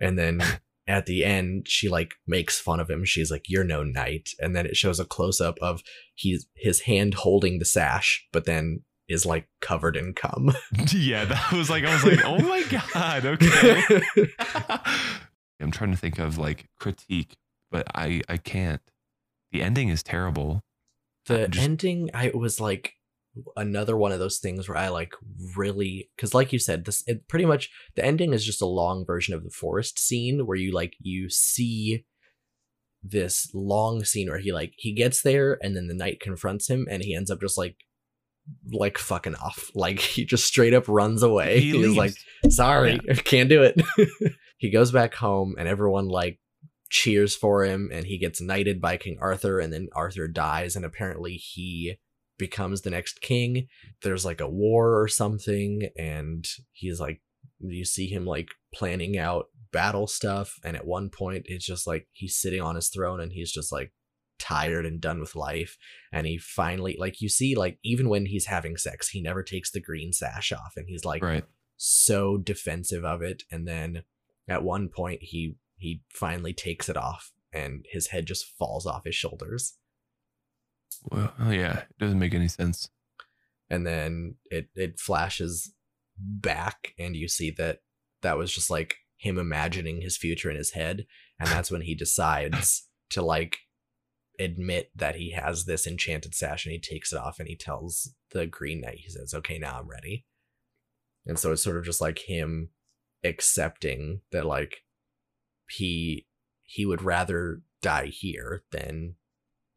and 0.00 0.18
then 0.18 0.40
at 0.88 1.06
the 1.06 1.24
end 1.24 1.68
she 1.68 1.88
like 1.88 2.14
makes 2.26 2.58
fun 2.58 2.80
of 2.80 2.88
him 2.90 3.04
she's 3.04 3.30
like 3.30 3.44
you're 3.46 3.62
no 3.62 3.84
knight 3.84 4.30
and 4.40 4.56
then 4.56 4.66
it 4.66 4.76
shows 4.76 4.98
a 4.98 5.04
close-up 5.04 5.56
of 5.60 5.82
he's 6.14 6.46
his 6.56 6.80
hand 6.80 7.14
holding 7.14 7.58
the 7.58 7.64
sash 7.64 8.26
but 8.32 8.44
then 8.46 8.82
is 9.08 9.24
like 9.24 9.48
covered 9.60 9.96
in 9.96 10.12
cum 10.12 10.50
yeah, 10.92 11.24
that 11.24 11.52
was 11.52 11.70
like 11.70 11.84
I 11.84 11.94
was 11.94 12.04
like, 12.04 12.24
oh 12.24 12.38
my 12.40 12.62
god, 12.64 13.24
okay. 13.24 14.00
I'm 15.60 15.70
trying 15.70 15.90
to 15.92 15.96
think 15.96 16.18
of 16.18 16.38
like 16.38 16.66
critique, 16.78 17.36
but 17.70 17.86
I 17.94 18.22
I 18.28 18.36
can't. 18.36 18.82
The 19.52 19.62
ending 19.62 19.88
is 19.88 20.02
terrible. 20.02 20.62
the 21.26 21.48
Just- 21.48 21.64
ending 21.64 22.10
i 22.14 22.30
was 22.34 22.60
like 22.60 22.94
another 23.56 23.96
one 23.96 24.12
of 24.12 24.18
those 24.18 24.38
things 24.38 24.68
where 24.68 24.78
i 24.78 24.88
like 24.88 25.12
really 25.56 26.10
because 26.16 26.34
like 26.34 26.52
you 26.52 26.58
said 26.58 26.84
this 26.84 27.02
it 27.06 27.26
pretty 27.28 27.44
much 27.44 27.70
the 27.94 28.04
ending 28.04 28.32
is 28.32 28.44
just 28.44 28.62
a 28.62 28.66
long 28.66 29.04
version 29.04 29.34
of 29.34 29.44
the 29.44 29.50
forest 29.50 29.98
scene 29.98 30.46
where 30.46 30.56
you 30.56 30.72
like 30.72 30.94
you 31.00 31.28
see 31.28 32.04
this 33.02 33.48
long 33.54 34.04
scene 34.04 34.28
where 34.28 34.38
he 34.38 34.52
like 34.52 34.74
he 34.76 34.92
gets 34.92 35.22
there 35.22 35.58
and 35.62 35.76
then 35.76 35.86
the 35.86 35.94
knight 35.94 36.20
confronts 36.20 36.68
him 36.68 36.86
and 36.90 37.02
he 37.02 37.14
ends 37.14 37.30
up 37.30 37.40
just 37.40 37.58
like 37.58 37.76
like 38.72 38.98
fucking 38.98 39.34
off. 39.36 39.70
Like 39.74 40.00
he 40.00 40.24
just 40.24 40.46
straight 40.46 40.74
up 40.74 40.88
runs 40.88 41.22
away. 41.22 41.60
He 41.60 41.72
he's 41.72 41.96
like 41.96 42.14
sorry 42.48 42.98
can't 43.24 43.48
do 43.48 43.62
it. 43.62 43.80
He 44.60 44.72
goes 44.72 44.90
back 44.90 45.14
home 45.14 45.54
and 45.56 45.68
everyone 45.68 46.08
like 46.08 46.40
cheers 46.90 47.36
for 47.36 47.64
him 47.64 47.90
and 47.92 48.04
he 48.04 48.18
gets 48.18 48.40
knighted 48.40 48.80
by 48.80 48.96
king 48.96 49.16
arthur 49.20 49.60
and 49.60 49.72
then 49.72 49.86
arthur 49.94 50.26
dies 50.26 50.74
and 50.74 50.84
apparently 50.84 51.34
he 51.34 51.94
becomes 52.38 52.82
the 52.82 52.90
next 52.90 53.20
king 53.20 53.66
there's 54.02 54.24
like 54.24 54.40
a 54.40 54.48
war 54.48 55.00
or 55.00 55.08
something 55.08 55.88
and 55.98 56.46
he's 56.72 57.00
like 57.00 57.20
you 57.60 57.84
see 57.84 58.06
him 58.06 58.24
like 58.24 58.48
planning 58.72 59.18
out 59.18 59.46
battle 59.72 60.06
stuff 60.06 60.54
and 60.64 60.76
at 60.76 60.86
one 60.86 61.10
point 61.10 61.44
it's 61.46 61.66
just 61.66 61.86
like 61.86 62.06
he's 62.12 62.36
sitting 62.36 62.60
on 62.60 62.74
his 62.74 62.88
throne 62.88 63.20
and 63.20 63.32
he's 63.32 63.52
just 63.52 63.72
like 63.72 63.92
tired 64.38 64.86
and 64.86 65.00
done 65.00 65.20
with 65.20 65.34
life 65.34 65.76
and 66.12 66.26
he 66.26 66.38
finally 66.38 66.96
like 66.98 67.20
you 67.20 67.28
see 67.28 67.56
like 67.56 67.78
even 67.82 68.08
when 68.08 68.26
he's 68.26 68.46
having 68.46 68.76
sex 68.76 69.08
he 69.08 69.20
never 69.20 69.42
takes 69.42 69.70
the 69.70 69.80
green 69.80 70.12
sash 70.12 70.52
off 70.52 70.74
and 70.76 70.86
he's 70.88 71.04
like 71.04 71.22
right. 71.22 71.44
so 71.76 72.38
defensive 72.38 73.04
of 73.04 73.20
it 73.20 73.42
and 73.50 73.66
then 73.66 74.02
at 74.48 74.62
one 74.62 74.88
point 74.88 75.18
he 75.22 75.56
he 75.76 76.02
finally 76.08 76.52
takes 76.52 76.88
it 76.88 76.96
off 76.96 77.32
and 77.52 77.84
his 77.90 78.08
head 78.08 78.26
just 78.26 78.46
falls 78.58 78.86
off 78.86 79.04
his 79.04 79.14
shoulders 79.14 79.74
Well, 81.10 81.32
oh 81.40 81.50
yeah, 81.50 81.80
it 81.80 81.98
doesn't 81.98 82.18
make 82.18 82.34
any 82.34 82.48
sense. 82.48 82.90
and 83.70 83.86
then 83.86 84.36
it 84.50 84.68
it 84.74 84.98
flashes 84.98 85.72
back 86.18 86.94
and 86.98 87.14
you 87.16 87.28
see 87.28 87.50
that 87.58 87.78
that 88.22 88.36
was 88.38 88.52
just 88.52 88.70
like 88.70 88.96
him 89.16 89.38
imagining 89.38 90.00
his 90.00 90.16
future 90.16 90.50
in 90.50 90.56
his 90.56 90.72
head 90.72 91.06
and 91.38 91.48
that's 91.48 91.70
when 91.70 91.82
he 91.82 91.94
decides 91.94 92.88
to 93.10 93.22
like 93.22 93.58
admit 94.40 94.90
that 94.94 95.16
he 95.16 95.32
has 95.32 95.64
this 95.64 95.86
enchanted 95.86 96.34
sash 96.34 96.64
and 96.64 96.72
he 96.72 96.78
takes 96.80 97.12
it 97.12 97.18
off 97.18 97.38
and 97.38 97.48
he 97.48 97.56
tells 97.56 98.14
the 98.30 98.46
Green 98.46 98.80
Knight, 98.80 98.98
he 98.98 99.10
says, 99.10 99.34
Okay, 99.34 99.58
now 99.58 99.78
I'm 99.78 99.88
ready. 99.88 100.24
And 101.26 101.38
so 101.38 101.52
it's 101.52 101.62
sort 101.62 101.76
of 101.76 101.84
just 101.84 102.00
like 102.00 102.20
him 102.20 102.70
accepting 103.24 104.20
that 104.32 104.46
like 104.46 104.76
he 105.68 106.26
he 106.62 106.86
would 106.86 107.02
rather 107.02 107.62
die 107.82 108.06
here 108.06 108.62
than 108.70 109.16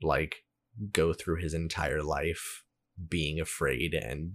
like 0.01 0.35
go 0.91 1.13
through 1.13 1.37
his 1.41 1.53
entire 1.53 2.01
life 2.03 2.63
being 3.09 3.39
afraid 3.39 3.93
and 3.93 4.33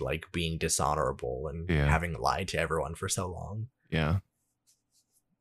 like 0.00 0.26
being 0.32 0.58
dishonorable 0.58 1.46
and 1.48 1.68
Yeah. 1.68 1.86
having 1.88 2.14
lied 2.14 2.48
to 2.48 2.58
everyone 2.58 2.94
for 2.94 3.08
so 3.08 3.26
long. 3.30 3.68
Yeah. 3.90 4.18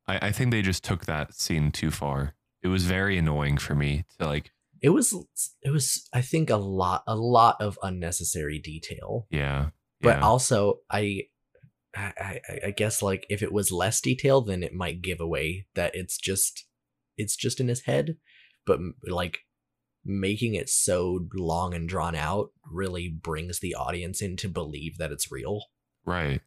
I, 0.07 0.27
I 0.27 0.31
think 0.31 0.51
they 0.51 0.61
just 0.61 0.83
took 0.83 1.05
that 1.05 1.33
scene 1.33 1.71
too 1.71 1.91
far. 1.91 2.35
It 2.61 2.67
was 2.67 2.85
very 2.85 3.17
annoying 3.17 3.57
for 3.57 3.75
me 3.75 4.05
to 4.19 4.25
like, 4.25 4.51
It 4.81 4.89
was 4.89 5.13
it 5.61 5.69
was 5.71 6.07
I 6.13 6.21
think 6.21 6.49
a 6.49 6.57
lot 6.57 7.03
a 7.07 7.15
lot 7.15 7.57
of 7.61 7.79
unnecessary 7.81 8.59
detail. 8.59 9.27
yeah. 9.29 9.69
But 10.01 10.17
yeah. 10.17 10.25
also 10.25 10.79
I 10.89 11.23
I, 11.95 12.11
I 12.49 12.59
I 12.67 12.71
guess 12.71 13.01
like 13.01 13.25
if 13.29 13.41
it 13.41 13.53
was 13.53 13.71
less 13.71 14.01
detail 14.01 14.41
then 14.41 14.63
it 14.63 14.73
might 14.73 15.01
give 15.01 15.21
away 15.21 15.67
that 15.75 15.95
it's 15.95 16.17
just 16.17 16.65
it's 17.17 17.35
just 17.37 17.59
in 17.61 17.67
his 17.69 17.81
head 17.81 18.17
but 18.65 18.79
like 19.07 19.39
making 20.05 20.53
it 20.55 20.69
so 20.69 21.27
long 21.33 21.73
and 21.73 21.87
drawn 21.87 22.15
out 22.15 22.51
really 22.69 23.07
brings 23.09 23.59
the 23.59 23.73
audience 23.75 24.21
in 24.21 24.35
to 24.37 24.49
believe 24.49 24.97
that 24.97 25.11
it's 25.11 25.31
real. 25.31 25.65
Right. 26.05 26.41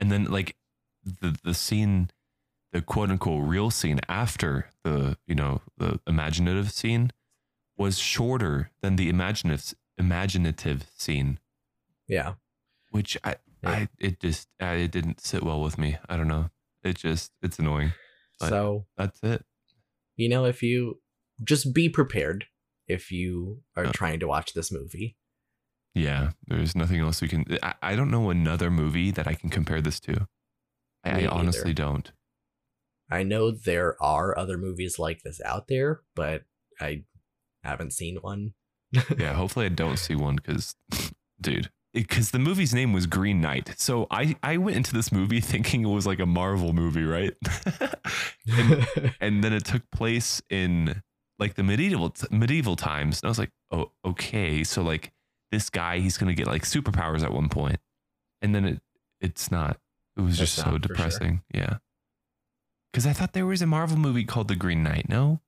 And 0.00 0.12
then 0.12 0.24
like 0.24 0.56
the 1.04 1.36
the 1.42 1.54
scene 1.54 2.10
the 2.72 2.80
quote 2.82 3.10
unquote 3.10 3.48
real 3.48 3.70
scene 3.70 3.98
after 4.08 4.70
the, 4.84 5.16
you 5.26 5.34
know, 5.34 5.62
the 5.78 5.98
imaginative 6.06 6.70
scene 6.70 7.10
was 7.76 7.98
shorter 7.98 8.70
than 8.82 8.96
the 8.96 9.08
imaginative 9.08 9.74
imaginative 9.96 10.86
scene, 10.96 11.38
Yeah. 12.06 12.34
which 12.90 13.16
I 13.24 13.36
Yeah. 13.62 13.70
I 13.70 13.88
it 13.98 14.20
just 14.20 14.48
I, 14.60 14.74
it 14.74 14.90
didn't 14.92 15.20
sit 15.20 15.42
well 15.42 15.60
with 15.62 15.78
me. 15.78 15.98
I 16.08 16.16
don't 16.16 16.28
know. 16.28 16.50
It 16.84 16.96
just 16.98 17.32
it's 17.42 17.58
annoying. 17.58 17.92
But- 18.38 18.50
So, 18.50 18.86
That's 18.96 19.18
it. 19.24 19.44
you 20.14 20.28
know, 20.28 20.44
if 20.44 20.62
you 20.62 21.00
just 21.42 21.72
be 21.74 21.88
prepared 21.88 22.46
if 22.88 23.10
you 23.12 23.62
are 23.76 23.84
Yeah. 23.86 23.92
trying 23.92 24.20
to 24.20 24.26
watch 24.28 24.54
this 24.54 24.72
movie. 24.72 25.16
Yeah, 25.94 26.30
there's 26.46 26.76
nothing 26.76 27.00
else 27.00 27.20
we 27.20 27.28
can. 27.28 27.44
I, 27.62 27.74
I 27.82 27.96
don't 27.96 28.10
know 28.10 28.30
another 28.30 28.70
movie 28.70 29.10
that 29.10 29.26
I 29.26 29.34
can 29.34 29.50
compare 29.50 29.80
this 29.80 29.98
to. 30.00 30.28
I, 31.04 31.24
I 31.24 31.26
honestly 31.26 31.72
don't. 31.72 32.10
I 33.10 33.22
know 33.22 33.50
there 33.50 34.00
are 34.02 34.36
other 34.38 34.58
movies 34.58 34.98
like 34.98 35.22
this 35.22 35.40
out 35.44 35.66
there, 35.68 36.02
but 36.14 36.42
I 36.80 37.04
haven't 37.64 37.92
seen 37.92 38.16
one. 38.20 38.54
Yeah, 39.18 39.34
hopefully 39.34 39.66
I 39.66 39.70
don't 39.70 39.98
see 39.98 40.14
one 40.14 40.36
because, 40.36 40.74
dude, 41.40 41.70
because 41.92 42.30
the 42.30 42.38
movie's 42.38 42.72
name 42.74 42.92
was 42.92 43.06
Green 43.06 43.40
Knight. 43.40 43.74
So 43.78 44.06
I 44.10 44.36
I 44.42 44.56
went 44.58 44.76
into 44.76 44.92
this 44.94 45.10
movie 45.10 45.40
thinking 45.52 45.82
it 45.84 45.88
was 45.88 46.06
like 46.06 46.20
a 46.20 46.26
Marvel 46.26 46.72
movie, 46.72 47.04
right? 47.04 47.34
and, 48.46 48.86
and 49.20 49.44
then 49.44 49.52
it 49.52 49.64
took 49.64 49.82
place 49.90 50.40
in 50.50 51.02
like 51.38 51.54
the 51.54 51.62
medieval 51.62 52.14
medieval 52.30 52.76
times, 52.76 53.20
and 53.20 53.28
I 53.28 53.30
was 53.30 53.38
like, 53.38 53.50
oh, 53.70 53.92
okay, 54.04 54.64
so 54.64 54.82
like 54.82 55.12
this 55.50 55.70
guy, 55.70 55.98
he's 55.98 56.18
gonna 56.18 56.34
get 56.34 56.46
like 56.46 56.62
superpowers 56.62 57.22
at 57.22 57.32
one 57.32 57.48
point, 57.48 57.78
and 58.42 58.54
then 58.54 58.64
it 58.64 58.82
it's 59.20 59.50
not. 59.50 59.78
It 60.16 60.22
was 60.22 60.38
That's 60.38 60.54
just 60.54 60.56
so 60.56 60.62
for 60.64 60.70
sure. 60.70 60.78
depressing. 60.80 61.42
Yeah. 61.54 61.76
Because 62.92 63.06
I 63.06 63.12
thought 63.12 63.32
there 63.34 63.46
was 63.46 63.62
a 63.62 63.66
Marvel 63.66 63.96
movie 63.96 64.24
called 64.24 64.48
The 64.48 64.56
Green 64.56 64.82
Knight. 64.82 65.08
No, 65.08 65.40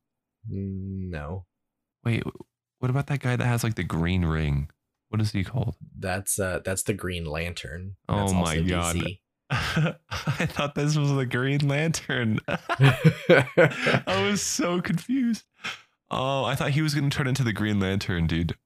no, 0.48 1.46
wait, 2.04 2.22
what 2.78 2.90
about 2.90 3.06
that 3.08 3.20
guy 3.20 3.36
that 3.36 3.44
has 3.44 3.64
like 3.64 3.74
the 3.74 3.82
green 3.84 4.24
ring? 4.24 4.70
What 5.08 5.20
is 5.20 5.32
he 5.32 5.42
called? 5.44 5.74
that's 5.98 6.38
uh 6.38 6.60
that's 6.64 6.84
the 6.84 6.94
Green 6.94 7.24
Lantern. 7.24 7.96
Oh 8.08 8.18
That's 8.18 8.32
my 8.32 8.40
also 8.40 8.62
God. 8.62 8.96
DC. 8.96 9.18
I 9.50 10.46
thought 10.46 10.74
this 10.74 10.96
was 10.96 11.12
the 11.12 11.26
Green 11.26 11.66
Lantern. 11.66 12.38
I 12.48 14.28
was 14.28 14.40
so 14.42 14.80
confused. 14.80 15.44
Oh, 16.10 16.44
I 16.44 16.54
thought 16.54 16.70
he 16.70 16.82
was 16.82 16.94
going 16.94 17.08
to 17.08 17.16
turn 17.16 17.26
into 17.26 17.42
the 17.44 17.52
Green 17.52 17.80
Lantern, 17.80 18.26
dude. 18.26 18.56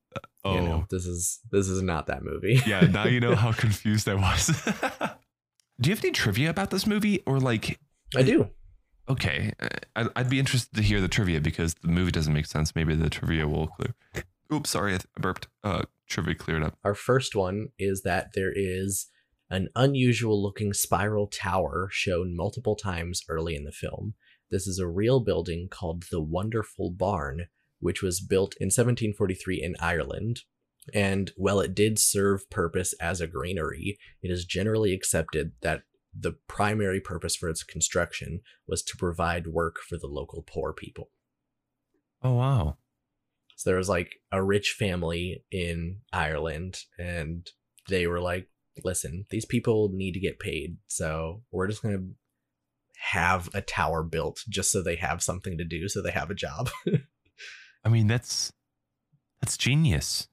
Oh, 0.45 0.55
You 0.55 0.61
know, 0.61 0.87
this 0.91 1.07
is 1.07 1.41
this 1.51 1.69
is 1.69 1.83
not 1.83 2.07
that 2.07 2.23
movie. 2.23 2.61
yeah. 2.67 2.81
Now 2.83 3.05
you 3.07 3.21
know 3.21 3.35
how 3.35 3.53
confused 3.53 4.09
I 4.09 4.15
was. 4.15 4.49
Do 5.81 5.89
you 5.91 5.95
have 5.97 6.05
any 6.05 6.13
trivia 6.13 6.51
about 6.51 6.71
this 6.71 6.87
movie, 6.87 7.23
or 7.27 7.41
like, 7.41 7.81
I 8.15 8.23
do. 8.23 8.51
okay, 9.09 9.53
uh, 9.61 9.69
I'd, 9.97 10.07
I'd 10.15 10.31
be 10.31 10.39
interested 10.39 10.77
to 10.77 10.83
hear 10.83 11.01
the 11.01 11.09
trivia 11.09 11.41
because 11.41 11.75
the 11.75 11.89
movie 11.89 12.13
doesn't 12.13 12.33
make 12.33 12.47
sense. 12.47 12.75
Maybe 12.77 12.95
the 12.95 13.11
trivia 13.11 13.49
will 13.49 13.67
clear. 13.69 13.95
Oops, 14.53 14.71
sorry, 14.71 14.95
I 14.95 14.99
burped. 15.19 15.49
Uh, 15.65 15.83
trivia 16.07 16.35
cleared 16.35 16.63
up. 16.63 16.77
Our 16.85 16.95
first 16.95 17.35
one 17.35 17.69
is 17.79 18.03
that 18.03 18.31
there 18.35 18.53
is 18.55 19.07
an 19.55 19.69
unusual 19.77 20.43
looking 20.43 20.73
spiral 20.73 21.29
tower 21.29 21.89
shown 21.91 22.37
multiple 22.37 22.75
times 22.75 23.23
early 23.29 23.55
in 23.55 23.65
the 23.65 23.73
film. 23.73 24.15
This 24.51 24.67
is 24.67 24.81
a 24.81 24.89
real 24.89 25.21
building 25.21 25.69
called 25.71 26.05
the 26.11 26.21
Wonderful 26.21 26.91
Barn, 26.91 27.47
which 27.79 28.03
was 28.03 28.21
built 28.21 28.55
in 28.61 28.67
1743 28.67 29.63
in 29.63 29.75
Ireland. 29.79 30.41
And 30.93 31.31
while 31.37 31.61
it 31.61 31.75
did 31.75 31.99
serve 32.01 32.51
purpose 32.51 32.95
as 33.01 33.21
a 33.21 33.29
granary, 33.29 33.97
it 34.23 34.31
is 34.31 34.45
generally 34.45 34.93
accepted 34.93 35.53
that 35.63 35.83
the 36.19 36.37
primary 36.49 37.01
purpose 37.01 37.37
for 37.37 37.49
its 37.49 37.63
construction 37.63 38.41
was 38.67 38.83
to 38.83 38.97
provide 38.97 39.47
work 39.47 39.77
for 39.89 39.97
the 39.97 40.09
local 40.09 40.43
poor 40.43 40.73
people. 40.73 41.11
Oh 42.23 42.35
wow. 42.35 42.77
So 43.57 43.71
there 43.71 43.79
was 43.79 43.89
like 43.89 44.17
a 44.33 44.43
rich 44.43 44.75
family 44.77 45.45
in 45.53 46.01
Ireland, 46.13 46.81
and 46.99 47.49
they 47.89 48.07
were 48.09 48.21
like, 48.21 48.49
listen, 48.83 49.27
these 49.31 49.45
people 49.45 49.91
need 49.93 50.13
to 50.13 50.21
get 50.21 50.39
paid. 50.39 50.79
So 50.87 51.43
we're 51.51 51.69
just 51.69 51.83
going 51.83 51.97
to 51.97 52.05
have 53.13 53.49
a 53.55 53.61
tower 53.61 54.03
built 54.03 54.43
just 54.49 54.71
so 54.73 54.83
they 54.83 54.97
have 54.97 55.23
something 55.23 55.59
to 55.59 55.65
do, 55.65 55.89
so 55.89 56.01
they 56.03 56.11
have 56.11 56.31
a 56.31 56.35
job. 56.35 56.71
I 57.85 57.89
mean, 57.89 58.07
that's 58.07 58.53
that's 59.41 59.57
genius. 59.57 60.29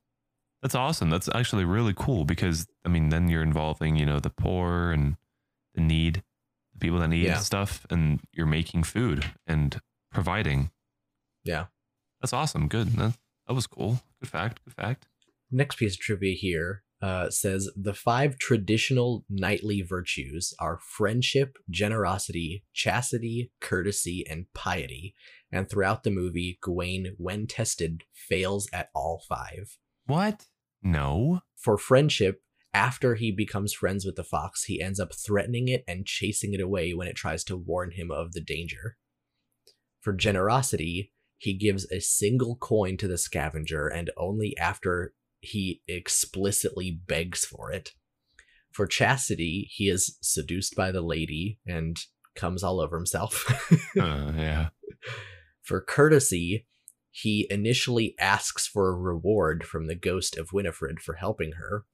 That's 0.61 0.75
awesome. 0.75 1.09
That's 1.09 1.27
actually 1.33 1.65
really 1.65 1.93
cool 1.95 2.23
because 2.23 2.67
I 2.85 2.89
mean, 2.89 3.09
then 3.09 3.29
you're 3.29 3.41
involving, 3.43 3.95
you 3.95 4.05
know, 4.05 4.19
the 4.19 4.29
poor 4.29 4.91
and 4.91 5.17
the 5.73 5.81
need, 5.81 6.23
the 6.73 6.79
people 6.79 6.99
that 6.99 7.09
need 7.09 7.25
Yeah. 7.25 7.39
stuff, 7.39 7.85
and 7.89 8.21
you're 8.31 8.45
making 8.45 8.83
food 8.83 9.25
and 9.47 9.81
providing. 10.11 10.71
Yeah. 11.43 11.65
That's 12.21 12.33
awesome. 12.33 12.67
Good. 12.67 12.89
That, 12.93 13.17
that 13.47 13.53
was 13.53 13.65
cool. 13.67 14.01
Good 14.21 14.29
fact. 14.29 14.63
Good 14.63 14.75
fact. 14.75 15.07
Next 15.49 15.77
piece 15.77 15.95
of 15.95 15.99
trivia 15.99 16.35
here 16.35 16.83
uh, 17.01 17.29
says 17.29 17.69
the 17.75 17.93
five 17.93 18.37
traditional 18.37 19.25
knightly 19.29 19.81
virtues 19.81 20.53
are 20.59 20.79
friendship, 20.81 21.57
generosity, 21.69 22.63
chastity, 22.73 23.51
courtesy, 23.59 24.25
and 24.29 24.45
piety. 24.53 25.15
And 25.51 25.69
throughout 25.69 26.03
the 26.03 26.11
movie, 26.11 26.59
Gawain, 26.61 27.15
when 27.17 27.47
tested, 27.47 28.03
fails 28.13 28.69
at 28.71 28.89
all 28.93 29.23
five. 29.27 29.77
What? 30.05 30.45
No. 30.83 31.41
for 31.55 31.77
friendship, 31.77 32.41
after 32.73 33.15
he 33.15 33.31
becomes 33.31 33.73
friends 33.73 34.05
with 34.05 34.15
the 34.15 34.23
fox, 34.23 34.63
he 34.63 34.81
ends 34.81 34.99
up 34.99 35.13
threatening 35.13 35.67
it 35.67 35.83
and 35.87 36.05
chasing 36.05 36.53
it 36.53 36.61
away 36.61 36.93
when 36.93 37.07
it 37.07 37.15
tries 37.15 37.43
to 37.45 37.57
warn 37.57 37.91
him 37.91 38.09
of 38.09 38.31
the 38.31 38.41
danger. 38.41 38.97
For 39.99 40.13
generosity, 40.13 41.11
he 41.37 41.53
gives 41.53 41.91
a 41.91 41.99
single 41.99 42.55
coin 42.55 42.97
to 42.97 43.07
the 43.07 43.17
scavenger 43.17 43.87
and 43.87 44.09
only 44.17 44.55
after 44.57 45.13
he 45.41 45.81
explicitly 45.87 46.91
begs 46.91 47.43
for 47.45 47.71
it. 47.71 47.91
For 48.71 48.87
chastity, 48.87 49.67
he 49.71 49.89
is 49.89 50.17
seduced 50.21 50.75
by 50.75 50.91
the 50.91 51.01
lady 51.01 51.59
and 51.67 51.97
comes 52.35 52.63
all 52.63 52.79
over 52.79 52.95
himself. 52.97 53.45
Uh, 53.99 54.31
yeah. 54.37 54.69
For 55.61 55.81
courtesy, 55.81 56.65
he 57.09 57.45
initially 57.49 58.15
asks 58.17 58.65
for 58.67 58.89
a 58.89 58.95
reward 58.97 59.65
from 59.65 59.87
the 59.87 59.95
ghost 59.95 60.37
of 60.37 60.53
Winifred 60.53 61.01
for 61.01 61.15
helping 61.15 61.53
her. 61.53 61.85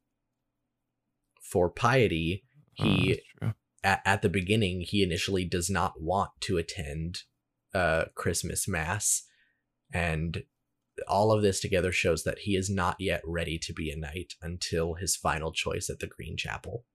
For 1.41 1.69
piety, 1.69 2.43
Uh, 2.79 2.83
he 2.83 3.21
true. 3.39 3.53
at, 3.83 4.01
at 4.05 4.21
the 4.21 4.29
beginning 4.29 4.81
he 4.81 5.01
initially 5.01 5.43
does 5.45 5.69
not 5.69 5.99
want 5.99 6.29
to 6.41 6.57
attend 6.57 7.23
uh 7.73 8.05
Christmas 8.15 8.67
mass 8.67 9.23
and 9.91 10.43
all 11.07 11.31
of 11.31 11.41
this 11.41 11.59
together 11.59 11.91
shows 11.91 12.23
that 12.23 12.39
he 12.39 12.55
is 12.55 12.69
not 12.69 12.95
yet 12.99 13.21
ready 13.25 13.57
to 13.59 13.73
be 13.73 13.91
a 13.91 13.97
knight 13.97 14.33
until 14.41 14.95
his 14.95 15.15
final 15.15 15.51
choice 15.51 15.89
at 15.89 15.99
the 15.99 16.07
Green 16.07 16.37
Chapel. 16.37 16.85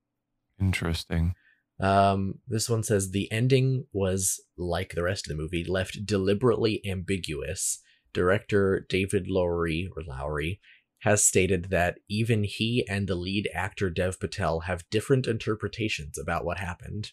Interesting. 0.60 1.34
Um, 1.80 2.34
this 2.46 2.68
one 2.68 2.82
says 2.82 3.10
the 3.10 3.30
ending 3.32 3.86
was 3.92 4.40
like 4.56 4.94
the 4.94 5.02
rest 5.02 5.26
of 5.26 5.36
the 5.36 5.42
movie, 5.42 5.64
left 5.64 6.06
deliberately 6.06 6.80
ambiguous. 6.86 7.80
Director 8.12 8.86
David 8.88 9.26
Lowery 9.26 9.88
or 9.96 10.02
Lowry 10.06 10.60
has 11.00 11.24
stated 11.24 11.70
that 11.70 11.98
even 12.08 12.44
he 12.44 12.86
and 12.88 13.08
the 13.08 13.16
lead 13.16 13.48
actor 13.52 13.90
Dev 13.90 14.20
Patel 14.20 14.60
have 14.60 14.88
different 14.90 15.26
interpretations 15.26 16.16
about 16.16 16.44
what 16.44 16.58
happened. 16.58 17.10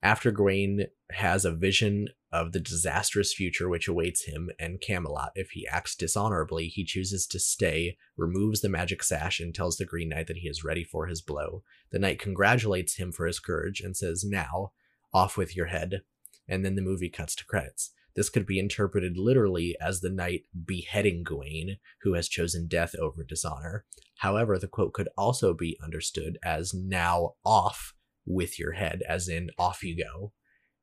After 0.00 0.30
Gawain 0.30 0.86
has 1.10 1.44
a 1.44 1.50
vision 1.50 2.08
of 2.30 2.52
the 2.52 2.60
disastrous 2.60 3.32
future 3.32 3.68
which 3.68 3.88
awaits 3.88 4.24
him 4.24 4.50
and 4.58 4.80
Camelot 4.80 5.32
if 5.34 5.50
he 5.50 5.66
acts 5.66 5.94
dishonorably. 5.94 6.68
He 6.68 6.84
chooses 6.84 7.26
to 7.28 7.38
stay, 7.38 7.96
removes 8.16 8.60
the 8.60 8.68
magic 8.68 9.02
sash, 9.02 9.40
and 9.40 9.54
tells 9.54 9.76
the 9.76 9.86
Green 9.86 10.10
Knight 10.10 10.26
that 10.26 10.38
he 10.38 10.48
is 10.48 10.64
ready 10.64 10.84
for 10.84 11.06
his 11.06 11.22
blow. 11.22 11.62
The 11.90 11.98
knight 11.98 12.18
congratulates 12.18 12.96
him 12.96 13.12
for 13.12 13.26
his 13.26 13.40
courage 13.40 13.80
and 13.80 13.96
says, 13.96 14.24
Now, 14.24 14.72
off 15.12 15.36
with 15.36 15.56
your 15.56 15.66
head. 15.66 16.02
And 16.46 16.64
then 16.64 16.74
the 16.74 16.82
movie 16.82 17.10
cuts 17.10 17.34
to 17.36 17.46
credits. 17.46 17.92
This 18.14 18.30
could 18.30 18.46
be 18.46 18.58
interpreted 18.58 19.16
literally 19.16 19.76
as 19.80 20.00
the 20.00 20.10
knight 20.10 20.42
beheading 20.66 21.22
Gawain, 21.22 21.76
who 22.02 22.14
has 22.14 22.28
chosen 22.28 22.66
death 22.66 22.94
over 23.00 23.22
dishonor. 23.22 23.84
However, 24.16 24.58
the 24.58 24.66
quote 24.66 24.92
could 24.92 25.08
also 25.16 25.54
be 25.54 25.78
understood 25.82 26.36
as 26.42 26.74
now 26.74 27.34
off 27.44 27.94
with 28.26 28.58
your 28.58 28.72
head, 28.72 29.02
as 29.08 29.28
in 29.28 29.50
off 29.56 29.84
you 29.84 29.96
go, 29.96 30.32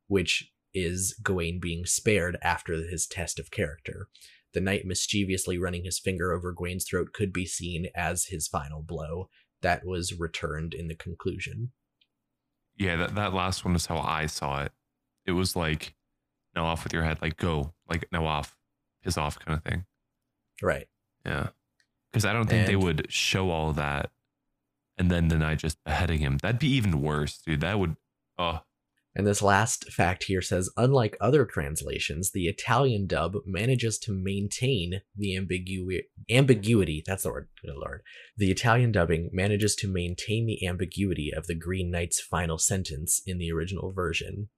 which 0.06 0.50
is 0.76 1.18
Gawain 1.22 1.58
being 1.58 1.86
spared 1.86 2.36
after 2.42 2.74
his 2.74 3.06
test 3.06 3.40
of 3.40 3.50
character. 3.50 4.08
The 4.52 4.60
knight 4.60 4.84
mischievously 4.84 5.58
running 5.58 5.84
his 5.84 5.98
finger 5.98 6.32
over 6.32 6.52
Gawain's 6.52 6.84
throat 6.84 7.12
could 7.12 7.32
be 7.32 7.46
seen 7.46 7.88
as 7.94 8.26
his 8.26 8.46
final 8.46 8.82
blow. 8.82 9.28
That 9.62 9.86
was 9.86 10.18
returned 10.18 10.74
in 10.74 10.88
the 10.88 10.94
conclusion. 10.94 11.72
Yeah, 12.76 12.96
that, 12.96 13.14
that 13.14 13.32
last 13.32 13.64
one 13.64 13.74
is 13.74 13.86
how 13.86 13.98
I 13.98 14.26
saw 14.26 14.62
it. 14.62 14.72
It 15.24 15.32
was 15.32 15.56
like, 15.56 15.94
now 16.54 16.66
off 16.66 16.84
with 16.84 16.92
your 16.92 17.02
head, 17.02 17.18
like 17.22 17.36
go, 17.38 17.72
like 17.88 18.06
now 18.12 18.26
off, 18.26 18.54
piss 19.02 19.16
off 19.16 19.38
kind 19.38 19.56
of 19.56 19.64
thing. 19.64 19.86
Right. 20.62 20.88
Yeah. 21.24 21.48
Because 22.12 22.24
I 22.24 22.32
don't 22.32 22.48
think 22.48 22.66
they 22.66 22.76
would 22.76 23.06
show 23.10 23.50
all 23.50 23.72
that 23.72 24.10
and 24.98 25.10
then 25.10 25.28
the 25.28 25.38
knight 25.38 25.58
just 25.58 25.82
beheading 25.84 26.20
him. 26.20 26.38
That'd 26.38 26.58
be 26.58 26.68
even 26.68 27.02
worse, 27.02 27.38
dude. 27.38 27.60
That 27.60 27.78
would, 27.78 27.96
oh, 28.38 28.60
And 29.16 29.26
this 29.26 29.40
last 29.40 29.90
fact 29.90 30.24
here 30.24 30.42
says 30.42 30.68
unlike 30.76 31.16
other 31.22 31.46
translations, 31.46 32.32
the 32.32 32.48
Italian 32.48 33.06
dub 33.06 33.36
manages 33.46 33.98
to 34.00 34.12
maintain 34.12 35.00
the 35.16 35.34
ambigu- 35.34 36.02
ambiguity. 36.28 37.02
That's 37.06 37.22
the 37.22 37.30
word, 37.30 37.48
good 37.64 37.76
lord. 37.76 38.02
The 38.36 38.50
Italian 38.50 38.92
dubbing 38.92 39.30
manages 39.32 39.74
to 39.76 39.88
maintain 39.88 40.44
the 40.44 40.66
ambiguity 40.66 41.32
of 41.34 41.46
the 41.46 41.54
Green 41.54 41.90
Knight's 41.90 42.20
final 42.20 42.58
sentence 42.58 43.22
in 43.26 43.38
the 43.38 43.50
original 43.50 43.90
version. 43.90 44.50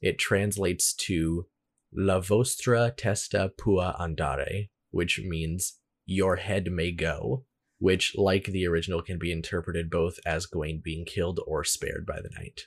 It 0.00 0.18
translates 0.18 0.92
to 0.94 1.46
La 1.92 2.18
vostra 2.18 2.92
testa 2.96 3.52
può 3.56 3.96
andare, 4.00 4.70
which 4.90 5.20
means 5.20 5.78
your 6.06 6.36
head 6.36 6.72
may 6.72 6.90
go, 6.90 7.44
which, 7.78 8.16
like 8.16 8.46
the 8.46 8.66
original, 8.66 9.00
can 9.00 9.18
be 9.20 9.30
interpreted 9.30 9.90
both 9.90 10.18
as 10.26 10.46
Gawain 10.46 10.80
being 10.82 11.04
killed 11.04 11.38
or 11.46 11.62
spared 11.62 12.04
by 12.04 12.16
the 12.20 12.30
knight. 12.36 12.62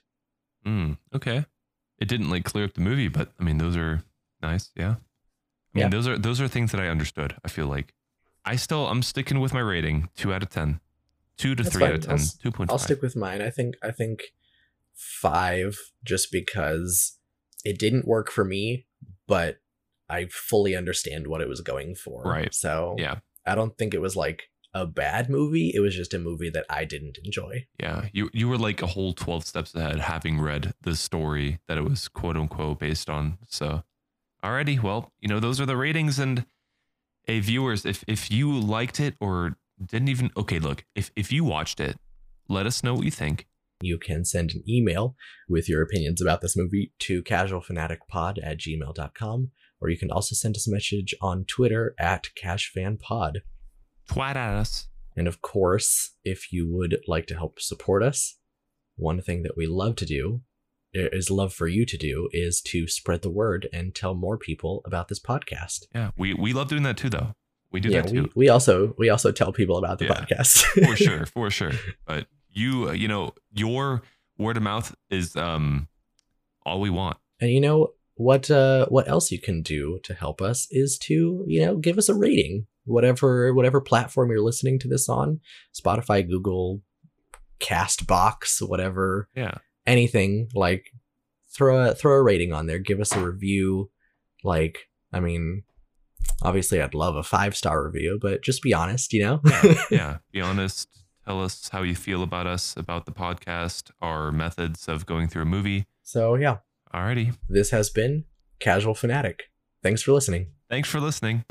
Mm, 0.66 0.97
okay. 1.13 1.45
It 1.99 2.07
didn't 2.07 2.30
like 2.30 2.43
clear 2.43 2.66
up 2.66 2.74
the 2.74 2.82
movie, 2.82 3.07
but 3.07 3.32
I 3.39 3.43
mean, 3.43 3.57
those 3.57 3.78
are 3.78 4.03
nice. 4.41 4.72
Yeah. 4.76 4.89
I 4.89 4.91
mean, 4.93 5.84
Yeah. 5.84 5.89
those 5.89 6.07
are, 6.07 6.18
those 6.18 6.41
are 6.41 6.47
things 6.47 6.72
that 6.72 6.82
I 6.82 6.88
understood. 6.88 7.36
I 7.43 7.47
feel 7.47 7.68
like 7.68 7.93
I 8.43 8.55
still, 8.57 8.88
I'm 8.88 9.01
sticking 9.01 9.39
with 9.39 9.53
my 9.53 9.59
rating 9.61 10.09
two 10.16 10.34
out 10.34 10.43
of 10.43 10.49
ten, 10.49 10.80
two 11.38 11.55
to 11.55 11.63
That's 11.63 11.74
three 11.76 11.86
out 11.86 11.93
of 11.95 12.01
10, 12.01 12.11
I'll 12.11 12.18
2.5. 12.18 12.66
I'll 12.70 12.78
stick 12.78 13.01
with 13.01 13.16
mine. 13.16 13.41
I 13.41 13.49
think 13.49 13.76
I 13.82 13.91
think 13.91 14.22
five, 14.93 15.78
just 16.03 16.32
because 16.32 17.18
it 17.63 17.80
didn't 17.80 18.07
work 18.07 18.32
for 18.32 18.45
me, 18.45 18.86
but 19.28 19.57
I 20.09 20.26
fully 20.26 20.76
understand 20.76 21.28
what 21.28 21.41
it 21.41 21.47
was 21.47 21.61
going 21.61 21.95
for. 21.95 22.24
Right. 22.24 22.53
So 22.53 22.95
yeah. 22.97 23.16
I 23.45 23.55
don't 23.55 23.78
think 23.78 23.93
it 23.93 24.01
was 24.01 24.16
like 24.16 24.49
a 24.76 24.86
bad 24.86 25.30
movie. 25.30 25.71
It 25.73 25.80
was 25.80 25.95
just 25.95 26.13
a 26.13 26.19
movie 26.19 26.49
that 26.49 26.65
I 26.69 26.84
didn't 26.84 27.17
enjoy. 27.23 27.65
Yeah, 27.80 28.09
you 28.11 28.30
you 28.34 28.49
were 28.49 28.57
like 28.57 28.82
a 28.82 28.88
whole 28.88 29.13
twelve 29.13 29.45
steps 29.45 29.73
ahead, 29.73 30.01
having 30.01 30.39
read 30.39 30.73
the 30.82 30.95
story 30.95 31.59
that 31.67 31.78
it 31.78 31.84
was 31.86 32.09
quote 32.09 32.36
unquote 32.36 32.80
based 32.80 33.09
on. 33.09 33.39
So, 33.47 33.84
alrighty, 34.43 34.80
well, 34.84 35.13
you 35.21 35.30
know 35.30 35.39
those 35.39 35.61
are 35.61 35.65
the 35.65 35.78
ratings, 35.78 36.19
and 36.19 36.45
hey, 37.23 37.39
viewers, 37.39 37.86
if 37.86 38.03
if 38.05 38.30
you 38.30 38.51
liked 38.51 38.99
it 38.99 39.15
or 39.21 39.55
didn't 39.84 40.09
even 40.09 40.30
okay, 40.36 40.59
look, 40.59 40.84
if 40.93 41.09
if 41.15 41.32
you 41.32 41.45
watched 41.45 41.80
it, 41.80 41.97
let 42.49 42.65
us 42.65 42.84
know 42.84 42.95
what 42.95 43.05
you 43.05 43.11
think. 43.11 43.47
You 43.82 43.97
can 43.97 44.26
send 44.26 44.51
an 44.51 44.63
email 44.67 45.15
with 45.49 45.69
your 45.69 45.82
opinions 45.82 46.21
about 46.21 46.41
this 46.41 46.55
movie 46.57 46.93
to 46.99 47.23
casualfanaticpod 47.23 48.39
at 48.43 48.57
gmail.com, 48.57 49.51
or 49.82 49.89
you 49.89 49.97
can 49.97 50.11
also 50.11 50.34
send 50.34 50.55
us 50.55 50.67
a 50.67 50.71
message 50.71 51.13
on 51.21 51.45
Twitter 51.45 51.93
at 51.97 52.30
casfanpod. 52.41 53.39
Twat 54.09 54.35
at 54.35 54.55
us. 54.55 54.87
And 55.15 55.27
of 55.27 55.41
course, 55.41 56.11
if 56.23 56.51
you 56.51 56.67
would 56.69 56.97
like 57.07 57.25
to 57.27 57.35
help 57.35 57.59
support 57.59 58.03
us, 58.03 58.37
one 58.97 59.21
thing 59.21 59.43
that 59.43 59.57
we 59.57 59.65
love 59.67 59.95
to 59.97 60.05
do 60.05 60.41
is 60.93 61.29
love 61.29 61.53
for 61.53 61.67
you 61.67 61.85
to 61.85 61.97
do 61.97 62.29
is 62.31 62.61
to 62.61 62.87
spread 62.87 63.21
the 63.21 63.29
word 63.29 63.67
and 63.73 63.93
tell 63.93 64.13
more 64.13 64.37
people 64.37 64.81
about 64.85 65.07
this 65.09 65.19
podcast. 65.19 65.85
Yeah, 65.93 66.11
we 66.17 66.33
we 66.33 66.53
love 66.53 66.67
doing 66.69 66.83
that 66.83 66.97
too, 66.97 67.09
though. 67.09 67.33
We 67.71 67.81
do 67.81 67.89
yeah, 67.89 68.01
that 68.01 68.11
we, 68.11 68.17
too, 68.19 68.31
we 68.35 68.49
also 68.49 68.93
we 68.97 69.09
also 69.09 69.31
tell 69.31 69.51
people 69.51 69.77
about 69.77 69.99
the 69.99 70.05
Yeah. 70.05 70.13
podcast. 70.13 70.63
for 70.85 70.95
sure, 70.95 71.25
for 71.33 71.49
sure. 71.49 71.71
But 72.05 72.27
you, 72.49 72.89
uh, 72.89 72.93
you 72.93 73.07
know, 73.09 73.33
your 73.53 74.01
word 74.37 74.55
of 74.57 74.63
mouth 74.63 74.95
is 75.09 75.35
um 75.35 75.87
all 76.65 76.79
we 76.79 76.89
want. 76.89 77.17
And 77.41 77.51
you 77.51 77.59
know 77.59 77.93
what 78.15 78.49
uh 78.49 78.85
what 78.87 79.07
else 79.09 79.31
you 79.31 79.39
can 79.39 79.61
do 79.61 79.99
to 80.03 80.13
help 80.13 80.41
us 80.41 80.67
is 80.71 80.97
to, 80.99 81.43
you 81.47 81.65
know, 81.65 81.75
give 81.75 81.97
us 81.97 82.07
a 82.07 82.15
rating. 82.15 82.67
Whatever 82.86 83.53
whatever 83.53 83.81
platform 83.81 84.29
you're 84.31 84.41
listening 84.41 84.79
to 84.79 84.88
this 84.88 85.09
on, 85.09 85.39
Spotify, 85.73 86.27
Google, 86.27 86.81
Castbox, 87.59 88.67
whatever 88.67 89.27
Yeah, 89.36 89.55
anything 89.86 90.49
like 90.53 90.91
throw 91.49 91.89
a 91.89 91.95
throw 91.95 92.13
a 92.15 92.21
rating 92.23 92.51
on 92.53 92.67
there 92.67 92.79
give 92.79 92.99
us 92.99 93.15
a 93.15 93.25
review 93.25 93.89
like 94.43 94.89
i 95.13 95.21
mean 95.21 95.63
obviously 96.41 96.81
i'd 96.81 96.93
love 96.93 97.15
a 97.15 97.23
five 97.23 97.55
star 97.55 97.81
review 97.86 98.19
but 98.21 98.43
just 98.43 98.61
be 98.61 98.73
honest 98.73 99.13
you 99.13 99.23
know 99.23 99.41
yeah. 99.89 100.17
Be 100.33 100.41
honest. 100.41 100.89
Tell 101.23 101.41
us 101.41 101.69
how 101.69 101.81
you 101.81 101.95
feel 101.95 102.21
about 102.21 102.45
us, 102.45 102.75
about 102.77 103.05
the 103.07 103.11
podcast, 103.11 103.89
our 103.99 104.31
methods 104.33 104.88
of 104.88 105.05
going 105.07 105.27
through 105.29 105.43
a 105.43 105.45
movie. 105.45 105.86
so 106.03 106.36
yeah 106.36 106.57
Alrighty. 106.93 107.36
this 107.49 107.69
has 107.71 107.89
been 107.89 108.25
casual 108.59 108.93
fanatic 108.95 109.43
thanks 109.81 110.01
for 110.03 110.11
listening 110.11 110.47
Thanks 110.69 110.89
for 110.89 110.99
listening. 110.99 111.45